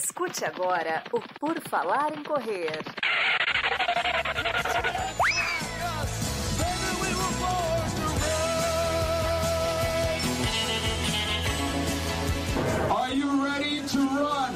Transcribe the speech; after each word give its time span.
Escute 0.00 0.44
agora 0.44 1.02
o 1.12 1.20
Por 1.40 1.60
Falar 1.68 2.16
em 2.16 2.22
Correr. 2.22 2.70
Are 12.88 13.12
you 13.12 13.42
ready 13.42 13.82
to 13.88 13.98
run? 13.98 14.54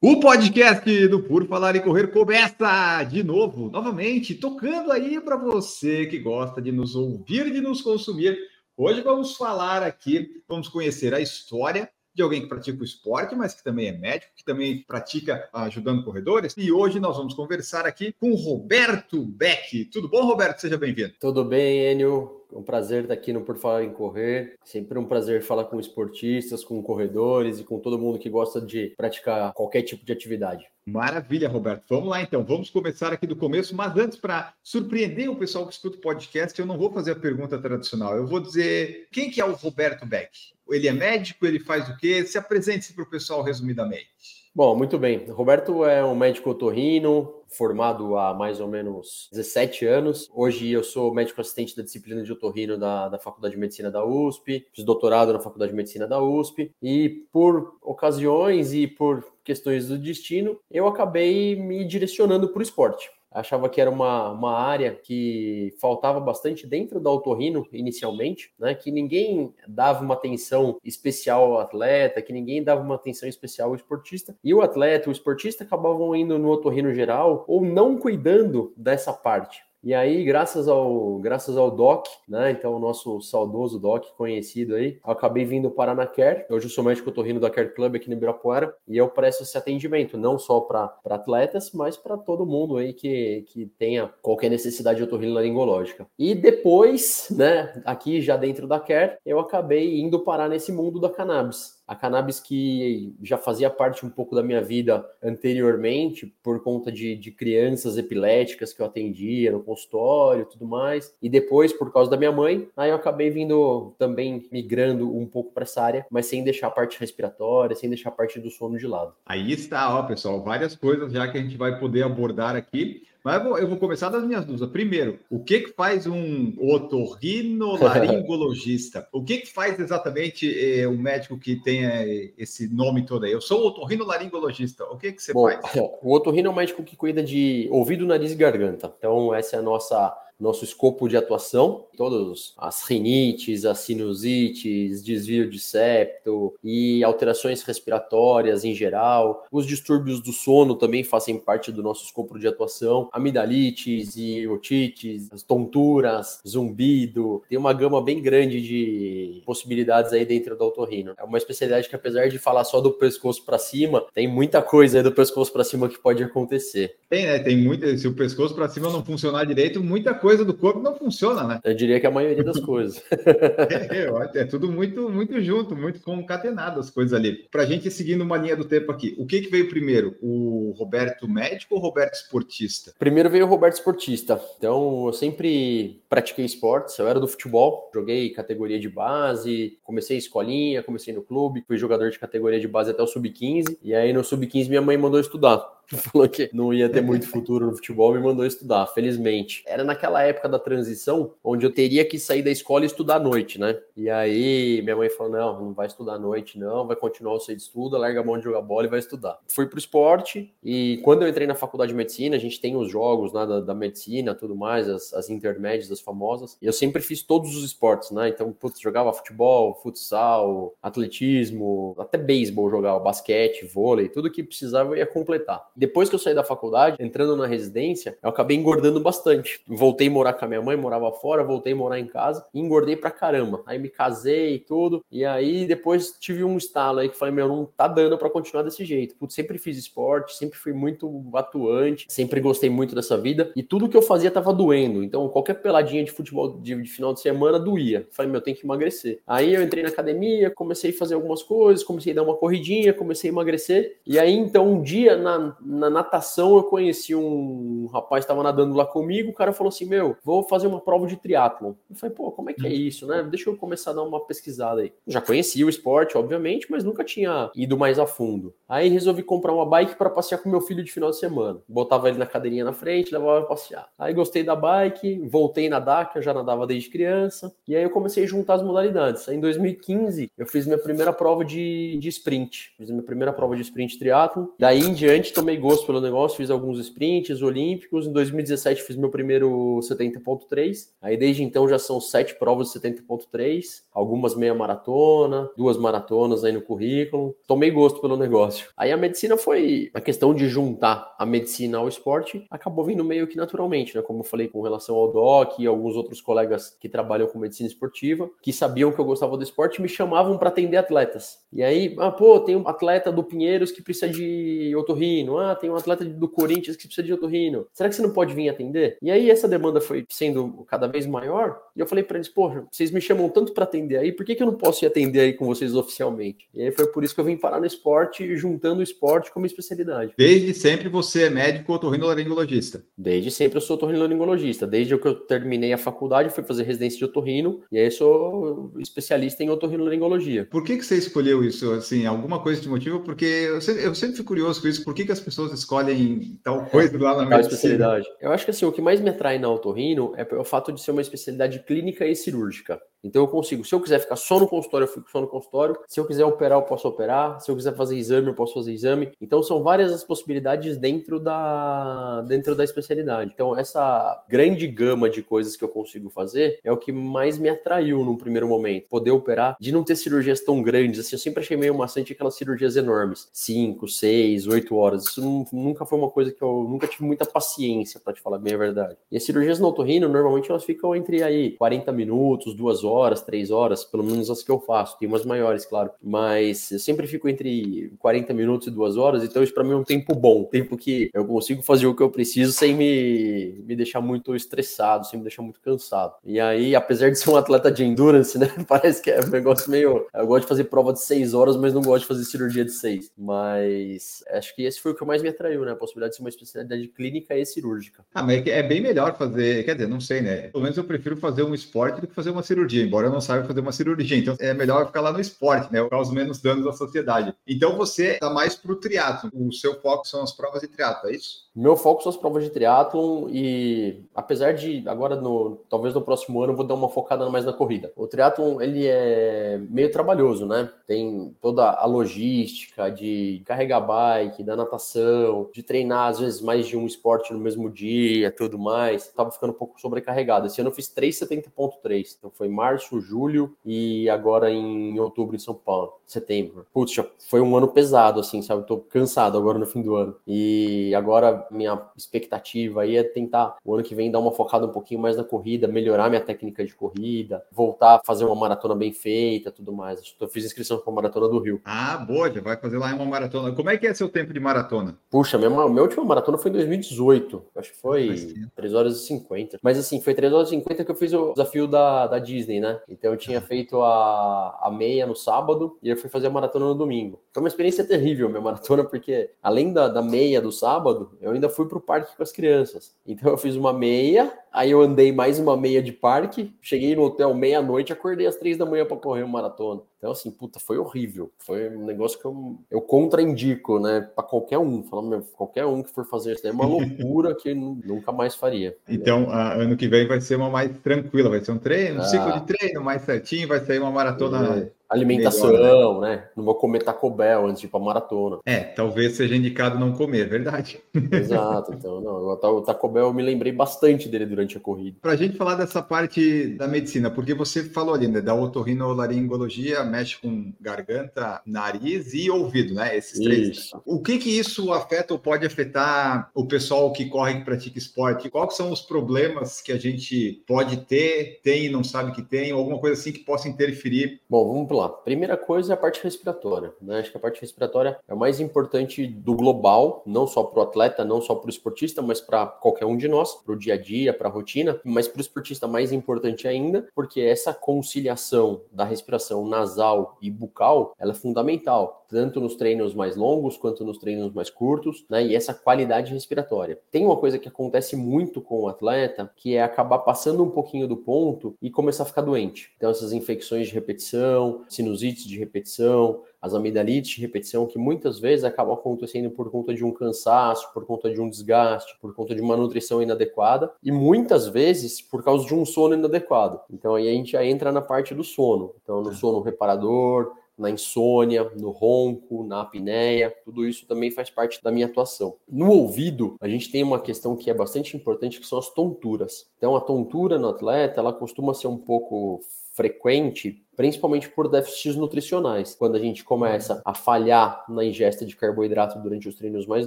O 0.00 0.18
podcast 0.18 1.08
do 1.08 1.22
Por 1.24 1.46
Falar 1.46 1.76
em 1.76 1.82
Correr 1.82 2.06
começa 2.06 3.04
de 3.04 3.22
novo, 3.22 3.70
novamente, 3.70 4.34
tocando 4.34 4.90
aí 4.90 5.20
para 5.20 5.36
você 5.36 6.06
que 6.06 6.18
gosta 6.18 6.62
de 6.62 6.72
nos 6.72 6.94
ouvir, 6.94 7.52
de 7.52 7.60
nos 7.60 7.82
consumir. 7.82 8.49
Hoje 8.82 9.02
vamos 9.02 9.36
falar 9.36 9.82
aqui, 9.82 10.42
vamos 10.48 10.66
conhecer 10.66 11.12
a 11.12 11.20
história 11.20 11.90
de 12.14 12.22
alguém 12.22 12.40
que 12.40 12.46
pratica 12.48 12.80
o 12.80 12.84
esporte, 12.84 13.34
mas 13.34 13.52
que 13.52 13.62
também 13.62 13.88
é 13.88 13.92
médico, 13.92 14.32
que 14.34 14.42
também 14.42 14.82
pratica 14.84 15.50
ajudando 15.52 16.02
corredores. 16.02 16.54
E 16.56 16.72
hoje 16.72 16.98
nós 16.98 17.18
vamos 17.18 17.34
conversar 17.34 17.84
aqui 17.84 18.14
com 18.18 18.32
Roberto 18.32 19.22
Beck. 19.22 19.84
Tudo 19.92 20.08
bom, 20.08 20.24
Roberto? 20.24 20.60
Seja 20.60 20.78
bem-vindo. 20.78 21.12
Tudo 21.20 21.44
bem, 21.44 21.92
Enio? 21.92 22.39
É 22.52 22.58
um 22.58 22.62
prazer 22.62 23.02
estar 23.02 23.14
aqui 23.14 23.32
no 23.32 23.42
Por 23.42 23.56
Falar 23.56 23.84
em 23.84 23.92
Correr. 23.92 24.56
Sempre 24.64 24.98
um 24.98 25.04
prazer 25.04 25.42
falar 25.42 25.64
com 25.64 25.78
esportistas, 25.78 26.64
com 26.64 26.82
corredores 26.82 27.60
e 27.60 27.64
com 27.64 27.78
todo 27.78 27.98
mundo 27.98 28.18
que 28.18 28.28
gosta 28.28 28.60
de 28.60 28.94
praticar 28.96 29.52
qualquer 29.52 29.82
tipo 29.82 30.04
de 30.04 30.12
atividade. 30.12 30.66
Maravilha, 30.84 31.48
Roberto. 31.48 31.84
Vamos 31.88 32.08
lá 32.08 32.22
então. 32.22 32.44
Vamos 32.44 32.70
começar 32.70 33.12
aqui 33.12 33.26
do 33.26 33.36
começo, 33.36 33.74
mas 33.74 33.96
antes, 33.96 34.18
para 34.18 34.54
surpreender 34.62 35.30
o 35.30 35.36
pessoal 35.36 35.66
que 35.66 35.72
escuta 35.72 35.96
o 35.96 36.00
podcast, 36.00 36.58
eu 36.58 36.66
não 36.66 36.76
vou 36.76 36.92
fazer 36.92 37.12
a 37.12 37.16
pergunta 37.16 37.58
tradicional. 37.58 38.16
Eu 38.16 38.26
vou 38.26 38.40
dizer 38.40 39.06
quem 39.12 39.30
que 39.30 39.40
é 39.40 39.44
o 39.44 39.52
Roberto 39.52 40.04
Beck? 40.06 40.30
Ele 40.68 40.88
é 40.88 40.92
médico? 40.92 41.46
Ele 41.46 41.60
faz 41.60 41.88
o 41.88 41.96
quê? 41.96 42.24
Se 42.24 42.38
apresente 42.38 42.92
para 42.92 43.04
o 43.04 43.10
pessoal 43.10 43.42
resumidamente. 43.42 44.39
Bom, 44.52 44.74
muito 44.74 44.98
bem. 44.98 45.30
Roberto 45.30 45.84
é 45.84 46.04
um 46.04 46.16
médico 46.16 46.50
otorrino, 46.50 47.32
formado 47.46 48.18
há 48.18 48.34
mais 48.34 48.60
ou 48.60 48.66
menos 48.66 49.28
17 49.30 49.86
anos. 49.86 50.28
Hoje 50.34 50.68
eu 50.68 50.82
sou 50.82 51.14
médico 51.14 51.40
assistente 51.40 51.76
da 51.76 51.84
disciplina 51.84 52.20
de 52.24 52.32
otorrino 52.32 52.76
da, 52.76 53.08
da 53.08 53.18
Faculdade 53.18 53.54
de 53.54 53.60
Medicina 53.60 53.92
da 53.92 54.04
USP, 54.04 54.66
fiz 54.72 54.84
doutorado 54.84 55.32
na 55.32 55.38
Faculdade 55.38 55.70
de 55.70 55.76
Medicina 55.76 56.04
da 56.04 56.20
USP, 56.20 56.74
e 56.82 57.24
por 57.32 57.76
ocasiões 57.80 58.74
e 58.74 58.88
por 58.88 59.24
questões 59.44 59.86
do 59.86 59.96
destino, 59.96 60.58
eu 60.68 60.88
acabei 60.88 61.54
me 61.54 61.84
direcionando 61.84 62.48
para 62.48 62.58
o 62.58 62.62
esporte 62.62 63.08
achava 63.30 63.68
que 63.68 63.80
era 63.80 63.90
uma, 63.90 64.30
uma 64.32 64.58
área 64.58 64.94
que 64.94 65.74
faltava 65.80 66.18
bastante 66.20 66.66
dentro 66.66 66.98
da 67.00 67.10
otorrino 67.10 67.66
inicialmente, 67.72 68.52
né? 68.58 68.74
Que 68.74 68.90
ninguém 68.90 69.54
dava 69.68 70.04
uma 70.04 70.14
atenção 70.14 70.78
especial 70.84 71.44
ao 71.44 71.60
atleta, 71.60 72.22
que 72.22 72.32
ninguém 72.32 72.62
dava 72.62 72.82
uma 72.82 72.96
atenção 72.96 73.28
especial 73.28 73.68
ao 73.68 73.74
esportista. 73.74 74.36
E 74.42 74.52
o 74.52 74.62
atleta, 74.62 75.08
o 75.08 75.12
esportista 75.12 75.64
acabavam 75.64 76.14
indo 76.14 76.38
no 76.38 76.50
otorrino 76.50 76.92
geral 76.92 77.44
ou 77.46 77.62
não 77.62 77.96
cuidando 77.96 78.72
dessa 78.76 79.12
parte. 79.12 79.69
E 79.82 79.94
aí, 79.94 80.22
graças 80.24 80.68
ao, 80.68 81.18
graças 81.20 81.56
ao 81.56 81.70
Doc, 81.70 82.04
né? 82.28 82.50
Então, 82.50 82.74
o 82.74 82.78
nosso 82.78 83.18
saudoso 83.22 83.78
Doc, 83.78 84.04
conhecido 84.14 84.74
aí, 84.74 84.98
acabei 85.02 85.46
vindo 85.46 85.70
parar 85.70 85.94
na 85.94 86.06
Care. 86.06 86.44
Hoje 86.50 86.66
eu 86.66 86.70
sou 86.70 86.84
médico 86.84 87.08
otorrino 87.08 87.40
da 87.40 87.48
Care 87.48 87.72
Club 87.74 87.96
aqui 87.96 88.10
no 88.10 88.14
Ibirapuera 88.14 88.74
e 88.86 88.98
eu 88.98 89.08
presto 89.08 89.42
esse 89.42 89.56
atendimento, 89.56 90.18
não 90.18 90.38
só 90.38 90.60
para 90.60 90.92
atletas, 91.06 91.72
mas 91.72 91.96
para 91.96 92.18
todo 92.18 92.44
mundo 92.44 92.76
aí 92.76 92.92
que, 92.92 93.46
que 93.48 93.64
tenha 93.78 94.12
qualquer 94.20 94.50
necessidade 94.50 94.98
de 94.98 95.04
otorrinolaringológica. 95.04 96.06
E 96.18 96.34
depois, 96.34 97.28
né, 97.30 97.80
aqui 97.86 98.20
já 98.20 98.36
dentro 98.36 98.66
da 98.66 98.78
Care, 98.78 99.16
eu 99.24 99.40
acabei 99.40 99.98
indo 99.98 100.20
parar 100.20 100.50
nesse 100.50 100.70
mundo 100.70 101.00
da 101.00 101.08
cannabis 101.08 101.79
a 101.90 101.96
cannabis 101.96 102.38
que 102.38 103.12
já 103.20 103.36
fazia 103.36 103.68
parte 103.68 104.06
um 104.06 104.08
pouco 104.08 104.32
da 104.32 104.44
minha 104.44 104.62
vida 104.62 105.04
anteriormente, 105.20 106.32
por 106.40 106.62
conta 106.62 106.92
de, 106.92 107.16
de 107.16 107.32
crianças 107.32 107.98
epiléticas 107.98 108.72
que 108.72 108.80
eu 108.80 108.86
atendia 108.86 109.50
no 109.50 109.60
consultório 109.60 110.42
e 110.42 110.44
tudo 110.44 110.64
mais. 110.64 111.12
E 111.20 111.28
depois, 111.28 111.72
por 111.72 111.92
causa 111.92 112.08
da 112.08 112.16
minha 112.16 112.30
mãe, 112.30 112.68
aí 112.76 112.90
eu 112.90 112.94
acabei 112.94 113.28
vindo 113.28 113.92
também 113.98 114.46
migrando 114.52 115.12
um 115.12 115.26
pouco 115.26 115.52
para 115.52 115.64
essa 115.64 115.82
área, 115.82 116.06
mas 116.08 116.26
sem 116.26 116.44
deixar 116.44 116.68
a 116.68 116.70
parte 116.70 117.00
respiratória, 117.00 117.74
sem 117.74 117.90
deixar 117.90 118.10
a 118.10 118.12
parte 118.12 118.38
do 118.38 118.50
sono 118.50 118.78
de 118.78 118.86
lado. 118.86 119.12
Aí 119.26 119.50
está, 119.50 119.92
ó, 119.98 120.04
pessoal, 120.04 120.44
várias 120.44 120.76
coisas 120.76 121.12
já 121.12 121.26
que 121.26 121.38
a 121.38 121.42
gente 121.42 121.56
vai 121.56 121.76
poder 121.80 122.04
abordar 122.04 122.54
aqui. 122.54 123.02
Mas 123.24 123.36
eu 123.36 123.44
vou, 123.44 123.58
eu 123.58 123.68
vou, 123.68 123.76
começar 123.76 124.08
das 124.08 124.24
minhas 124.24 124.44
dúvidas. 124.44 124.68
Primeiro, 124.70 125.20
o 125.28 125.40
que, 125.40 125.60
que 125.60 125.72
faz 125.72 126.06
um 126.06 126.54
otorrinolaringologista? 126.58 129.06
o 129.12 129.22
que, 129.22 129.36
que 129.38 129.52
faz 129.52 129.78
exatamente 129.78 130.48
eh, 130.48 130.88
um 130.88 130.96
médico 130.96 131.38
que 131.38 131.56
tenha 131.56 132.02
esse 132.38 132.72
nome 132.72 133.04
todo 133.04 133.26
aí? 133.26 133.32
Eu 133.32 133.40
sou 133.40 133.66
otorrinolaringologista. 133.66 134.84
O 134.84 134.96
que, 134.96 135.12
que 135.12 135.20
você 135.22 135.32
Bom, 135.32 135.50
faz? 135.50 135.60
O 136.02 136.14
otorrino 136.14 136.48
é 136.48 136.50
um 136.50 136.56
médico 136.56 136.82
que 136.82 136.96
cuida 136.96 137.22
de 137.22 137.68
ouvido, 137.70 138.06
nariz 138.06 138.32
e 138.32 138.36
garganta. 138.36 138.92
Então, 138.96 139.34
essa 139.34 139.56
é 139.56 139.58
a 139.58 139.62
nossa 139.62 140.16
nosso 140.40 140.64
escopo 140.64 141.08
de 141.08 141.16
atuação, 141.16 141.86
todas 141.96 142.54
as 142.56 142.82
rinites, 142.88 143.64
as 143.64 143.80
sinusites, 143.80 145.02
desvio 145.02 145.50
de 145.50 145.58
septo 145.58 146.54
e 146.64 147.04
alterações 147.04 147.62
respiratórias 147.62 148.64
em 148.64 148.74
geral. 148.74 149.44
Os 149.52 149.66
distúrbios 149.66 150.20
do 150.20 150.32
sono 150.32 150.74
também 150.74 151.04
fazem 151.04 151.38
parte 151.38 151.70
do 151.70 151.82
nosso 151.82 152.04
escopo 152.04 152.38
de 152.38 152.48
atuação. 152.48 153.08
Amidalites 153.12 154.16
e 154.16 154.48
otites, 154.48 155.28
as 155.30 155.42
tonturas, 155.42 156.40
zumbido. 156.46 157.42
Tem 157.48 157.58
uma 157.58 157.72
gama 157.72 158.02
bem 158.02 158.22
grande 158.22 158.60
de 158.60 159.42
possibilidades 159.44 160.12
aí 160.12 160.24
dentro 160.24 160.56
do 160.56 160.64
otorrino. 160.64 161.14
É 161.18 161.24
uma 161.24 161.38
especialidade 161.38 161.88
que 161.88 161.96
apesar 161.96 162.28
de 162.28 162.38
falar 162.38 162.64
só 162.64 162.80
do 162.80 162.92
pescoço 162.92 163.44
para 163.44 163.58
cima, 163.58 164.06
tem 164.14 164.26
muita 164.26 164.62
coisa 164.62 164.98
aí 164.98 165.02
do 165.02 165.12
pescoço 165.12 165.52
para 165.52 165.64
cima 165.64 165.88
que 165.88 165.98
pode 165.98 166.22
acontecer. 166.22 166.96
Tem, 167.08 167.26
né? 167.26 167.38
Tem 167.40 167.56
muito, 167.56 167.86
se 167.98 168.08
o 168.08 168.14
pescoço 168.14 168.54
para 168.54 168.68
cima 168.68 168.90
não 168.90 169.04
funcionar 169.04 169.44
direito, 169.44 169.82
muita 169.82 170.14
coisa 170.14 170.29
coisa 170.30 170.44
do 170.44 170.54
corpo 170.54 170.80
não 170.80 170.94
funciona, 170.94 171.42
né? 171.42 171.60
Eu 171.64 171.74
diria 171.74 171.98
que 171.98 172.06
a 172.06 172.10
maioria 172.10 172.44
das 172.44 172.60
coisas. 172.62 173.02
é, 173.10 174.40
é, 174.40 174.44
tudo 174.44 174.70
muito, 174.70 175.10
muito 175.10 175.40
junto, 175.42 175.74
muito 175.74 176.00
concatenado 176.00 176.78
as 176.78 176.88
coisas 176.88 177.12
ali. 177.12 177.48
Para 177.50 177.62
a 177.62 177.66
gente 177.66 177.90
seguindo 177.90 178.22
uma 178.22 178.36
linha 178.36 178.54
do 178.54 178.64
tempo 178.64 178.92
aqui, 178.92 179.16
o 179.18 179.26
que, 179.26 179.40
que 179.40 179.50
veio 179.50 179.68
primeiro? 179.68 180.16
O 180.22 180.72
Roberto 180.76 181.26
médico 181.26 181.74
ou 181.74 181.80
o 181.80 181.82
Roberto 181.82 182.14
esportista? 182.14 182.94
Primeiro 182.96 183.28
veio 183.28 183.44
o 183.44 183.48
Roberto 183.48 183.74
esportista. 183.74 184.40
Então, 184.56 185.06
eu 185.06 185.12
sempre 185.12 186.00
pratiquei 186.08 186.44
esportes, 186.44 186.96
eu 186.96 187.08
era 187.08 187.18
do 187.18 187.26
futebol, 187.26 187.90
joguei 187.92 188.30
categoria 188.30 188.78
de 188.78 188.88
base, 188.88 189.78
comecei 189.82 190.16
escolinha, 190.16 190.80
comecei 190.80 191.12
no 191.12 191.22
clube, 191.22 191.64
fui 191.66 191.76
jogador 191.76 192.08
de 192.08 192.20
categoria 192.20 192.60
de 192.60 192.68
base 192.68 192.92
até 192.92 193.02
o 193.02 193.06
sub-15, 193.08 193.78
e 193.82 193.92
aí 193.92 194.12
no 194.12 194.22
sub-15 194.22 194.68
minha 194.68 194.82
mãe 194.82 194.96
mandou 194.96 195.18
estudar. 195.18 195.79
falou 195.98 196.28
que 196.28 196.50
não 196.52 196.72
ia 196.72 196.88
ter 196.88 197.00
muito 197.00 197.28
futuro 197.28 197.66
no 197.66 197.74
futebol, 197.74 198.14
me 198.14 198.20
mandou 198.20 198.46
estudar, 198.46 198.86
felizmente. 198.86 199.62
Era 199.66 199.82
naquela 199.82 200.22
época 200.22 200.48
da 200.48 200.58
transição, 200.58 201.32
onde 201.42 201.66
eu 201.66 201.72
teria 201.72 202.04
que 202.04 202.18
sair 202.18 202.42
da 202.42 202.50
escola 202.50 202.84
e 202.84 202.86
estudar 202.86 203.16
à 203.16 203.20
noite, 203.20 203.58
né? 203.58 203.78
E 203.96 204.08
aí 204.08 204.80
minha 204.82 204.96
mãe 204.96 205.10
falou: 205.10 205.32
não, 205.32 205.64
não 205.64 205.72
vai 205.72 205.86
estudar 205.86 206.14
à 206.14 206.18
noite, 206.18 206.58
não, 206.58 206.86
vai 206.86 206.96
continuar 206.96 207.34
o 207.34 207.40
seu 207.40 207.56
estudo, 207.56 207.96
larga 207.96 208.20
a 208.20 208.24
mão 208.24 208.38
de 208.38 208.44
jogar 208.44 208.62
bola 208.62 208.86
e 208.86 208.90
vai 208.90 208.98
estudar. 208.98 209.38
Fui 209.48 209.66
pro 209.66 209.78
esporte, 209.78 210.54
e 210.62 211.00
quando 211.02 211.22
eu 211.22 211.28
entrei 211.28 211.46
na 211.46 211.54
faculdade 211.54 211.90
de 211.90 211.96
medicina, 211.96 212.36
a 212.36 212.38
gente 212.40 212.60
tem 212.60 212.76
os 212.76 212.90
jogos 212.90 213.32
né, 213.32 213.46
da, 213.46 213.60
da 213.60 213.74
medicina, 213.74 214.34
tudo 214.34 214.54
mais, 214.54 214.88
as, 214.88 215.12
as 215.12 215.28
intermédias, 215.28 215.90
as 215.90 216.00
famosas, 216.00 216.56
e 216.62 216.66
eu 216.66 216.72
sempre 216.72 217.02
fiz 217.02 217.22
todos 217.22 217.56
os 217.56 217.64
esportes, 217.64 218.10
né? 218.10 218.28
Então, 218.28 218.52
putz, 218.52 218.80
jogava 218.80 219.12
futebol, 219.12 219.74
futsal, 219.74 220.74
atletismo, 220.82 221.96
até 221.98 222.16
beisebol 222.16 222.70
jogava, 222.70 222.98
basquete, 223.00 223.66
vôlei, 223.66 224.08
tudo 224.08 224.30
que 224.30 224.42
precisava 224.42 224.92
eu 224.92 224.98
ia 224.98 225.06
completar. 225.06 225.68
Depois 225.80 226.10
que 226.10 226.14
eu 226.14 226.18
saí 226.18 226.34
da 226.34 226.44
faculdade, 226.44 226.98
entrando 227.00 227.34
na 227.34 227.46
residência, 227.46 228.18
eu 228.22 228.28
acabei 228.28 228.54
engordando 228.54 229.00
bastante. 229.00 229.62
Voltei 229.66 230.08
a 230.08 230.10
morar 230.10 230.34
com 230.34 230.44
a 230.44 230.48
minha 230.48 230.60
mãe, 230.60 230.76
morava 230.76 231.10
fora, 231.10 231.42
voltei 231.42 231.72
a 231.72 231.76
morar 231.76 231.98
em 231.98 232.06
casa 232.06 232.44
e 232.52 232.60
engordei 232.60 232.96
pra 232.96 233.10
caramba. 233.10 233.62
Aí 233.64 233.78
me 233.78 233.88
casei 233.88 234.56
e 234.56 234.58
tudo. 234.58 235.02
E 235.10 235.24
aí 235.24 235.64
depois 235.64 236.14
tive 236.20 236.44
um 236.44 236.58
estalo 236.58 236.98
aí 236.98 237.08
que 237.08 237.16
falei, 237.16 237.34
meu, 237.34 237.48
não 237.48 237.64
tá 237.64 237.88
dando 237.88 238.18
para 238.18 238.28
continuar 238.28 238.62
desse 238.62 238.84
jeito. 238.84 239.16
Putz, 239.16 239.34
sempre 239.34 239.56
fiz 239.56 239.78
esporte, 239.78 240.36
sempre 240.36 240.58
fui 240.58 240.74
muito 240.74 241.30
atuante, 241.32 242.04
sempre 242.10 242.42
gostei 242.42 242.68
muito 242.68 242.94
dessa 242.94 243.16
vida 243.16 243.50
e 243.56 243.62
tudo 243.62 243.88
que 243.88 243.96
eu 243.96 244.02
fazia 244.02 244.30
tava 244.30 244.52
doendo. 244.52 245.02
Então 245.02 245.30
qualquer 245.30 245.54
peladinha 245.62 246.04
de 246.04 246.10
futebol 246.10 246.58
de, 246.58 246.74
de 246.74 246.90
final 246.90 247.14
de 247.14 247.20
semana 247.20 247.58
doía. 247.58 248.06
Falei, 248.10 248.30
meu, 248.30 248.42
tem 248.42 248.54
que 248.54 248.66
emagrecer. 248.66 249.22
Aí 249.26 249.54
eu 249.54 249.62
entrei 249.62 249.82
na 249.82 249.88
academia, 249.88 250.50
comecei 250.50 250.90
a 250.90 250.94
fazer 250.94 251.14
algumas 251.14 251.42
coisas, 251.42 251.82
comecei 251.82 252.12
a 252.12 252.16
dar 252.16 252.22
uma 252.22 252.36
corridinha, 252.36 252.92
comecei 252.92 253.30
a 253.30 253.32
emagrecer. 253.32 253.98
E 254.06 254.18
aí 254.18 254.36
então 254.36 254.70
um 254.70 254.82
dia 254.82 255.16
na 255.16 255.56
na 255.70 255.88
natação 255.88 256.56
eu 256.56 256.64
conheci 256.64 257.14
um 257.14 257.88
rapaz 257.92 258.24
que 258.24 258.30
estava 258.30 258.42
nadando 258.42 258.74
lá 258.74 258.84
comigo, 258.84 259.30
o 259.30 259.34
cara 259.34 259.52
falou 259.52 259.68
assim, 259.68 259.84
meu, 259.84 260.16
vou 260.24 260.42
fazer 260.42 260.66
uma 260.66 260.80
prova 260.80 261.06
de 261.06 261.16
triatlon. 261.16 261.74
Eu 261.88 261.96
falei, 261.96 262.14
pô, 262.14 262.30
como 262.32 262.50
é 262.50 262.52
que 262.52 262.66
é 262.66 262.72
isso, 262.72 263.06
né? 263.06 263.22
Deixa 263.22 263.48
eu 263.48 263.56
começar 263.56 263.92
a 263.92 263.94
dar 263.94 264.02
uma 264.02 264.20
pesquisada 264.20 264.80
aí. 264.80 264.92
Já 265.06 265.20
conhecia 265.20 265.64
o 265.64 265.70
esporte, 265.70 266.18
obviamente, 266.18 266.66
mas 266.70 266.82
nunca 266.82 267.04
tinha 267.04 267.50
ido 267.54 267.78
mais 267.78 267.98
a 267.98 268.06
fundo. 268.06 268.52
Aí 268.68 268.88
resolvi 268.88 269.22
comprar 269.22 269.52
uma 269.52 269.66
bike 269.66 269.96
para 269.96 270.10
passear 270.10 270.38
com 270.38 270.48
meu 270.48 270.60
filho 270.60 270.82
de 270.82 270.92
final 270.92 271.10
de 271.10 271.18
semana. 271.18 271.60
Botava 271.68 272.08
ele 272.08 272.18
na 272.18 272.26
cadeirinha 272.26 272.64
na 272.64 272.72
frente, 272.72 273.12
levava 273.12 273.40
pra 273.40 273.50
passear. 273.50 273.88
Aí 273.98 274.12
gostei 274.12 274.42
da 274.42 274.56
bike, 274.56 275.20
voltei 275.28 275.68
a 275.68 275.70
nadar, 275.70 276.10
que 276.10 276.18
eu 276.18 276.22
já 276.22 276.34
nadava 276.34 276.66
desde 276.66 276.90
criança, 276.90 277.54
e 277.66 277.76
aí 277.76 277.82
eu 277.82 277.90
comecei 277.90 278.24
a 278.24 278.26
juntar 278.26 278.54
as 278.54 278.62
modalidades. 278.62 279.28
Aí 279.28 279.36
em 279.36 279.40
2015 279.40 280.30
eu 280.36 280.46
fiz 280.46 280.66
minha 280.66 280.78
primeira 280.78 281.12
prova 281.12 281.44
de, 281.44 281.96
de 281.98 282.08
sprint, 282.08 282.72
fiz 282.76 282.90
minha 282.90 283.02
primeira 283.02 283.32
prova 283.32 283.54
de 283.54 283.62
sprint 283.62 283.98
triatlo. 283.98 284.54
Daí 284.58 284.80
em 284.80 284.92
diante 284.92 285.32
tomei 285.32 285.49
gosto 285.56 285.86
pelo 285.86 286.00
negócio, 286.00 286.36
fiz 286.36 286.50
alguns 286.50 286.78
sprints 286.78 287.42
olímpicos. 287.42 288.06
Em 288.06 288.12
2017 288.12 288.82
fiz 288.82 288.96
meu 288.96 289.10
primeiro 289.10 289.80
70.3. 289.82 290.88
Aí 291.00 291.16
desde 291.16 291.42
então 291.42 291.68
já 291.68 291.78
são 291.78 292.00
sete 292.00 292.34
provas 292.34 292.72
de 292.72 292.80
70.3, 292.80 293.82
algumas 293.92 294.34
meia 294.34 294.54
maratona, 294.54 295.50
duas 295.56 295.76
maratonas 295.76 296.44
aí 296.44 296.52
no 296.52 296.62
currículo. 296.62 297.36
Tomei 297.46 297.70
gosto 297.70 298.00
pelo 298.00 298.16
negócio. 298.16 298.68
Aí 298.76 298.92
a 298.92 298.96
medicina 298.96 299.36
foi 299.36 299.90
a 299.94 300.00
questão 300.00 300.34
de 300.34 300.48
juntar 300.48 301.14
a 301.18 301.26
medicina 301.26 301.78
ao 301.78 301.88
esporte, 301.88 302.46
acabou 302.50 302.84
vindo 302.84 303.04
meio 303.04 303.26
que 303.26 303.36
naturalmente, 303.36 303.96
né? 303.96 304.02
Como 304.02 304.20
eu 304.20 304.24
falei 304.24 304.48
com 304.48 304.62
relação 304.62 304.96
ao 304.96 305.12
DOC 305.12 305.60
e 305.60 305.66
alguns 305.66 305.96
outros 305.96 306.20
colegas 306.20 306.76
que 306.80 306.88
trabalham 306.88 307.26
com 307.26 307.38
medicina 307.38 307.68
esportiva, 307.68 308.30
que 308.42 308.52
sabiam 308.52 308.92
que 308.92 308.98
eu 308.98 309.04
gostava 309.04 309.36
do 309.36 309.42
esporte, 309.42 309.82
me 309.82 309.88
chamavam 309.88 310.38
para 310.38 310.48
atender 310.48 310.76
atletas. 310.76 311.38
E 311.52 311.62
aí, 311.62 311.94
ah, 311.98 312.10
pô, 312.10 312.38
tem 312.40 312.56
um 312.56 312.68
atleta 312.68 313.10
do 313.10 313.24
Pinheiros 313.24 313.72
que 313.72 313.82
precisa 313.82 314.08
de 314.08 314.74
otorrino. 314.76 315.38
Ah, 315.40 315.54
tem 315.54 315.70
um 315.70 315.76
atleta 315.76 316.04
do 316.04 316.28
Corinthians 316.28 316.76
que 316.76 316.86
precisa 316.86 317.06
de 317.06 317.12
otorrino. 317.12 317.66
Será 317.72 317.88
que 317.88 317.94
você 317.94 318.02
não 318.02 318.12
pode 318.12 318.34
vir 318.34 318.48
atender? 318.48 318.98
E 319.00 319.10
aí 319.10 319.30
essa 319.30 319.48
demanda 319.48 319.80
foi 319.80 320.04
sendo 320.08 320.64
cada 320.68 320.86
vez 320.86 321.06
maior. 321.06 321.60
E 321.80 321.82
eu 321.82 321.86
falei 321.86 322.04
para 322.04 322.18
eles, 322.18 322.28
poxa, 322.28 322.62
vocês 322.70 322.90
me 322.90 323.00
chamam 323.00 323.26
tanto 323.30 323.54
para 323.54 323.64
atender 323.64 323.96
aí, 323.96 324.12
por 324.12 324.26
que, 324.26 324.34
que 324.34 324.42
eu 324.42 324.46
não 324.46 324.54
posso 324.54 324.84
ir 324.84 324.86
atender 324.86 325.20
aí 325.20 325.32
com 325.32 325.46
vocês 325.46 325.74
oficialmente? 325.74 326.46
E 326.52 326.62
aí 326.62 326.70
foi 326.70 326.86
por 326.88 327.02
isso 327.02 327.14
que 327.14 327.20
eu 327.22 327.24
vim 327.24 327.38
parar 327.38 327.58
no 327.58 327.64
esporte, 327.64 328.36
juntando 328.36 328.80
o 328.80 328.82
esporte 328.82 329.32
como 329.32 329.46
especialidade. 329.46 330.12
Desde 330.16 330.52
sempre 330.52 330.90
você 330.90 331.24
é 331.24 331.30
médico 331.30 331.72
otorrinolaringologista? 331.72 332.84
Desde 332.98 333.30
sempre 333.30 333.56
eu 333.56 333.62
sou 333.62 333.76
otorrinolaringologista. 333.76 334.66
Desde 334.66 334.98
que 334.98 335.08
eu 335.08 335.14
terminei 335.14 335.72
a 335.72 335.78
faculdade, 335.78 336.28
fui 336.28 336.44
fazer 336.44 336.64
residência 336.64 336.98
de 336.98 337.04
otorrino, 337.06 337.62
e 337.72 337.78
aí 337.78 337.90
sou 337.90 338.74
especialista 338.78 339.42
em 339.42 339.48
otorrinolaringologia. 339.48 340.46
Por 340.50 340.62
que, 340.62 340.76
que 340.76 340.84
você 340.84 340.96
escolheu 340.96 341.42
isso? 341.42 341.72
Assim, 341.72 342.04
alguma 342.04 342.42
coisa 342.42 342.60
te 342.60 342.68
motiva? 342.68 343.00
Porque 343.00 343.24
eu 343.24 343.60
sempre, 343.62 343.84
eu 343.84 343.94
sempre 343.94 344.16
fico 344.16 344.28
curioso 344.28 344.60
com 344.60 344.68
isso. 344.68 344.84
Por 344.84 344.92
que, 344.92 345.06
que 345.06 345.12
as 345.12 345.20
pessoas 345.20 345.50
escolhem 345.52 346.38
tal 346.44 346.66
coisa 346.66 346.98
lá 346.98 347.16
na 347.16 347.24
medicina? 347.24 347.40
especialidade. 347.40 348.06
Eu 348.20 348.32
acho 348.32 348.44
que 348.44 348.50
assim, 348.50 348.66
o 348.66 348.72
que 348.72 348.82
mais 348.82 349.00
me 349.00 349.08
atrai 349.08 349.38
na 349.38 349.48
otorrino 349.48 350.12
é 350.16 350.26
o 350.34 350.44
fato 350.44 350.72
de 350.72 350.80
ser 350.80 350.90
uma 350.90 351.00
especialidade 351.00 351.60
clínica 351.70 352.04
e 352.04 352.16
cirúrgica. 352.16 352.82
Então 353.02 353.22
eu 353.22 353.28
consigo, 353.28 353.64
se 353.64 353.74
eu 353.74 353.80
quiser 353.80 353.98
ficar 353.98 354.16
só 354.16 354.38
no 354.38 354.46
consultório, 354.46 354.84
eu 354.84 354.88
fico 354.88 355.10
só 355.10 355.20
no 355.20 355.26
consultório. 355.26 355.76
Se 355.88 355.98
eu 355.98 356.04
quiser 356.04 356.24
operar, 356.24 356.58
eu 356.58 356.62
posso 356.62 356.86
operar. 356.86 357.40
Se 357.40 357.50
eu 357.50 357.56
quiser 357.56 357.74
fazer 357.74 357.96
exame, 357.96 358.28
eu 358.28 358.34
posso 358.34 358.54
fazer 358.54 358.72
exame. 358.72 359.12
Então 359.20 359.42
são 359.42 359.62
várias 359.62 359.92
as 359.92 360.04
possibilidades 360.04 360.76
dentro 360.76 361.18
da 361.18 362.22
dentro 362.22 362.54
da 362.54 362.62
especialidade. 362.64 363.30
Então 363.34 363.56
essa 363.56 364.22
grande 364.28 364.66
gama 364.66 365.08
de 365.08 365.22
coisas 365.22 365.56
que 365.56 365.64
eu 365.64 365.68
consigo 365.68 366.10
fazer 366.10 366.60
é 366.62 366.70
o 366.70 366.76
que 366.76 366.92
mais 366.92 367.38
me 367.38 367.48
atraiu 367.48 368.04
num 368.04 368.16
primeiro 368.16 368.46
momento. 368.46 368.88
Poder 368.88 369.10
operar, 369.10 369.56
de 369.58 369.72
não 369.72 369.82
ter 369.82 369.96
cirurgias 369.96 370.40
tão 370.40 370.62
grandes, 370.62 371.00
assim, 371.00 371.16
eu 371.16 371.20
sempre 371.20 371.40
achei 371.42 371.56
meio 371.56 371.74
maçante 371.74 372.12
aquelas 372.12 372.34
cirurgias 372.34 372.76
enormes, 372.76 373.28
5, 373.32 373.88
6, 373.88 374.46
8 374.46 374.76
horas. 374.76 375.04
Isso 375.06 375.46
nunca 375.52 375.86
foi 375.86 375.98
uma 375.98 376.10
coisa 376.10 376.30
que 376.30 376.42
eu 376.42 376.66
nunca 376.68 376.86
tive 376.86 377.04
muita 377.04 377.24
paciência, 377.24 378.00
para 378.00 378.12
te 378.12 378.20
falar 378.20 378.38
bem 378.38 378.54
a 378.54 378.58
verdade. 378.58 378.96
E 379.10 379.16
as 379.16 379.22
cirurgias 379.22 379.58
no 379.58 379.68
otorrino, 379.68 380.08
normalmente 380.08 380.50
elas 380.50 380.64
ficam 380.64 380.94
entre 380.94 381.22
aí 381.22 381.52
40 381.52 381.92
minutos, 381.92 382.54
2 382.54 382.84
horas 382.84 382.89
horas, 382.90 383.22
três 383.22 383.50
horas, 383.50 383.84
pelo 383.84 384.04
menos 384.04 384.30
as 384.30 384.42
que 384.42 384.50
eu 384.50 384.60
faço. 384.60 384.98
Tem 384.98 385.08
umas 385.08 385.24
maiores, 385.24 385.64
claro. 385.64 385.90
Mas 386.02 386.70
eu 386.70 386.78
sempre 386.78 387.06
fico 387.06 387.28
entre 387.28 387.92
40 387.98 388.32
minutos 388.34 388.66
e 388.66 388.70
duas 388.70 388.96
horas, 388.96 389.24
então 389.24 389.42
isso 389.42 389.54
para 389.54 389.64
mim 389.64 389.72
é 389.72 389.76
um 389.76 389.84
tempo 389.84 390.14
bom. 390.14 390.44
Tempo 390.44 390.76
que 390.76 391.10
eu 391.12 391.24
consigo 391.24 391.62
fazer 391.62 391.86
o 391.86 391.94
que 391.94 392.02
eu 392.02 392.10
preciso 392.10 392.52
sem 392.52 392.74
me, 392.74 393.62
me 393.66 393.76
deixar 393.76 394.00
muito 394.00 394.34
estressado, 394.34 395.06
sem 395.06 395.18
me 395.18 395.24
deixar 395.24 395.42
muito 395.42 395.60
cansado. 395.60 396.14
E 396.24 396.40
aí, 396.40 396.74
apesar 396.74 397.10
de 397.10 397.18
ser 397.18 397.30
um 397.30 397.36
atleta 397.36 397.70
de 397.70 397.84
endurance, 397.84 398.36
né? 398.38 398.48
Parece 398.66 399.02
que 399.02 399.10
é 399.10 399.20
um 399.20 399.28
negócio 399.28 399.70
meio. 399.70 400.06
Eu 400.12 400.26
gosto 400.26 400.42
de 400.42 400.48
fazer 400.48 400.64
prova 400.64 400.92
de 400.92 401.00
seis 401.00 401.34
horas, 401.34 401.56
mas 401.56 401.72
não 401.72 401.82
gosto 401.82 402.02
de 402.02 402.08
fazer 402.08 402.24
cirurgia 402.24 402.64
de 402.64 402.72
seis. 402.72 403.10
Mas 403.16 404.22
acho 404.30 404.54
que 404.54 404.62
esse 404.62 404.80
foi 404.80 404.92
o 404.92 404.94
que 404.94 405.04
mais 405.04 405.22
me 405.22 405.28
atraiu, 405.28 405.64
né? 405.64 405.72
A 405.72 405.76
possibilidade 405.76 406.12
de 406.12 406.16
ser 406.16 406.22
uma 406.22 406.28
especialidade 406.28 406.88
clínica 406.88 407.36
e 407.36 407.44
cirúrgica. 407.44 408.04
Ah, 408.14 408.22
mas 408.22 408.46
é, 408.46 408.50
é 408.58 408.62
bem 408.62 408.80
melhor 408.80 409.16
fazer. 409.16 409.64
Quer 409.64 409.74
dizer, 409.74 409.88
não 409.88 410.00
sei, 410.00 410.20
né? 410.20 410.48
Pelo 410.48 410.62
menos 410.62 410.76
eu 410.76 410.84
prefiro 410.84 411.16
fazer 411.16 411.42
um 411.42 411.54
esporte 411.54 412.00
do 412.00 412.06
que 412.06 412.14
fazer 412.14 412.30
uma 412.30 412.42
cirurgia 412.42 412.79
cirurgia, 412.80 412.86
embora 412.86 413.06
eu 413.06 413.12
não 413.12 413.20
saiba 413.20 413.46
fazer 413.46 413.60
uma 413.60 413.72
cirurgia. 413.72 414.18
Então 414.18 414.36
é 414.38 414.54
melhor 414.54 414.86
ficar 414.86 415.00
lá 415.00 415.12
no 415.12 415.20
esporte, 415.20 415.72
né? 415.72 415.86
Causa 415.88 416.12
menos 416.12 416.40
danos 416.40 416.66
à 416.66 416.72
sociedade. 416.72 417.34
Então 417.46 417.76
você 417.76 418.12
está 418.14 418.30
mais 418.30 418.54
para 418.54 418.72
o 418.72 418.76
triatlo. 418.76 419.30
O 419.34 419.52
seu 419.52 419.80
foco 419.80 420.06
são 420.06 420.22
as 420.22 420.32
provas 420.32 420.60
de 420.60 420.68
triatlo, 420.68 421.10
é 421.10 421.14
isso? 421.14 421.50
Meu 421.54 421.76
foco 421.76 422.02
são 422.02 422.10
as 422.10 422.16
provas 422.16 422.44
de 422.44 422.50
triatlon 422.50 423.28
e 423.28 424.04
apesar 424.14 424.52
de 424.52 424.84
agora 424.88 425.16
no 425.16 425.56
talvez 425.68 425.92
no 425.92 426.00
próximo 426.00 426.40
ano 426.40 426.52
eu 426.52 426.56
vou 426.56 426.64
dar 426.64 426.74
uma 426.74 426.88
focada 426.88 427.28
mais 427.28 427.44
na 427.44 427.52
corrida. 427.52 427.92
O 427.96 428.06
triatlon 428.06 428.60
ele 428.60 428.86
é 428.86 429.60
meio 429.68 429.90
trabalhoso, 429.90 430.46
né? 430.46 430.70
Tem 430.86 431.34
toda 431.40 431.68
a 431.68 431.84
logística 431.86 432.88
de 432.88 433.42
carregar 433.44 433.80
bike, 433.80 434.44
da 434.44 434.54
natação, 434.54 435.50
de 435.52 435.62
treinar 435.62 436.08
às 436.08 436.20
vezes 436.20 436.40
mais 436.40 436.68
de 436.68 436.76
um 436.76 436.86
esporte 436.86 437.32
no 437.32 437.40
mesmo 437.40 437.68
dia, 437.68 438.30
tudo 438.30 438.56
mais. 438.56 439.08
Tava 439.08 439.32
ficando 439.32 439.50
um 439.50 439.56
pouco 439.56 439.80
sobrecarregado. 439.80 440.46
Esse 440.46 440.60
ano 440.60 440.70
eu 440.70 440.74
fiz 440.74 440.88
370.3, 440.88 442.14
então 442.16 442.30
foi 442.30 442.48
março, 442.48 442.69
julho 442.78 443.54
e 443.64 444.08
agora 444.08 444.50
em 444.50 444.98
outubro 444.98 445.36
em 445.36 445.38
São 445.38 445.54
Paulo, 445.54 445.94
setembro. 446.06 446.66
Putz, 446.72 446.94
foi 447.28 447.40
um 447.40 447.56
ano 447.56 447.68
pesado 447.68 448.20
assim, 448.20 448.42
sabe? 448.42 448.66
Tô 448.66 448.78
cansado 448.78 449.36
agora 449.36 449.58
no 449.58 449.66
fim 449.66 449.82
do 449.82 449.94
ano. 449.94 450.16
E 450.26 450.94
agora 450.94 451.46
minha 451.50 451.80
expectativa 451.96 452.82
aí 452.82 452.96
é 452.96 453.02
tentar 453.02 453.56
o 453.64 453.74
ano 453.74 453.84
que 453.84 453.94
vem 453.94 454.10
dar 454.10 454.18
uma 454.18 454.32
focada 454.32 454.66
um 454.66 454.72
pouquinho 454.72 455.00
mais 455.00 455.16
na 455.16 455.24
corrida, 455.24 455.68
melhorar 455.68 456.08
minha 456.08 456.20
técnica 456.20 456.64
de 456.64 456.74
corrida, 456.74 457.44
voltar 457.50 457.96
a 457.96 458.00
fazer 458.04 458.24
uma 458.24 458.34
maratona 458.34 458.74
bem 458.74 458.92
feita, 458.92 459.50
tudo 459.50 459.72
mais. 459.72 460.00
Eu 460.20 460.28
fiz 460.28 460.44
inscrição 460.44 460.78
para 460.78 460.92
a 460.92 460.94
maratona 460.94 461.28
do 461.28 461.38
Rio. 461.38 461.60
Ah, 461.64 461.96
boa, 461.96 462.30
já 462.30 462.40
vai 462.40 462.56
fazer 462.56 462.78
lá 462.78 462.94
uma 462.94 463.04
maratona. 463.04 463.52
Como 463.52 463.70
é 463.70 463.76
que 463.76 463.86
é 463.86 463.94
seu 463.94 464.08
tempo 464.08 464.32
de 464.32 464.40
maratona? 464.40 464.96
Puxa, 465.10 465.38
minha, 465.38 465.50
minha 465.50 465.82
última 465.82 466.04
maratona 466.04 466.38
foi 466.38 466.50
em 466.50 466.54
2018. 466.54 467.42
Acho 467.56 467.72
que 467.72 467.78
foi 467.78 468.34
3 468.54 468.74
horas 468.74 468.96
e 468.96 469.06
50. 469.06 469.58
Mas 469.62 469.78
assim, 469.78 470.00
foi 470.00 470.14
3 470.14 470.32
horas 470.32 470.48
e 470.48 470.50
50 470.50 470.84
que 470.84 470.90
eu 470.90 470.94
fiz 470.94 471.12
o 471.12 471.32
desafio 471.32 471.66
da, 471.66 472.06
da 472.06 472.18
Disney, 472.18 472.59
né? 472.60 472.80
Então 472.88 473.10
eu 473.12 473.16
tinha 473.16 473.40
feito 473.40 473.80
a, 473.82 474.58
a 474.62 474.70
meia 474.70 475.06
no 475.06 475.16
sábado 475.16 475.78
e 475.82 475.88
eu 475.88 475.96
fui 475.96 476.08
fazer 476.10 476.28
a 476.28 476.30
maratona 476.30 476.66
no 476.66 476.74
domingo. 476.74 477.20
Foi 477.32 477.42
uma 477.42 477.48
experiência 477.48 477.84
terrível 477.84 478.28
minha 478.28 478.40
maratona, 478.40 478.84
porque 478.84 479.30
além 479.42 479.72
da, 479.72 479.88
da 479.88 480.02
meia 480.02 480.40
do 480.40 480.52
sábado, 480.52 481.16
eu 481.20 481.32
ainda 481.32 481.48
fui 481.48 481.66
para 481.66 481.78
o 481.78 481.80
parque 481.80 482.16
com 482.16 482.22
as 482.22 482.32
crianças. 482.32 482.94
Então 483.06 483.30
eu 483.30 483.38
fiz 483.38 483.56
uma 483.56 483.72
meia, 483.72 484.32
aí 484.52 484.70
eu 484.70 484.80
andei 484.80 485.12
mais 485.12 485.38
uma 485.38 485.56
meia 485.56 485.82
de 485.82 485.92
parque, 485.92 486.54
cheguei 486.60 486.94
no 486.94 487.02
hotel 487.02 487.34
meia-noite, 487.34 487.92
acordei 487.92 488.26
às 488.26 488.36
três 488.36 488.56
da 488.56 488.66
manhã 488.66 488.84
para 488.84 488.96
correr 488.96 489.22
uma 489.22 489.40
maratona. 489.40 489.82
Então, 489.98 490.12
assim, 490.12 490.30
puta, 490.30 490.58
foi 490.58 490.78
horrível. 490.78 491.30
Foi 491.38 491.68
um 491.68 491.84
negócio 491.84 492.18
que 492.18 492.24
eu, 492.24 492.58
eu 492.70 492.80
contraindico, 492.80 493.78
né, 493.78 494.00
para 494.00 494.24
qualquer 494.24 494.58
um. 494.58 494.82
Falando, 494.82 495.22
qualquer 495.36 495.66
um 495.66 495.82
que 495.82 495.90
for 495.90 496.06
fazer 496.06 496.34
isso 496.34 496.46
é 496.46 496.50
uma 496.50 496.64
loucura 496.66 497.34
que 497.34 497.52
nunca 497.54 498.10
mais 498.10 498.34
faria. 498.34 498.76
Então, 498.88 499.30
a, 499.30 499.54
ano 499.54 499.76
que 499.76 499.88
vem 499.88 500.06
vai 500.06 500.20
ser 500.20 500.36
uma 500.36 500.48
mais 500.48 500.76
tranquila, 500.78 501.28
vai 501.28 501.40
ser 501.40 501.52
um 501.52 501.58
treino, 501.58 501.98
um 501.98 502.02
ah. 502.02 502.06
ciclo 502.06 502.32
de 502.32 502.46
treino 502.46 502.82
mais 502.82 503.02
certinho, 503.02 503.46
vai 503.46 503.60
sair 503.60 503.78
uma 503.78 503.90
maratona. 503.90 504.56
É 504.56 504.79
alimentação, 504.90 505.52
melhor, 505.52 506.00
né? 506.00 506.16
né? 506.16 506.24
Não 506.36 506.44
vou 506.44 506.56
comer 506.56 506.82
Taco 506.82 507.08
Bell 507.08 507.46
antes 507.46 507.60
de 507.60 507.66
ir 507.66 507.70
pra 507.70 507.78
maratona. 507.78 508.38
É, 508.44 508.58
talvez 508.58 509.14
seja 509.14 509.36
indicado 509.36 509.78
não 509.78 509.92
comer, 509.92 510.22
é 510.22 510.28
verdade. 510.28 510.80
Exato, 511.12 511.72
então, 511.72 512.00
não, 512.00 512.26
o 512.26 512.60
Taco 512.62 512.88
Bell 512.88 513.06
eu 513.06 513.14
me 513.14 513.22
lembrei 513.22 513.52
bastante 513.52 514.08
dele 514.08 514.26
durante 514.26 514.56
a 514.56 514.60
corrida. 514.60 514.96
Pra 515.00 515.14
gente 515.14 515.36
falar 515.36 515.54
dessa 515.54 515.80
parte 515.80 516.48
da 516.56 516.66
medicina, 516.66 517.10
porque 517.10 517.32
você 517.34 517.62
falou 517.62 517.94
ali, 517.94 518.08
né, 518.08 518.20
da 518.20 518.34
otorrinolaringologia, 518.34 519.84
mexe 519.84 520.18
com 520.20 520.52
garganta, 520.60 521.40
nariz 521.46 522.12
e 522.12 522.28
ouvido, 522.28 522.74
né? 522.74 522.96
Esses 522.96 523.20
três. 523.20 523.48
Isso. 523.48 523.82
O 523.86 524.00
que 524.00 524.18
que 524.18 524.30
isso 524.30 524.72
afeta 524.72 525.14
ou 525.14 525.20
pode 525.20 525.46
afetar 525.46 526.30
o 526.34 526.46
pessoal 526.46 526.92
que 526.92 527.04
corre 527.04 527.34
e 527.34 527.44
pratica 527.44 527.78
esporte? 527.78 528.28
Quais 528.28 528.56
são 528.56 528.72
os 528.72 528.80
problemas 528.80 529.60
que 529.60 529.70
a 529.70 529.78
gente 529.78 530.42
pode 530.46 530.78
ter, 530.78 531.40
tem 531.44 531.66
e 531.66 531.70
não 531.70 531.84
sabe 531.84 532.12
que 532.12 532.22
tem, 532.22 532.52
ou 532.52 532.58
alguma 532.58 532.78
coisa 532.78 533.00
assim 533.00 533.12
que 533.12 533.20
possa 533.20 533.48
interferir? 533.48 534.20
Bom, 534.28 534.46
vamos 534.46 534.70
lá 534.70 534.79
lá. 534.80 534.88
Primeira 534.88 535.36
coisa 535.36 535.72
é 535.72 535.74
a 535.74 535.76
parte 535.76 536.02
respiratória. 536.02 536.72
Né? 536.80 537.00
Acho 537.00 537.10
que 537.10 537.16
a 537.16 537.20
parte 537.20 537.40
respiratória 537.40 537.98
é 538.06 538.14
o 538.14 538.18
mais 538.18 538.40
importante 538.40 539.06
do 539.06 539.34
global, 539.34 540.02
não 540.06 540.26
só 540.26 540.42
para 540.42 540.60
o 540.60 540.62
atleta, 540.62 541.04
não 541.04 541.20
só 541.20 541.34
para 541.34 541.46
o 541.46 541.50
esportista, 541.50 542.02
mas 542.02 542.20
para 542.20 542.46
qualquer 542.46 542.86
um 542.86 542.96
de 542.96 543.08
nós, 543.08 543.34
para 543.34 543.52
o 543.52 543.58
dia 543.58 543.74
a 543.74 543.76
dia, 543.76 544.12
para 544.12 544.28
a 544.28 544.32
rotina. 544.32 544.80
Mas 544.84 545.06
para 545.06 545.18
o 545.18 545.20
esportista 545.20 545.66
mais 545.66 545.92
importante 545.92 546.48
ainda, 546.48 546.88
porque 546.94 547.20
essa 547.20 547.52
conciliação 547.52 548.62
da 548.72 548.84
respiração 548.84 549.46
nasal 549.46 550.16
e 550.20 550.30
bucal, 550.30 550.94
ela 550.98 551.12
é 551.12 551.14
fundamental, 551.14 552.04
tanto 552.08 552.40
nos 552.40 552.56
treinos 552.56 552.94
mais 552.94 553.16
longos 553.16 553.56
quanto 553.56 553.84
nos 553.84 553.98
treinos 553.98 554.32
mais 554.32 554.50
curtos, 554.50 555.04
né? 555.08 555.24
E 555.24 555.34
essa 555.34 555.54
qualidade 555.54 556.12
respiratória. 556.12 556.78
Tem 556.90 557.04
uma 557.04 557.16
coisa 557.16 557.38
que 557.38 557.48
acontece 557.48 557.96
muito 557.96 558.40
com 558.40 558.62
o 558.62 558.68
atleta, 558.68 559.30
que 559.36 559.54
é 559.54 559.62
acabar 559.62 559.98
passando 559.98 560.42
um 560.42 560.50
pouquinho 560.50 560.88
do 560.88 560.96
ponto 560.96 561.54
e 561.62 561.70
começar 561.70 562.02
a 562.02 562.06
ficar 562.06 562.22
doente. 562.22 562.72
Então 562.76 562.90
essas 562.90 563.12
infecções 563.12 563.68
de 563.68 563.74
repetição, 563.74 564.64
sinusites 564.74 565.24
de 565.24 565.38
repetição, 565.38 566.22
as 566.40 566.54
amidalites 566.54 567.16
de 567.16 567.20
repetição, 567.20 567.66
que 567.66 567.78
muitas 567.78 568.18
vezes 568.18 568.44
acabam 568.44 568.74
acontecendo 568.74 569.30
por 569.30 569.50
conta 569.50 569.74
de 569.74 569.84
um 569.84 569.92
cansaço, 569.92 570.72
por 570.72 570.86
conta 570.86 571.10
de 571.10 571.20
um 571.20 571.28
desgaste, 571.28 571.98
por 572.00 572.14
conta 572.14 572.34
de 572.34 572.40
uma 572.40 572.56
nutrição 572.56 573.02
inadequada 573.02 573.72
e 573.82 573.92
muitas 573.92 574.48
vezes 574.48 575.00
por 575.02 575.22
causa 575.22 575.46
de 575.46 575.54
um 575.54 575.64
sono 575.64 575.94
inadequado. 575.94 576.60
Então 576.70 576.94
aí 576.94 577.08
a 577.08 577.12
gente 577.12 577.32
já 577.32 577.44
entra 577.44 577.70
na 577.70 577.82
parte 577.82 578.14
do 578.14 578.24
sono. 578.24 578.74
Então 578.82 579.02
no 579.02 579.14
sono 579.14 579.40
reparador, 579.40 580.32
na 580.60 580.70
insônia, 580.70 581.50
no 581.56 581.70
ronco, 581.70 582.44
na 582.44 582.60
apneia, 582.60 583.34
tudo 583.44 583.66
isso 583.66 583.86
também 583.86 584.10
faz 584.10 584.28
parte 584.28 584.62
da 584.62 584.70
minha 584.70 584.86
atuação. 584.86 585.36
No 585.48 585.70
ouvido, 585.70 586.36
a 586.38 586.46
gente 586.46 586.70
tem 586.70 586.82
uma 586.82 587.00
questão 587.00 587.34
que 587.34 587.50
é 587.50 587.54
bastante 587.54 587.96
importante, 587.96 588.38
que 588.38 588.46
são 588.46 588.58
as 588.58 588.68
tonturas. 588.68 589.48
Então, 589.56 589.74
a 589.74 589.80
tontura 589.80 590.38
no 590.38 590.48
atleta, 590.48 591.00
ela 591.00 591.14
costuma 591.14 591.54
ser 591.54 591.66
um 591.66 591.78
pouco 591.78 592.40
frequente 592.74 593.64
principalmente 593.80 594.28
por 594.28 594.46
déficits 594.46 594.94
nutricionais. 594.94 595.74
Quando 595.74 595.96
a 595.96 595.98
gente 595.98 596.22
começa 596.22 596.82
a 596.84 596.92
falhar 596.92 597.64
na 597.66 597.82
ingesta 597.82 598.26
de 598.26 598.36
carboidrato 598.36 598.98
durante 598.98 599.26
os 599.26 599.36
treinos 599.36 599.66
mais 599.66 599.86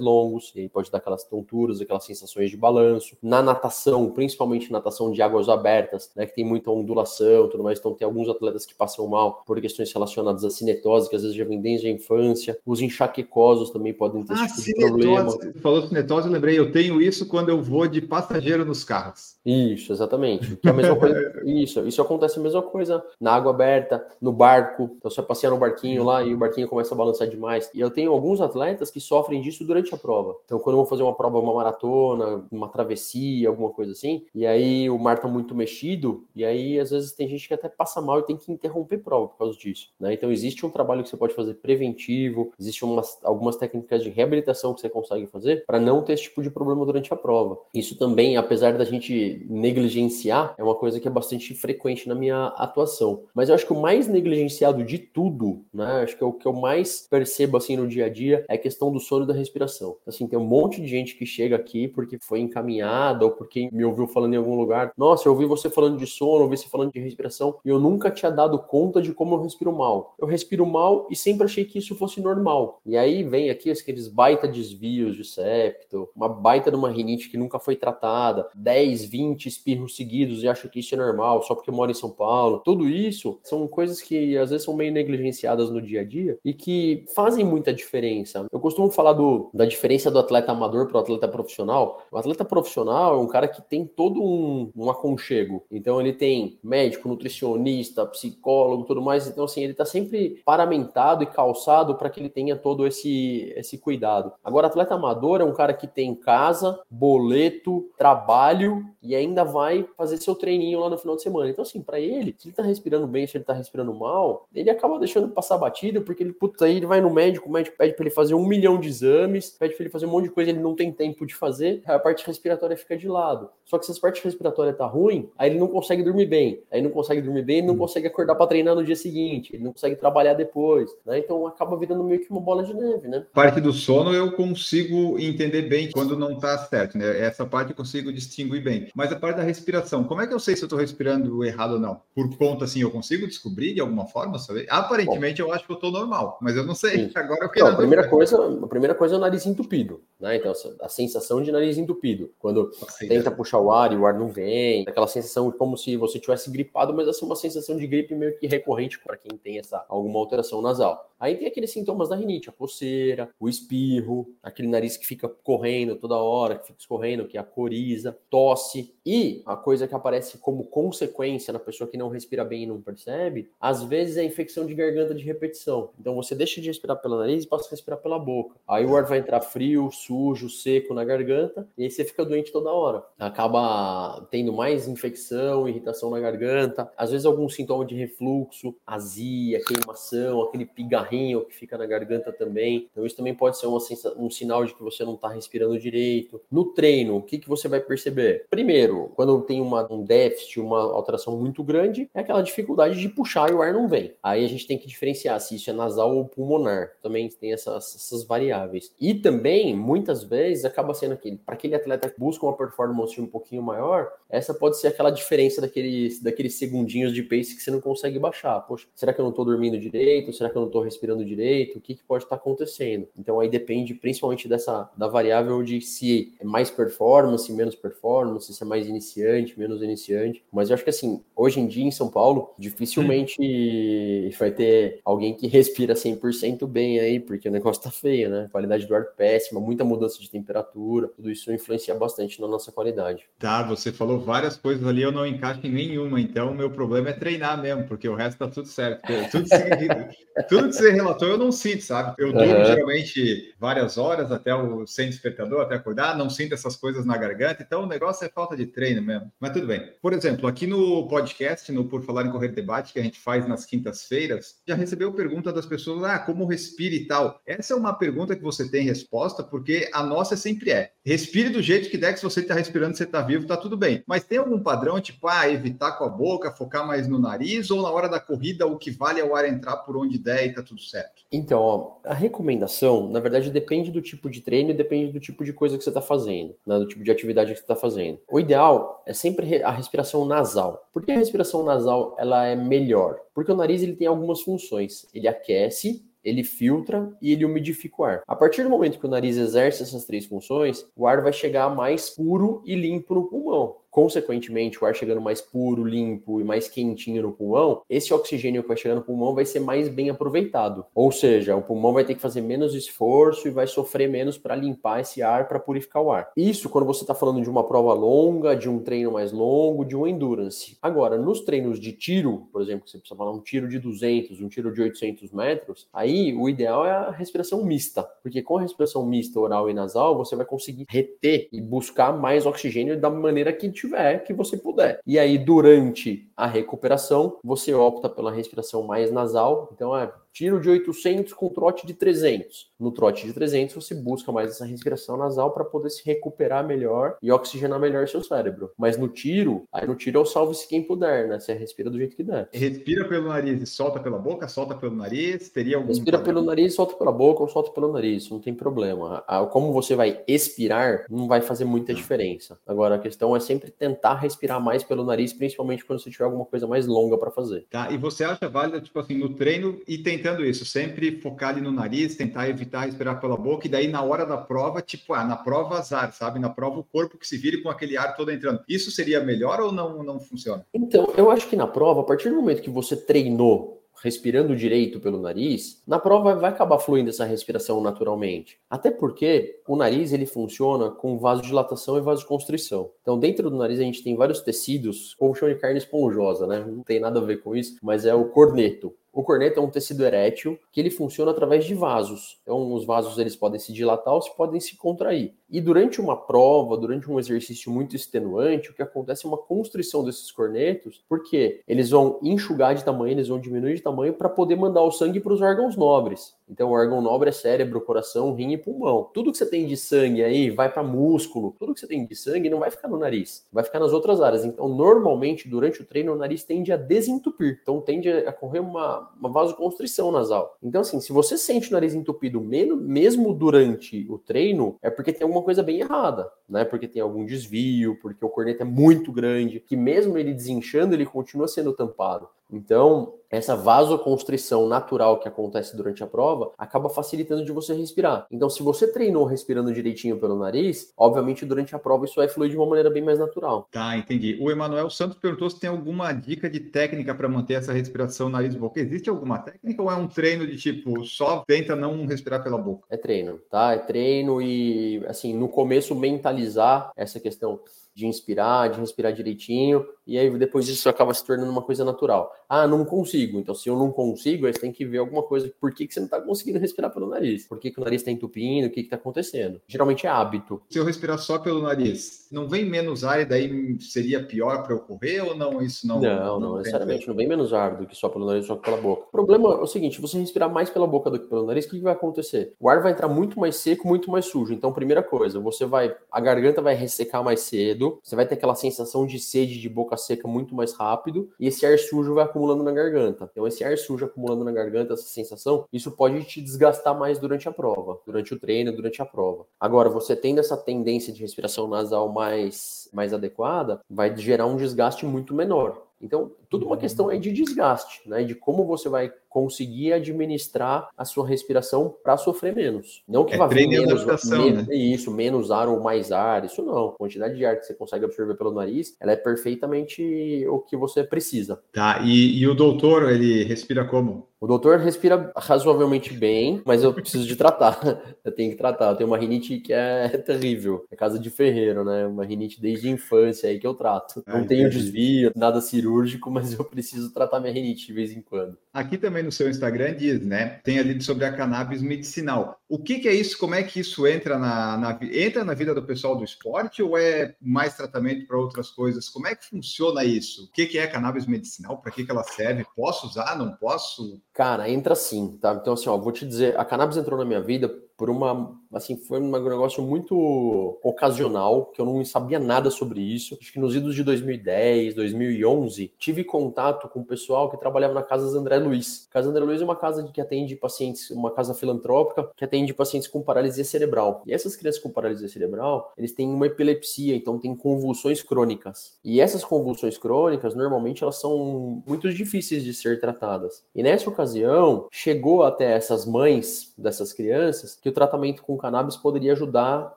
longos, 0.00 0.50
e 0.56 0.62
aí 0.62 0.68
pode 0.68 0.90
dar 0.90 0.98
aquelas 0.98 1.22
tonturas, 1.22 1.80
aquelas 1.80 2.02
sensações 2.02 2.50
de 2.50 2.56
balanço. 2.56 3.16
Na 3.22 3.40
natação, 3.40 4.10
principalmente 4.10 4.72
natação 4.72 5.12
de 5.12 5.22
águas 5.22 5.48
abertas, 5.48 6.10
né, 6.16 6.26
que 6.26 6.34
tem 6.34 6.44
muita 6.44 6.72
ondulação, 6.72 7.48
tudo 7.48 7.62
mais, 7.62 7.78
então 7.78 7.94
tem 7.94 8.04
alguns 8.04 8.28
atletas 8.28 8.66
que 8.66 8.74
passam 8.74 9.06
mal 9.06 9.44
por 9.46 9.60
questões 9.60 9.92
relacionadas 9.92 10.44
à 10.44 10.50
cinetose, 10.50 11.08
que 11.08 11.14
às 11.14 11.22
vezes 11.22 11.36
já 11.36 11.44
vem 11.44 11.60
desde 11.60 11.86
a 11.86 11.90
infância. 11.90 12.58
Os 12.66 12.80
enxaquecosos 12.80 13.70
também 13.70 13.94
podem 13.94 14.24
ter 14.24 14.34
ah, 14.36 14.44
esse 14.46 14.64
tipo 14.64 14.80
de 14.80 14.86
problema. 14.86 15.22
Você 15.30 15.52
falou 15.60 15.86
cinetose, 15.86 16.26
eu 16.26 16.32
lembrei, 16.32 16.58
eu 16.58 16.72
tenho 16.72 17.00
isso 17.00 17.28
quando 17.28 17.50
eu 17.50 17.62
vou 17.62 17.86
de 17.86 18.00
passageiro 18.00 18.64
nos 18.64 18.82
carros. 18.82 19.36
Isso, 19.46 19.92
exatamente. 19.92 20.58
É 20.64 20.70
a 20.70 20.72
mesma 20.72 20.96
coisa. 20.96 21.14
Isso, 21.44 21.86
isso 21.86 22.00
acontece 22.00 22.38
a 22.38 22.42
mesma 22.42 22.62
coisa 22.62 23.04
na 23.20 23.32
água 23.32 23.50
aberta 23.50 23.83
no 24.20 24.32
barco, 24.32 24.90
então 24.96 25.10
você 25.10 25.16
vai 25.16 25.26
passear 25.26 25.50
no 25.50 25.58
barquinho 25.58 26.04
lá 26.04 26.22
e 26.22 26.34
o 26.34 26.38
barquinho 26.38 26.68
começa 26.68 26.94
a 26.94 26.98
balançar 26.98 27.28
demais. 27.28 27.70
E 27.74 27.80
eu 27.80 27.90
tenho 27.90 28.12
alguns 28.12 28.40
atletas 28.40 28.90
que 28.90 29.00
sofrem 29.00 29.40
disso 29.40 29.64
durante 29.64 29.94
a 29.94 29.98
prova. 29.98 30.36
Então, 30.44 30.58
quando 30.58 30.74
eu 30.74 30.78
vou 30.78 30.86
fazer 30.86 31.02
uma 31.02 31.14
prova, 31.14 31.38
uma 31.38 31.54
maratona, 31.54 32.44
uma 32.50 32.68
travessia, 32.68 33.48
alguma 33.48 33.70
coisa 33.70 33.92
assim, 33.92 34.24
e 34.34 34.46
aí 34.46 34.88
o 34.90 34.98
mar 34.98 35.18
tá 35.18 35.28
muito 35.28 35.54
mexido, 35.54 36.24
e 36.34 36.44
aí 36.44 36.78
às 36.78 36.90
vezes 36.90 37.12
tem 37.12 37.28
gente 37.28 37.46
que 37.46 37.54
até 37.54 37.68
passa 37.68 38.00
mal 38.00 38.20
e 38.20 38.22
tem 38.22 38.36
que 38.36 38.50
interromper 38.50 38.98
prova 38.98 39.28
por 39.28 39.38
causa 39.38 39.58
disso. 39.58 39.88
Né? 39.98 40.14
Então, 40.14 40.30
existe 40.30 40.64
um 40.64 40.70
trabalho 40.70 41.02
que 41.02 41.08
você 41.08 41.16
pode 41.16 41.34
fazer 41.34 41.54
preventivo, 41.54 42.52
existe 42.58 42.84
umas, 42.84 43.18
algumas 43.22 43.56
técnicas 43.56 44.02
de 44.02 44.10
reabilitação 44.10 44.74
que 44.74 44.80
você 44.80 44.88
consegue 44.88 45.26
fazer 45.26 45.64
para 45.66 45.80
não 45.80 46.02
ter 46.02 46.14
esse 46.14 46.24
tipo 46.24 46.42
de 46.42 46.50
problema 46.50 46.84
durante 46.84 47.12
a 47.12 47.16
prova. 47.16 47.58
Isso 47.72 47.98
também, 47.98 48.36
apesar 48.36 48.76
da 48.76 48.84
gente 48.84 49.44
negligenciar, 49.48 50.54
é 50.56 50.62
uma 50.62 50.74
coisa 50.74 51.00
que 51.00 51.08
é 51.08 51.10
bastante 51.10 51.54
frequente 51.54 52.08
na 52.08 52.14
minha 52.14 52.46
atuação. 52.56 53.24
Mas 53.34 53.48
eu 53.48 53.54
acho 53.54 53.63
que 53.64 53.72
o 53.72 53.80
mais 53.80 54.08
negligenciado 54.08 54.84
de 54.84 54.98
tudo, 54.98 55.64
né? 55.72 56.02
Acho 56.02 56.16
que 56.16 56.22
é 56.22 56.26
o 56.26 56.32
que 56.32 56.46
eu 56.46 56.52
mais 56.52 57.06
percebo 57.08 57.56
assim 57.56 57.76
no 57.76 57.86
dia 57.86 58.06
a 58.06 58.08
dia 58.08 58.44
é 58.48 58.54
a 58.54 58.58
questão 58.58 58.92
do 58.92 59.00
sono 59.00 59.24
e 59.24 59.28
da 59.28 59.34
respiração. 59.34 59.96
Assim, 60.06 60.26
tem 60.26 60.38
um 60.38 60.44
monte 60.44 60.80
de 60.80 60.86
gente 60.86 61.16
que 61.16 61.26
chega 61.26 61.56
aqui 61.56 61.88
porque 61.88 62.18
foi 62.20 62.40
encaminhada 62.40 63.24
ou 63.24 63.30
porque 63.30 63.68
me 63.72 63.84
ouviu 63.84 64.06
falando 64.06 64.34
em 64.34 64.36
algum 64.36 64.56
lugar. 64.56 64.92
Nossa, 64.96 65.28
eu 65.28 65.32
ouvi 65.32 65.44
você 65.44 65.68
falando 65.70 65.98
de 65.98 66.06
sono, 66.06 66.44
ouvi 66.44 66.56
você 66.56 66.68
falando 66.68 66.92
de 66.92 67.00
respiração 67.00 67.56
e 67.64 67.68
eu 67.68 67.78
nunca 67.78 68.10
tinha 68.10 68.30
dado 68.30 68.58
conta 68.58 69.00
de 69.00 69.12
como 69.12 69.34
eu 69.34 69.42
respiro 69.42 69.72
mal. 69.72 70.14
Eu 70.18 70.26
respiro 70.26 70.66
mal 70.66 71.06
e 71.10 71.16
sempre 71.16 71.44
achei 71.44 71.64
que 71.64 71.78
isso 71.78 71.94
fosse 71.94 72.20
normal. 72.20 72.80
E 72.86 72.96
aí 72.96 73.22
vem 73.22 73.50
aqui 73.50 73.70
aqueles 73.70 74.08
baita 74.08 74.46
desvios 74.46 75.16
de 75.16 75.24
septo, 75.24 76.08
uma 76.14 76.28
baita 76.28 76.70
de 76.70 76.76
uma 76.76 76.90
rinite 76.90 77.28
que 77.28 77.36
nunca 77.36 77.58
foi 77.58 77.76
tratada, 77.76 78.48
10, 78.54 79.04
20 79.04 79.46
espirros 79.46 79.96
seguidos 79.96 80.42
e 80.42 80.48
acha 80.48 80.68
que 80.68 80.80
isso 80.80 80.94
é 80.94 80.98
normal 80.98 81.42
só 81.42 81.54
porque 81.54 81.70
mora 81.70 81.90
em 81.90 81.94
São 81.94 82.10
Paulo. 82.10 82.60
Tudo 82.64 82.88
isso 82.88 83.38
são 83.42 83.53
coisas 83.66 84.00
que 84.00 84.36
às 84.36 84.50
vezes 84.50 84.64
são 84.64 84.74
meio 84.74 84.92
negligenciadas 84.92 85.70
no 85.70 85.80
dia 85.80 86.00
a 86.00 86.04
dia 86.04 86.38
e 86.44 86.52
que 86.52 87.04
fazem 87.14 87.44
muita 87.44 87.72
diferença. 87.72 88.46
Eu 88.52 88.60
costumo 88.60 88.90
falar 88.90 89.12
do, 89.12 89.50
da 89.52 89.64
diferença 89.64 90.10
do 90.10 90.18
atleta 90.18 90.52
amador 90.52 90.86
para 90.86 90.98
o 90.98 91.00
atleta 91.00 91.28
profissional. 91.28 92.02
O 92.10 92.18
atleta 92.18 92.44
profissional 92.44 93.14
é 93.14 93.18
um 93.18 93.28
cara 93.28 93.48
que 93.48 93.62
tem 93.62 93.86
todo 93.86 94.22
um, 94.22 94.70
um 94.76 94.90
aconchego. 94.90 95.64
Então 95.70 96.00
ele 96.00 96.12
tem 96.12 96.58
médico, 96.62 97.08
nutricionista, 97.08 98.06
psicólogo, 98.06 98.84
tudo 98.84 99.02
mais. 99.02 99.26
Então 99.26 99.44
assim, 99.44 99.62
ele 99.62 99.72
está 99.72 99.84
sempre 99.84 100.42
paramentado 100.44 101.22
e 101.22 101.26
calçado 101.26 101.94
para 101.96 102.10
que 102.10 102.20
ele 102.20 102.28
tenha 102.28 102.56
todo 102.56 102.86
esse 102.86 103.52
esse 103.56 103.78
cuidado. 103.78 104.32
Agora, 104.42 104.66
atleta 104.66 104.94
amador 104.94 105.40
é 105.40 105.44
um 105.44 105.52
cara 105.52 105.72
que 105.72 105.86
tem 105.86 106.14
casa, 106.14 106.80
boleto, 106.90 107.90
trabalho 107.96 108.84
e 109.04 109.14
ainda 109.14 109.44
vai 109.44 109.86
fazer 109.96 110.16
seu 110.16 110.34
treininho 110.34 110.80
lá 110.80 110.88
no 110.88 110.98
final 110.98 111.16
de 111.16 111.22
semana. 111.22 111.50
Então 111.50 111.62
assim, 111.62 111.82
para 111.82 112.00
ele, 112.00 112.34
se 112.38 112.48
ele 112.48 112.52
está 112.52 112.62
respirando 112.62 113.06
bem, 113.06 113.26
se 113.26 113.36
ele 113.36 113.42
está 113.42 113.52
respirando 113.52 113.92
mal, 113.94 114.48
ele 114.54 114.70
acaba 114.70 114.98
deixando 114.98 115.28
passar 115.28 115.58
batido, 115.58 116.02
porque 116.02 116.22
ele, 116.22 116.32
putz, 116.32 116.60
aí 116.62 116.76
ele 116.76 116.86
vai 116.86 117.00
no 117.00 117.10
médico, 117.10 117.48
o 117.48 117.52
médico 117.52 117.76
pede 117.76 117.94
para 117.94 118.04
ele 118.04 118.14
fazer 118.14 118.34
um 118.34 118.46
milhão 118.46 118.80
de 118.80 118.88
exames, 118.88 119.50
pede 119.50 119.74
para 119.74 119.84
ele 119.84 119.92
fazer 119.92 120.06
um 120.06 120.10
monte 120.10 120.24
de 120.24 120.30
coisa, 120.30 120.50
ele 120.50 120.60
não 120.60 120.74
tem 120.74 120.90
tempo 120.90 121.26
de 121.26 121.34
fazer, 121.34 121.82
a 121.86 121.98
parte 121.98 122.26
respiratória 122.26 122.76
fica 122.76 122.96
de 122.96 123.08
lado. 123.08 123.50
Só 123.64 123.78
que 123.78 123.86
se 123.86 123.92
a 123.92 124.00
parte 124.00 124.22
respiratória 124.22 124.72
tá 124.72 124.86
ruim, 124.86 125.28
aí 125.36 125.50
ele 125.50 125.58
não 125.58 125.68
consegue 125.68 126.02
dormir 126.02 126.26
bem. 126.26 126.62
Aí 126.70 126.80
não 126.80 126.90
consegue 126.90 127.20
dormir 127.20 127.42
bem, 127.42 127.58
ele 127.58 127.66
não 127.66 127.76
consegue 127.76 128.06
acordar 128.06 128.34
para 128.34 128.46
treinar 128.46 128.74
no 128.74 128.84
dia 128.84 128.96
seguinte, 128.96 129.54
ele 129.54 129.64
não 129.64 129.72
consegue 129.72 129.96
trabalhar 129.96 130.34
depois, 130.34 130.90
né? 131.04 131.18
Então 131.18 131.46
acaba 131.46 131.76
virando 131.76 132.04
meio 132.04 132.20
que 132.20 132.30
uma 132.30 132.40
bola 132.40 132.62
de 132.62 132.74
neve, 132.74 133.08
né? 133.08 133.26
Parte 133.32 133.60
do 133.60 133.72
sono 133.72 134.12
eu 134.14 134.32
consigo 134.32 135.18
entender 135.18 135.62
bem 135.62 135.90
quando 135.90 136.16
não 136.16 136.38
tá 136.38 136.56
certo, 136.58 136.98
né? 136.98 137.18
Essa 137.20 137.44
parte 137.44 137.70
eu 137.70 137.76
consigo 137.76 138.12
distinguir 138.12 138.62
bem. 138.62 138.88
Mas 138.94 139.12
a 139.12 139.16
parte 139.16 139.38
da 139.38 139.42
respiração, 139.42 140.04
como 140.04 140.20
é 140.20 140.26
que 140.26 140.32
eu 140.32 140.38
sei 140.38 140.54
se 140.54 140.62
eu 140.62 140.68
tô 140.68 140.76
respirando 140.76 141.44
errado 141.44 141.72
ou 141.72 141.80
não? 141.80 142.00
Por 142.14 142.36
conta 142.38 142.64
assim, 142.64 142.80
eu 142.80 142.92
consigo 142.92 143.26
descobrir 143.26 143.74
de 143.74 143.80
alguma 143.80 144.06
forma, 144.06 144.38
sabe? 144.38 144.66
Aparentemente 144.70 145.42
Bom, 145.42 145.48
eu 145.48 145.52
acho 145.52 145.66
que 145.66 145.72
eu 145.72 145.76
tô 145.76 145.90
normal, 145.90 146.38
mas 146.40 146.56
eu 146.56 146.64
não 146.64 146.76
sei. 146.76 147.08
Sim. 147.08 147.10
Agora 147.16 147.44
eu 147.44 147.50
quero. 147.50 147.66
a 147.66 147.76
primeira 147.76 148.08
coisa, 148.08 148.36
a 148.62 148.66
primeira 148.68 148.94
coisa 148.94 149.16
é 149.16 149.18
o 149.18 149.20
nariz 149.20 149.44
entupido, 149.46 150.00
né? 150.20 150.36
Então 150.36 150.52
a 150.80 150.88
sensação 150.88 151.42
de 151.42 151.50
nariz 151.50 151.76
entupido, 151.76 152.30
quando 152.38 152.70
Sim, 152.88 153.08
tenta 153.08 153.30
é. 153.30 153.32
puxar 153.32 153.58
o 153.58 153.72
ar 153.72 153.92
e 153.92 153.96
o 153.96 154.06
ar 154.06 154.14
não 154.14 154.28
vem, 154.28 154.84
aquela 154.86 155.08
sensação 155.08 155.50
como 155.50 155.76
se 155.76 155.96
você 155.96 156.20
tivesse 156.20 156.48
gripado, 156.48 156.94
mas 156.94 157.08
assim 157.08 157.26
uma 157.26 157.36
sensação 157.36 157.76
de 157.76 157.86
gripe 157.88 158.14
meio 158.14 158.38
que 158.38 158.46
recorrente 158.46 159.00
para 159.00 159.16
quem 159.16 159.36
tem 159.36 159.58
essa 159.58 159.84
alguma 159.88 160.20
alteração 160.20 160.62
nasal. 160.62 161.10
Aí 161.18 161.36
tem 161.36 161.46
aqueles 161.46 161.70
sintomas 161.70 162.08
da 162.08 162.16
rinite, 162.16 162.48
a 162.50 162.52
coceira, 162.52 163.30
o 163.38 163.48
espirro, 163.48 164.34
aquele 164.42 164.68
nariz 164.68 164.96
que 164.96 165.06
fica 165.06 165.28
correndo 165.28 165.96
toda 165.96 166.16
hora, 166.16 166.58
que 166.58 166.66
fica 166.66 166.78
escorrendo, 166.78 167.26
que 167.26 167.38
é 167.38 167.40
a 167.40 167.44
coriza, 167.44 168.18
tosse. 168.28 168.94
E 169.06 169.42
a 169.46 169.56
coisa 169.56 169.86
que 169.86 169.94
aparece 169.94 170.38
como 170.38 170.64
consequência 170.64 171.52
na 171.52 171.58
pessoa 171.58 171.88
que 171.88 171.96
não 171.96 172.08
respira 172.08 172.44
bem 172.44 172.64
e 172.64 172.66
não 172.66 172.80
percebe, 172.80 173.50
às 173.60 173.82
vezes 173.82 174.16
é 174.16 174.24
infecção 174.24 174.66
de 174.66 174.74
garganta 174.74 175.14
de 175.14 175.24
repetição. 175.24 175.90
Então 175.98 176.14
você 176.14 176.34
deixa 176.34 176.60
de 176.60 176.66
respirar 176.66 177.00
pelo 177.00 177.18
nariz 177.18 177.44
e 177.44 177.48
passa 177.48 177.68
a 177.68 177.70
respirar 177.70 178.00
pela 178.00 178.18
boca. 178.18 178.56
Aí 178.68 178.84
o 178.84 178.96
ar 178.96 179.04
vai 179.04 179.18
entrar 179.18 179.40
frio, 179.40 179.90
sujo, 179.90 180.50
seco 180.50 180.92
na 180.92 181.04
garganta, 181.04 181.68
e 181.78 181.84
aí 181.84 181.90
você 181.90 182.04
fica 182.04 182.24
doente 182.24 182.52
toda 182.52 182.70
hora. 182.70 183.02
Acaba 183.18 184.26
tendo 184.30 184.52
mais 184.52 184.88
infecção, 184.88 185.68
irritação 185.68 186.10
na 186.10 186.20
garganta, 186.20 186.90
às 186.96 187.10
vezes 187.10 187.24
algum 187.24 187.48
sintoma 187.48 187.84
de 187.84 187.94
refluxo, 187.94 188.74
azia, 188.86 189.62
queimação, 189.64 190.42
aquele 190.42 190.66
pigarrinho 190.66 191.13
carrinho 191.14 191.44
que 191.44 191.54
fica 191.54 191.78
na 191.78 191.86
garganta 191.86 192.32
também. 192.32 192.88
Então, 192.90 193.06
isso 193.06 193.16
também 193.16 193.34
pode 193.34 193.58
ser 193.58 193.66
uma, 193.66 193.78
um 194.16 194.28
sinal 194.28 194.64
de 194.64 194.74
que 194.74 194.82
você 194.82 195.04
não 195.04 195.14
está 195.14 195.28
respirando 195.28 195.78
direito. 195.78 196.40
No 196.50 196.66
treino, 196.66 197.16
o 197.16 197.22
que, 197.22 197.38
que 197.38 197.48
você 197.48 197.68
vai 197.68 197.80
perceber? 197.80 198.46
Primeiro, 198.50 199.12
quando 199.14 199.40
tem 199.42 199.60
uma, 199.60 199.90
um 199.92 200.02
déficit, 200.02 200.60
uma 200.60 200.80
alteração 200.80 201.36
muito 201.36 201.62
grande, 201.62 202.10
é 202.14 202.20
aquela 202.20 202.42
dificuldade 202.42 203.00
de 203.00 203.08
puxar 203.08 203.50
e 203.50 203.54
o 203.54 203.62
ar 203.62 203.72
não 203.72 203.88
vem. 203.88 204.12
Aí 204.22 204.44
a 204.44 204.48
gente 204.48 204.66
tem 204.66 204.76
que 204.76 204.86
diferenciar 204.86 205.40
se 205.40 205.54
isso 205.54 205.70
é 205.70 205.72
nasal 205.72 206.16
ou 206.16 206.24
pulmonar. 206.24 206.92
Também 207.02 207.28
tem 207.28 207.52
essas, 207.52 207.94
essas 207.94 208.24
variáveis. 208.24 208.92
E 209.00 209.14
também, 209.14 209.74
muitas 209.76 210.24
vezes 210.24 210.64
acaba 210.64 210.94
sendo 210.94 211.14
aquele, 211.14 211.36
para 211.36 211.54
aquele 211.54 211.74
atleta 211.74 212.08
que 212.08 212.18
busca 212.18 212.44
uma 212.44 212.56
performance 212.56 213.20
um 213.20 213.26
pouquinho 213.26 213.62
maior, 213.62 214.12
essa 214.28 214.52
pode 214.52 214.78
ser 214.78 214.88
aquela 214.88 215.10
diferença 215.10 215.60
daqueles, 215.60 216.20
daqueles 216.20 216.54
segundinhos 216.54 217.12
de 217.12 217.22
pace 217.22 217.54
que 217.54 217.62
você 217.62 217.70
não 217.70 217.80
consegue 217.80 218.18
baixar. 218.18 218.60
Poxa, 218.60 218.86
será 218.94 219.12
que 219.12 219.20
eu 219.20 219.22
não 219.22 219.30
estou 219.30 219.44
dormindo 219.44 219.78
direito? 219.78 220.32
Será 220.32 220.50
que 220.50 220.56
eu 220.56 220.60
não 220.60 220.68
estou 220.68 220.82
respirando 220.94 221.24
direito? 221.24 221.78
O 221.78 221.80
que, 221.80 221.94
que 221.94 222.02
pode 222.02 222.24
estar 222.24 222.36
tá 222.36 222.40
acontecendo? 222.40 223.08
Então 223.18 223.40
aí 223.40 223.48
depende 223.48 223.94
principalmente 223.94 224.48
dessa 224.48 224.90
da 224.96 225.06
variável 225.06 225.62
de 225.62 225.80
se 225.80 226.34
é 226.40 226.44
mais 226.44 226.70
performance, 226.70 227.52
menos 227.52 227.74
performance, 227.74 228.52
se 228.52 228.62
é 228.62 228.66
mais 228.66 228.86
iniciante, 228.86 229.58
menos 229.58 229.82
iniciante. 229.82 230.42
Mas 230.52 230.70
eu 230.70 230.74
acho 230.74 230.84
que 230.84 230.90
assim, 230.90 231.22
hoje 231.36 231.60
em 231.60 231.66
dia 231.66 231.84
em 231.84 231.90
São 231.90 232.08
Paulo, 232.08 232.54
dificilmente 232.58 233.36
hum. 233.40 234.30
vai 234.38 234.50
ter 234.50 235.00
alguém 235.04 235.34
que 235.34 235.46
respira 235.46 235.94
100% 235.94 236.66
bem 236.66 237.00
aí, 237.00 237.20
porque 237.20 237.48
o 237.48 237.52
negócio 237.52 237.82
tá 237.82 237.90
feio, 237.90 238.30
né? 238.30 238.48
qualidade 238.50 238.86
do 238.86 238.94
ar 238.94 239.04
péssima, 239.16 239.60
muita 239.60 239.84
mudança 239.84 240.20
de 240.20 240.30
temperatura, 240.30 241.08
tudo 241.08 241.30
isso 241.30 241.52
influencia 241.52 241.94
bastante 241.94 242.40
na 242.40 242.46
nossa 242.46 242.70
qualidade. 242.70 243.26
Tá, 243.38 243.62
você 243.62 243.92
falou 243.92 244.20
várias 244.20 244.56
coisas 244.56 244.86
ali, 244.86 245.02
eu 245.02 245.12
não 245.12 245.26
encaixo 245.26 245.66
em 245.66 245.70
nenhuma, 245.70 246.20
então 246.20 246.52
o 246.52 246.54
meu 246.54 246.70
problema 246.70 247.10
é 247.10 247.12
treinar 247.12 247.60
mesmo, 247.60 247.84
porque 247.84 248.08
o 248.08 248.14
resto 248.14 248.38
tá 248.38 248.48
tudo 248.48 248.68
certo. 248.68 249.02
Tudo, 249.30 249.48
tudo 250.48 250.68
que 250.68 250.74
você 250.84 250.90
relatou 250.90 251.28
eu 251.28 251.38
não 251.38 251.50
sinto, 251.50 251.82
sabe? 251.82 252.14
Eu 252.18 252.32
durmo 252.32 252.52
uhum. 252.52 252.64
geralmente 252.64 253.54
várias 253.58 253.96
horas 253.96 254.30
até 254.30 254.54
o 254.54 254.86
sem 254.86 255.08
despertador, 255.08 255.62
até 255.62 255.76
acordar, 255.76 256.16
não 256.16 256.28
sinto 256.28 256.52
essas 256.52 256.76
coisas 256.76 257.06
na 257.06 257.16
garganta, 257.16 257.62
então 257.62 257.84
o 257.84 257.86
negócio 257.86 258.24
é 258.26 258.28
falta 258.28 258.54
de 258.54 258.66
treino 258.66 259.00
mesmo. 259.00 259.32
Mas 259.40 259.52
tudo 259.52 259.66
bem. 259.66 259.92
Por 260.02 260.12
exemplo, 260.12 260.46
aqui 260.46 260.66
no 260.66 261.08
podcast, 261.08 261.70
no 261.72 261.86
Por 261.86 262.02
Falar 262.02 262.26
em 262.26 262.30
Correr 262.30 262.48
Debate, 262.48 262.92
que 262.92 263.00
a 263.00 263.02
gente 263.02 263.18
faz 263.18 263.48
nas 263.48 263.64
quintas-feiras, 263.64 264.56
já 264.66 264.74
recebeu 264.74 265.12
pergunta 265.12 265.52
das 265.52 265.64
pessoas, 265.64 266.04
ah, 266.04 266.18
como 266.18 266.44
respira 266.44 266.94
e 266.94 267.06
tal. 267.06 267.40
Essa 267.46 267.72
é 267.72 267.76
uma 267.76 267.94
pergunta 267.94 268.36
que 268.36 268.42
você 268.42 268.68
tem 268.68 268.84
resposta, 268.84 269.42
porque 269.42 269.88
a 269.92 270.02
nossa 270.02 270.36
sempre 270.36 270.70
é: 270.70 270.90
respire 271.04 271.48
do 271.48 271.62
jeito 271.62 271.88
que 271.88 271.96
der, 271.96 272.12
que 272.12 272.18
se 272.18 272.24
você 272.24 272.40
está 272.40 272.54
respirando, 272.54 272.96
você 272.96 273.04
está 273.04 273.22
vivo, 273.22 273.44
está 273.44 273.56
tudo 273.56 273.76
bem. 273.76 274.02
Mas 274.06 274.24
tem 274.24 274.38
algum 274.38 274.60
padrão, 274.60 275.00
tipo, 275.00 275.28
ah, 275.28 275.48
evitar 275.48 275.92
com 275.92 276.04
a 276.04 276.08
boca, 276.08 276.52
focar 276.52 276.86
mais 276.86 277.08
no 277.08 277.18
nariz, 277.18 277.70
ou 277.70 277.80
na 277.80 277.90
hora 277.90 278.08
da 278.08 278.20
corrida 278.20 278.66
o 278.66 278.76
que 278.76 278.90
vale 278.90 279.20
é 279.20 279.24
o 279.24 279.34
ar 279.34 279.48
entrar 279.48 279.78
por 279.78 279.96
onde 279.96 280.18
der 280.18 280.44
e 280.44 280.48
está 280.50 280.62
tudo 280.62 280.73
certo? 280.78 281.22
Então, 281.30 281.60
ó, 281.60 281.96
a 282.04 282.14
recomendação, 282.14 283.08
na 283.08 283.20
verdade, 283.20 283.50
depende 283.50 283.90
do 283.90 284.00
tipo 284.00 284.30
de 284.30 284.40
treino 284.40 284.70
e 284.70 284.74
depende 284.74 285.12
do 285.12 285.20
tipo 285.20 285.44
de 285.44 285.52
coisa 285.52 285.76
que 285.76 285.84
você 285.84 285.90
está 285.90 286.00
fazendo, 286.00 286.54
né, 286.66 286.78
do 286.78 286.86
tipo 286.86 287.02
de 287.02 287.10
atividade 287.10 287.52
que 287.52 287.58
você 287.58 287.64
está 287.64 287.76
fazendo. 287.76 288.18
O 288.30 288.38
ideal 288.38 289.02
é 289.06 289.12
sempre 289.12 289.62
a 289.62 289.70
respiração 289.70 290.24
nasal. 290.24 290.88
Por 290.92 291.04
que 291.04 291.12
a 291.12 291.18
respiração 291.18 291.64
nasal 291.64 292.14
ela 292.18 292.46
é 292.46 292.54
melhor? 292.54 293.18
Porque 293.34 293.50
o 293.50 293.56
nariz 293.56 293.82
ele 293.82 293.96
tem 293.96 294.06
algumas 294.06 294.42
funções. 294.42 295.06
Ele 295.12 295.28
aquece 295.28 296.04
ele 296.24 296.42
filtra 296.42 297.14
e 297.20 297.32
ele 297.32 297.44
umidifica 297.44 297.94
o 297.98 298.04
ar. 298.04 298.22
A 298.26 298.34
partir 298.34 298.62
do 298.62 298.70
momento 298.70 298.98
que 298.98 299.06
o 299.06 299.10
nariz 299.10 299.36
exerce 299.36 299.82
essas 299.82 300.06
três 300.06 300.24
funções, 300.24 300.86
o 300.96 301.06
ar 301.06 301.22
vai 301.22 301.32
chegar 301.32 301.68
mais 301.68 302.08
puro 302.08 302.62
e 302.64 302.74
limpo 302.74 303.14
no 303.14 303.28
pulmão 303.28 303.76
consequentemente, 303.94 304.82
o 304.82 304.86
ar 304.86 304.92
chegando 304.92 305.20
mais 305.20 305.40
puro, 305.40 305.84
limpo 305.84 306.40
e 306.40 306.44
mais 306.44 306.66
quentinho 306.66 307.22
no 307.22 307.30
pulmão, 307.30 307.80
esse 307.88 308.12
oxigênio 308.12 308.60
que 308.60 308.66
vai 308.66 308.76
chegar 308.76 308.96
no 308.96 309.02
pulmão 309.02 309.36
vai 309.36 309.44
ser 309.44 309.60
mais 309.60 309.88
bem 309.88 310.10
aproveitado. 310.10 310.84
Ou 310.92 311.12
seja, 311.12 311.54
o 311.54 311.62
pulmão 311.62 311.92
vai 311.92 312.04
ter 312.04 312.16
que 312.16 312.20
fazer 312.20 312.40
menos 312.40 312.74
esforço 312.74 313.46
e 313.46 313.52
vai 313.52 313.68
sofrer 313.68 314.10
menos 314.10 314.36
para 314.36 314.56
limpar 314.56 315.00
esse 315.00 315.22
ar, 315.22 315.46
para 315.46 315.60
purificar 315.60 316.02
o 316.02 316.10
ar. 316.10 316.28
Isso 316.36 316.68
quando 316.68 316.86
você 316.86 317.04
está 317.04 317.14
falando 317.14 317.40
de 317.40 317.48
uma 317.48 317.62
prova 317.62 317.94
longa, 317.94 318.56
de 318.56 318.68
um 318.68 318.80
treino 318.80 319.12
mais 319.12 319.30
longo, 319.30 319.84
de 319.84 319.96
um 319.96 320.08
endurance. 320.08 320.76
Agora, 320.82 321.16
nos 321.16 321.42
treinos 321.42 321.78
de 321.78 321.92
tiro, 321.92 322.48
por 322.52 322.62
exemplo, 322.62 322.88
você 322.88 322.98
precisa 322.98 323.16
falar 323.16 323.30
um 323.30 323.40
tiro 323.40 323.68
de 323.68 323.78
200, 323.78 324.40
um 324.40 324.48
tiro 324.48 324.74
de 324.74 324.82
800 324.82 325.30
metros, 325.30 325.86
aí 325.92 326.34
o 326.34 326.48
ideal 326.48 326.84
é 326.84 326.90
a 326.90 327.10
respiração 327.12 327.64
mista, 327.64 328.02
porque 328.24 328.42
com 328.42 328.58
a 328.58 328.62
respiração 328.62 329.06
mista 329.06 329.38
oral 329.38 329.70
e 329.70 329.72
nasal, 329.72 330.16
você 330.16 330.34
vai 330.34 330.44
conseguir 330.44 330.84
reter 330.88 331.46
e 331.52 331.60
buscar 331.60 332.12
mais 332.12 332.44
oxigênio 332.44 333.00
da 333.00 333.08
maneira 333.08 333.52
que 333.52 333.70
tiver 333.84 334.24
que 334.24 334.32
você 334.32 334.56
puder. 334.56 335.00
E 335.06 335.18
aí, 335.18 335.38
durante 335.38 336.28
a 336.36 336.46
recuperação, 336.46 337.38
você 337.44 337.74
opta 337.74 338.08
pela 338.08 338.32
respiração 338.32 338.82
mais 338.82 339.12
nasal. 339.12 339.70
Então, 339.72 339.96
é 339.96 340.10
tiro 340.34 340.60
de 340.60 340.68
800 340.68 341.32
com 341.32 341.48
trote 341.48 341.86
de 341.86 341.94
300. 341.94 342.72
No 342.78 342.90
trote 342.90 343.24
de 343.24 343.32
300, 343.32 343.76
você 343.76 343.94
busca 343.94 344.32
mais 344.32 344.50
essa 344.50 344.66
respiração 344.66 345.16
nasal 345.16 345.52
para 345.52 345.64
poder 345.64 345.90
se 345.90 346.04
recuperar 346.04 346.66
melhor 346.66 347.16
e 347.22 347.30
oxigenar 347.30 347.78
melhor 347.78 348.08
seu 348.08 348.22
cérebro. 348.22 348.72
Mas 348.76 348.98
no 348.98 349.08
tiro, 349.08 349.64
aí 349.72 349.86
no 349.86 349.94
tiro 349.94 350.18
eu 350.18 350.26
salve-se 350.26 350.68
quem 350.68 350.82
puder, 350.82 351.28
né? 351.28 351.38
Você 351.38 351.54
respira 351.54 351.88
do 351.88 351.96
jeito 351.96 352.16
que 352.16 352.24
der. 352.24 352.48
Respira 352.52 353.08
pelo 353.08 353.28
nariz 353.28 353.62
e 353.62 353.66
solta 353.66 354.00
pela 354.00 354.18
boca, 354.18 354.48
solta 354.48 354.74
pelo 354.74 354.96
nariz, 354.96 355.48
teria 355.50 355.76
algum 355.76 355.88
Respira 355.88 356.18
problema? 356.18 356.40
pelo 356.40 356.46
nariz, 356.46 356.74
solta 356.74 356.96
pela 356.96 357.12
boca 357.12 357.42
ou 357.42 357.48
solta 357.48 357.70
pelo 357.70 357.92
nariz, 357.92 358.28
não 358.28 358.40
tem 358.40 358.52
problema. 358.52 359.24
Como 359.52 359.72
você 359.72 359.94
vai 359.94 360.20
expirar, 360.26 361.06
não 361.08 361.28
vai 361.28 361.40
fazer 361.40 361.64
muita 361.64 361.92
hum. 361.92 361.94
diferença. 361.94 362.58
Agora, 362.66 362.96
a 362.96 362.98
questão 362.98 363.36
é 363.36 363.40
sempre 363.40 363.70
tentar 363.70 364.14
respirar 364.14 364.60
mais 364.60 364.82
pelo 364.82 365.04
nariz, 365.04 365.32
principalmente 365.32 365.84
quando 365.84 366.00
você 366.00 366.10
tiver 366.10 366.24
alguma 366.24 366.44
coisa 366.44 366.66
mais 366.66 366.88
longa 366.88 367.16
para 367.16 367.30
fazer. 367.30 367.66
Tá, 367.70 367.92
e 367.92 367.96
você 367.96 368.24
acha 368.24 368.48
válido, 368.48 368.80
tipo 368.80 368.98
assim, 368.98 369.16
no 369.16 369.34
treino 369.34 369.80
e 369.86 369.98
tentar 369.98 370.23
tentando 370.24 370.42
isso, 370.42 370.64
sempre 370.64 371.20
focar 371.20 371.50
ali 371.50 371.60
no 371.60 371.70
nariz, 371.70 372.16
tentar 372.16 372.48
evitar 372.48 372.86
respirar 372.86 373.20
pela 373.20 373.36
boca, 373.36 373.66
e 373.66 373.70
daí 373.70 373.88
na 373.88 374.02
hora 374.02 374.24
da 374.24 374.38
prova, 374.38 374.80
tipo, 374.80 375.12
ah, 375.12 375.22
na 375.22 375.36
prova 375.36 375.76
azar, 375.76 376.10
sabe? 376.14 376.38
Na 376.38 376.48
prova 376.48 376.80
o 376.80 376.84
corpo 376.84 377.18
que 377.18 377.28
se 377.28 377.36
vire 377.36 377.62
com 377.62 377.68
aquele 377.68 377.98
ar 377.98 378.16
todo 378.16 378.32
entrando. 378.32 378.62
Isso 378.66 378.90
seria 378.90 379.22
melhor 379.22 379.60
ou 379.60 379.70
não, 379.70 380.02
não 380.02 380.18
funciona? 380.18 380.64
Então, 380.72 381.12
eu 381.18 381.30
acho 381.30 381.46
que 381.46 381.56
na 381.56 381.66
prova, 381.66 382.00
a 382.00 382.04
partir 382.04 382.30
do 382.30 382.36
momento 382.36 382.62
que 382.62 382.70
você 382.70 382.96
treinou 382.96 383.82
respirando 384.02 384.56
direito 384.56 384.98
pelo 384.98 385.20
nariz, 385.20 385.82
na 385.86 385.98
prova 385.98 386.34
vai 386.34 386.50
acabar 386.50 386.78
fluindo 386.78 387.10
essa 387.10 387.24
respiração 387.24 387.82
naturalmente. 387.82 388.58
Até 388.68 388.90
porque 388.90 389.60
o 389.68 389.76
nariz 389.76 390.12
ele 390.12 390.26
funciona 390.26 390.90
com 390.90 391.18
vasodilatação 391.18 391.98
e 391.98 392.00
vasoconstrição. 392.00 392.90
Então, 393.02 393.18
dentro 393.18 393.50
do 393.50 393.56
nariz 393.56 393.78
a 393.78 393.82
gente 393.82 394.02
tem 394.02 394.16
vários 394.16 394.40
tecidos, 394.40 395.14
como 395.14 395.34
chão 395.34 395.48
de 395.48 395.54
carne 395.56 395.78
esponjosa, 395.78 396.46
né? 396.46 396.64
Não 396.66 396.82
tem 396.82 396.98
nada 396.98 397.20
a 397.20 397.24
ver 397.24 397.42
com 397.42 397.54
isso, 397.54 397.76
mas 397.82 398.04
é 398.04 398.14
o 398.14 398.26
corneto. 398.26 398.94
O 399.14 399.22
corneto 399.22 399.60
é 399.60 399.62
um 399.62 399.70
tecido 399.70 400.04
erétil 400.04 400.58
que 400.72 400.80
ele 400.80 400.90
funciona 400.90 401.30
através 401.30 401.64
de 401.64 401.72
vasos. 401.72 402.40
Então, 402.42 402.72
os 402.72 402.84
vasos 402.84 403.16
eles 403.16 403.36
podem 403.36 403.60
se 403.60 403.72
dilatar 403.72 404.12
ou 404.12 404.20
se 404.20 404.34
podem 404.36 404.58
se 404.58 404.76
contrair. 404.76 405.32
E 405.48 405.60
durante 405.60 406.00
uma 406.00 406.16
prova, 406.16 406.76
durante 406.76 407.08
um 407.08 407.16
exercício 407.16 407.70
muito 407.70 407.94
extenuante, 407.94 408.70
o 408.70 408.74
que 408.74 408.82
acontece 408.82 409.24
é 409.24 409.28
uma 409.28 409.38
constrição 409.38 410.02
desses 410.02 410.32
cornetos, 410.32 411.00
porque 411.08 411.62
eles 411.68 411.90
vão 411.90 412.18
enxugar 412.24 412.74
de 412.74 412.84
tamanho, 412.84 413.12
eles 413.12 413.28
vão 413.28 413.38
diminuir 413.38 413.76
de 413.76 413.82
tamanho 413.82 414.14
para 414.14 414.28
poder 414.28 414.56
mandar 414.56 414.82
o 414.82 414.90
sangue 414.90 415.20
para 415.20 415.32
os 415.32 415.40
órgãos 415.40 415.76
nobres. 415.76 416.34
Então, 416.48 416.68
o 416.68 416.72
órgão 416.72 417.00
nobre 417.00 417.30
é 417.30 417.32
cérebro, 417.32 417.80
coração, 417.80 418.34
rim 418.34 418.52
e 418.52 418.58
pulmão. 418.58 419.10
Tudo 419.14 419.32
que 419.32 419.38
você 419.38 419.46
tem 419.46 419.66
de 419.66 419.76
sangue 419.76 420.22
aí 420.22 420.50
vai 420.50 420.70
para 420.70 420.82
músculo. 420.82 421.56
Tudo 421.58 421.74
que 421.74 421.80
você 421.80 421.86
tem 421.86 422.06
de 422.06 422.14
sangue 422.14 422.50
não 422.50 422.60
vai 422.60 422.70
ficar 422.70 422.88
no 422.88 422.98
nariz, 422.98 423.46
vai 423.52 423.64
ficar 423.64 423.80
nas 423.80 423.92
outras 423.92 424.20
áreas. 424.20 424.44
Então, 424.44 424.68
normalmente, 424.68 425.48
durante 425.48 425.80
o 425.80 425.84
treino, 425.84 426.12
o 426.12 426.16
nariz 426.16 426.44
tende 426.44 426.72
a 426.72 426.76
desentupir. 426.76 427.58
Então, 427.62 427.80
tende 427.80 428.10
a 428.10 428.32
correr 428.32 428.60
uma 428.60 428.74
uma, 429.18 429.30
vasoconstrição 429.30 430.10
nasal. 430.10 430.56
Então, 430.62 430.80
assim, 430.80 431.00
se 431.00 431.12
você 431.12 431.38
sente 431.38 431.68
o 431.68 431.72
nariz 431.72 431.94
entupido 431.94 432.40
mesmo 432.40 433.32
durante 433.32 434.06
o 434.10 434.18
treino, 434.18 434.76
é 434.82 434.90
porque 434.90 435.12
tem 435.12 435.24
alguma 435.24 435.42
coisa 435.42 435.62
bem 435.62 435.80
errada, 435.80 436.30
né? 436.48 436.64
Porque 436.64 436.88
tem 436.88 437.00
algum 437.00 437.24
desvio, 437.24 437.98
porque 438.00 438.24
o 438.24 438.28
corneto 438.28 438.62
é 438.62 438.66
muito 438.66 439.12
grande, 439.12 439.60
que 439.60 439.76
mesmo 439.76 440.18
ele 440.18 440.34
desinchando, 440.34 440.94
ele 440.94 441.06
continua 441.06 441.48
sendo 441.48 441.72
tampado. 441.72 442.28
Então, 442.54 443.14
essa 443.30 443.56
vasoconstrição 443.56 444.68
natural 444.68 445.18
que 445.18 445.28
acontece 445.28 445.76
durante 445.76 446.02
a 446.04 446.06
prova 446.06 446.52
acaba 446.56 446.88
facilitando 446.88 447.44
de 447.44 447.52
você 447.52 447.74
respirar. 447.74 448.26
Então, 448.30 448.48
se 448.48 448.62
você 448.62 448.86
treinou 448.86 449.24
respirando 449.24 449.72
direitinho 449.72 450.18
pelo 450.18 450.38
nariz, 450.38 450.92
obviamente 450.96 451.44
durante 451.44 451.74
a 451.74 451.78
prova 451.78 452.04
isso 452.04 452.14
vai 452.16 452.28
fluir 452.28 452.50
de 452.50 452.56
uma 452.56 452.66
maneira 452.66 452.90
bem 452.90 453.02
mais 453.02 453.18
natural. 453.18 453.66
Tá, 453.70 453.96
entendi. 453.96 454.38
O 454.40 454.50
Emanuel 454.50 454.88
Santos 454.88 455.18
perguntou 455.18 455.50
se 455.50 455.58
tem 455.58 455.68
alguma 455.68 456.12
dica 456.12 456.48
de 456.48 456.60
técnica 456.60 457.14
para 457.14 457.28
manter 457.28 457.54
essa 457.54 457.72
respiração 457.72 458.28
nariz-boca. 458.28 458.80
Existe 458.80 459.10
alguma 459.10 459.38
técnica 459.38 459.82
ou 459.82 459.90
é 459.90 459.96
um 459.96 460.06
treino 460.06 460.46
de 460.46 460.56
tipo 460.56 461.04
só 461.04 461.44
tenta 461.46 461.74
não 461.74 462.06
respirar 462.06 462.42
pela 462.42 462.58
boca? 462.58 462.86
É 462.88 462.96
treino, 462.96 463.40
tá? 463.50 463.72
É 463.72 463.78
treino 463.78 464.40
e 464.40 465.04
assim, 465.06 465.34
no 465.34 465.48
começo 465.48 465.94
mentalizar 465.94 466.92
essa 466.96 467.18
questão 467.18 467.60
de 467.94 468.06
inspirar, 468.06 468.68
de 468.70 468.80
respirar 468.80 469.12
direitinho, 469.12 469.86
e 470.06 470.18
aí 470.18 470.30
depois 470.38 470.68
isso 470.68 470.88
acaba 470.88 471.14
se 471.14 471.24
tornando 471.24 471.50
uma 471.50 471.62
coisa 471.62 471.84
natural. 471.84 472.32
Ah, 472.48 472.66
não 472.66 472.84
consigo. 472.84 473.38
Então, 473.38 473.54
se 473.54 473.68
eu 473.68 473.76
não 473.76 473.90
consigo, 473.90 474.46
aí 474.46 474.52
você 474.52 474.60
tem 474.60 474.72
que 474.72 474.84
ver 474.84 474.98
alguma 474.98 475.22
coisa. 475.22 475.50
Por 475.60 475.72
que, 475.72 475.86
que 475.86 475.94
você 475.94 476.00
não 476.00 476.06
está 476.06 476.20
conseguindo 476.20 476.58
respirar 476.58 476.92
pelo 476.92 477.08
nariz? 477.08 477.46
Por 477.46 477.58
que, 477.58 477.70
que 477.70 477.80
o 477.80 477.84
nariz 477.84 478.02
está 478.02 478.10
entupindo? 478.10 478.66
O 478.66 478.70
que 478.70 478.80
está 478.80 478.96
acontecendo? 478.96 479.60
Geralmente 479.66 480.06
é 480.06 480.10
hábito. 480.10 480.60
Se 480.68 480.78
eu 480.78 480.84
respirar 480.84 481.18
só 481.18 481.38
pelo 481.38 481.62
nariz, 481.62 482.28
não 482.30 482.48
vem 482.48 482.64
menos 482.64 483.04
ar 483.04 483.20
e 483.20 483.24
daí 483.24 483.80
seria 483.80 484.24
pior 484.24 484.62
para 484.62 484.76
ocorrer 484.76 485.24
ou 485.24 485.34
não? 485.34 485.62
Isso 485.62 485.86
não. 485.86 486.00
Não, 486.00 486.24
não, 486.24 486.40
não 486.40 486.58
necessariamente. 486.58 487.08
Não 487.08 487.14
vem 487.14 487.26
menos 487.26 487.52
ar 487.52 487.76
do 487.76 487.86
que 487.86 487.96
só 487.96 488.08
pelo 488.08 488.26
nariz, 488.26 488.46
só 488.46 488.56
pela 488.56 488.76
boca. 488.76 489.06
O 489.08 489.10
problema 489.10 489.54
é 489.54 489.56
o 489.56 489.66
seguinte: 489.66 490.00
você 490.00 490.18
respirar 490.18 490.52
mais 490.52 490.68
pela 490.68 490.86
boca 490.86 491.10
do 491.10 491.18
que 491.18 491.26
pelo 491.26 491.46
nariz, 491.46 491.64
o 491.64 491.70
que, 491.70 491.78
que 491.78 491.82
vai 491.82 491.94
acontecer? 491.94 492.54
O 492.60 492.68
ar 492.68 492.82
vai 492.82 492.92
entrar 492.92 493.08
muito 493.08 493.40
mais 493.40 493.56
seco, 493.56 493.88
muito 493.88 494.10
mais 494.10 494.26
sujo. 494.26 494.52
Então, 494.52 494.72
primeira 494.72 495.02
coisa, 495.02 495.40
você 495.40 495.64
vai. 495.64 495.94
A 496.10 496.20
garganta 496.20 496.60
vai 496.60 496.74
ressecar 496.74 497.24
mais 497.24 497.40
cedo, 497.40 497.98
você 498.02 498.14
vai 498.14 498.26
ter 498.26 498.34
aquela 498.34 498.54
sensação 498.54 499.06
de 499.06 499.18
sede 499.18 499.58
de 499.58 499.68
boca 499.68 499.93
boca 499.94 499.96
seca 499.96 500.28
muito 500.28 500.54
mais 500.54 500.72
rápido 500.72 501.30
e 501.38 501.46
esse 501.46 501.64
ar 501.64 501.78
sujo 501.78 502.14
vai 502.14 502.24
acumulando 502.24 502.62
na 502.62 502.72
garganta. 502.72 503.28
Então, 503.30 503.46
esse 503.46 503.64
ar 503.64 503.76
sujo 503.78 504.04
acumulando 504.04 504.44
na 504.44 504.52
garganta, 504.52 504.94
essa 504.94 505.04
sensação, 505.04 505.66
isso 505.72 505.90
pode 505.92 506.22
te 506.24 506.40
desgastar 506.40 506.96
mais 506.98 507.18
durante 507.18 507.48
a 507.48 507.52
prova, 507.52 507.98
durante 508.04 508.34
o 508.34 508.38
treino, 508.38 508.72
durante 508.72 509.00
a 509.00 509.06
prova. 509.06 509.46
Agora, 509.58 509.88
você 509.88 510.14
tendo 510.14 510.40
essa 510.40 510.56
tendência 510.56 511.12
de 511.12 511.20
respiração 511.20 511.68
nasal 511.68 512.08
mais, 512.08 512.88
mais 512.92 513.14
adequada, 513.14 513.80
vai 513.88 514.14
gerar 514.16 514.46
um 514.46 514.56
desgaste 514.56 515.06
muito 515.06 515.34
menor. 515.34 515.82
Então, 516.00 516.32
tudo 516.50 516.66
uma 516.66 516.76
questão 516.76 517.08
aí 517.08 517.18
de 517.18 517.32
desgaste, 517.32 518.06
né? 518.06 518.22
De 518.24 518.34
como 518.34 518.66
você 518.66 518.88
vai 518.90 519.10
conseguir 519.34 519.92
administrar 519.92 520.90
a 520.96 521.04
sua 521.04 521.26
respiração 521.26 521.92
para 522.04 522.16
sofrer 522.16 522.54
menos. 522.54 523.02
Não 523.08 523.24
que 523.24 523.34
é 523.34 523.36
vá 523.36 523.48
vir 523.48 523.66
menos, 523.66 524.06
menos 524.06 524.68
né? 524.68 524.76
isso, 524.76 525.10
menos 525.10 525.50
ar 525.50 525.66
ou 525.66 525.82
mais 525.82 526.12
ar, 526.12 526.44
isso 526.44 526.62
não. 526.62 526.90
A 526.90 526.92
quantidade 526.92 527.34
de 527.34 527.44
ar 527.44 527.58
que 527.58 527.66
você 527.66 527.74
consegue 527.74 528.04
absorver 528.04 528.36
pelo 528.36 528.52
nariz, 528.52 528.96
ela 529.00 529.10
é 529.10 529.16
perfeitamente 529.16 530.46
o 530.46 530.60
que 530.60 530.76
você 530.76 531.02
precisa. 531.02 531.60
Tá, 531.72 532.00
e, 532.04 532.38
e 532.38 532.46
o 532.46 532.54
doutor, 532.54 533.10
ele 533.10 533.42
respira 533.42 533.84
como? 533.84 534.28
O 534.44 534.46
doutor 534.46 534.78
respira 534.78 535.32
razoavelmente 535.34 536.12
bem, 536.12 536.60
mas 536.66 536.84
eu 536.84 536.92
preciso 536.92 537.26
de 537.26 537.34
tratar. 537.34 537.80
Eu 538.22 538.30
tenho 538.30 538.50
que 538.50 538.58
tratar. 538.58 538.90
Eu 538.90 538.96
tenho 538.96 539.08
uma 539.08 539.16
rinite 539.16 539.58
que 539.58 539.72
é 539.72 540.08
terrível. 540.18 540.84
É 540.90 540.96
casa 540.96 541.18
de 541.18 541.30
ferreiro, 541.30 541.82
né? 541.82 542.06
Uma 542.06 542.26
rinite 542.26 542.60
desde 542.60 542.88
a 542.88 542.90
infância 542.90 543.48
aí 543.48 543.58
que 543.58 543.66
eu 543.66 543.74
trato. 543.74 544.22
Não 544.26 544.36
Ai, 544.36 544.46
tenho 544.46 544.68
desvio, 544.68 545.32
nada 545.34 545.60
cirúrgico, 545.60 546.28
mas 546.32 546.52
eu 546.52 546.64
preciso 546.64 547.12
tratar 547.12 547.40
minha 547.40 547.52
rinite 547.52 547.86
de 547.86 547.92
vez 547.92 548.12
em 548.12 548.20
quando. 548.20 548.58
Aqui 548.74 548.98
também 548.98 549.22
no 549.22 549.30
seu 549.30 549.48
Instagram 549.48 549.94
diz, 549.94 550.20
né? 550.20 550.58
Tem 550.64 550.80
ali 550.80 551.00
sobre 551.00 551.24
a 551.24 551.32
cannabis 551.32 551.80
medicinal. 551.80 552.60
O 552.68 552.76
que, 552.76 552.98
que 552.98 553.06
é 553.06 553.14
isso? 553.14 553.38
Como 553.38 553.54
é 553.54 553.62
que 553.62 553.78
isso 553.78 554.04
entra 554.04 554.36
na, 554.36 554.76
na, 554.76 554.98
entra 555.12 555.44
na 555.44 555.54
vida 555.54 555.72
do 555.72 555.84
pessoal 555.84 556.16
do 556.16 556.24
esporte 556.24 556.82
ou 556.82 556.98
é 556.98 557.36
mais 557.40 557.76
tratamento 557.76 558.26
para 558.26 558.36
outras 558.36 558.70
coisas? 558.70 559.08
Como 559.08 559.28
é 559.28 559.36
que 559.36 559.46
funciona 559.46 560.02
isso? 560.02 560.46
O 560.46 560.50
que, 560.50 560.66
que 560.66 560.76
é 560.76 560.88
cannabis 560.88 561.24
medicinal? 561.24 561.78
Para 561.78 561.92
que, 561.92 562.04
que 562.04 562.10
ela 562.10 562.24
serve? 562.24 562.66
Posso 562.74 563.06
usar? 563.06 563.38
Não 563.38 563.52
posso? 563.52 564.20
Cara, 564.32 564.68
entra 564.68 564.96
sim, 564.96 565.38
tá? 565.40 565.54
Então, 565.54 565.74
assim, 565.74 565.88
ó, 565.88 565.96
vou 565.96 566.10
te 566.10 566.26
dizer, 566.26 566.58
a 566.58 566.64
cannabis 566.64 566.96
entrou 566.96 567.16
na 567.16 567.24
minha 567.24 567.40
vida 567.40 567.68
por 567.96 568.10
uma, 568.10 568.60
assim, 568.74 568.96
foi 568.96 569.20
um 569.20 569.30
negócio 569.30 569.82
muito 569.82 570.78
ocasional, 570.82 571.66
que 571.66 571.80
eu 571.80 571.86
não 571.86 572.04
sabia 572.04 572.38
nada 572.38 572.70
sobre 572.70 573.00
isso. 573.00 573.38
Acho 573.40 573.52
que 573.52 573.60
nos 573.60 573.74
idos 573.74 573.94
de 573.94 574.02
2010, 574.02 574.94
2011, 574.94 575.92
tive 575.98 576.24
contato 576.24 576.88
com 576.88 577.00
o 577.00 577.04
pessoal 577.04 577.50
que 577.50 577.58
trabalhava 577.58 577.94
na 577.94 578.02
Casa 578.02 578.36
André 578.38 578.58
Luiz. 578.58 579.08
Casa 579.10 579.30
André 579.30 579.44
Luiz 579.44 579.60
é 579.60 579.64
uma 579.64 579.76
casa 579.76 580.02
que 580.12 580.20
atende 580.20 580.56
pacientes, 580.56 581.10
uma 581.10 581.30
casa 581.30 581.54
filantrópica 581.54 582.30
que 582.36 582.44
atende 582.44 582.74
pacientes 582.74 583.08
com 583.08 583.22
paralisia 583.22 583.64
cerebral. 583.64 584.22
E 584.26 584.32
essas 584.32 584.56
crianças 584.56 584.80
com 584.80 584.90
paralisia 584.90 585.28
cerebral, 585.28 585.92
eles 585.96 586.12
têm 586.12 586.28
uma 586.28 586.46
epilepsia, 586.46 587.14
então 587.14 587.38
têm 587.38 587.54
convulsões 587.54 588.22
crônicas. 588.22 588.98
E 589.04 589.20
essas 589.20 589.44
convulsões 589.44 589.96
crônicas, 589.96 590.54
normalmente, 590.54 591.02
elas 591.02 591.20
são 591.20 591.82
muito 591.86 592.12
difíceis 592.12 592.62
de 592.62 592.74
ser 592.74 593.00
tratadas. 593.00 593.62
E 593.74 593.82
nessa 593.82 594.08
ocasião, 594.08 594.88
chegou 594.90 595.42
até 595.42 595.72
essas 595.72 596.06
mães 596.06 596.72
dessas 596.76 597.12
crianças 597.12 597.78
que 597.80 597.88
o 597.88 597.92
tratamento 597.92 598.42
com 598.42 598.56
cannabis 598.64 598.96
poderia 598.96 599.32
ajudar 599.32 599.94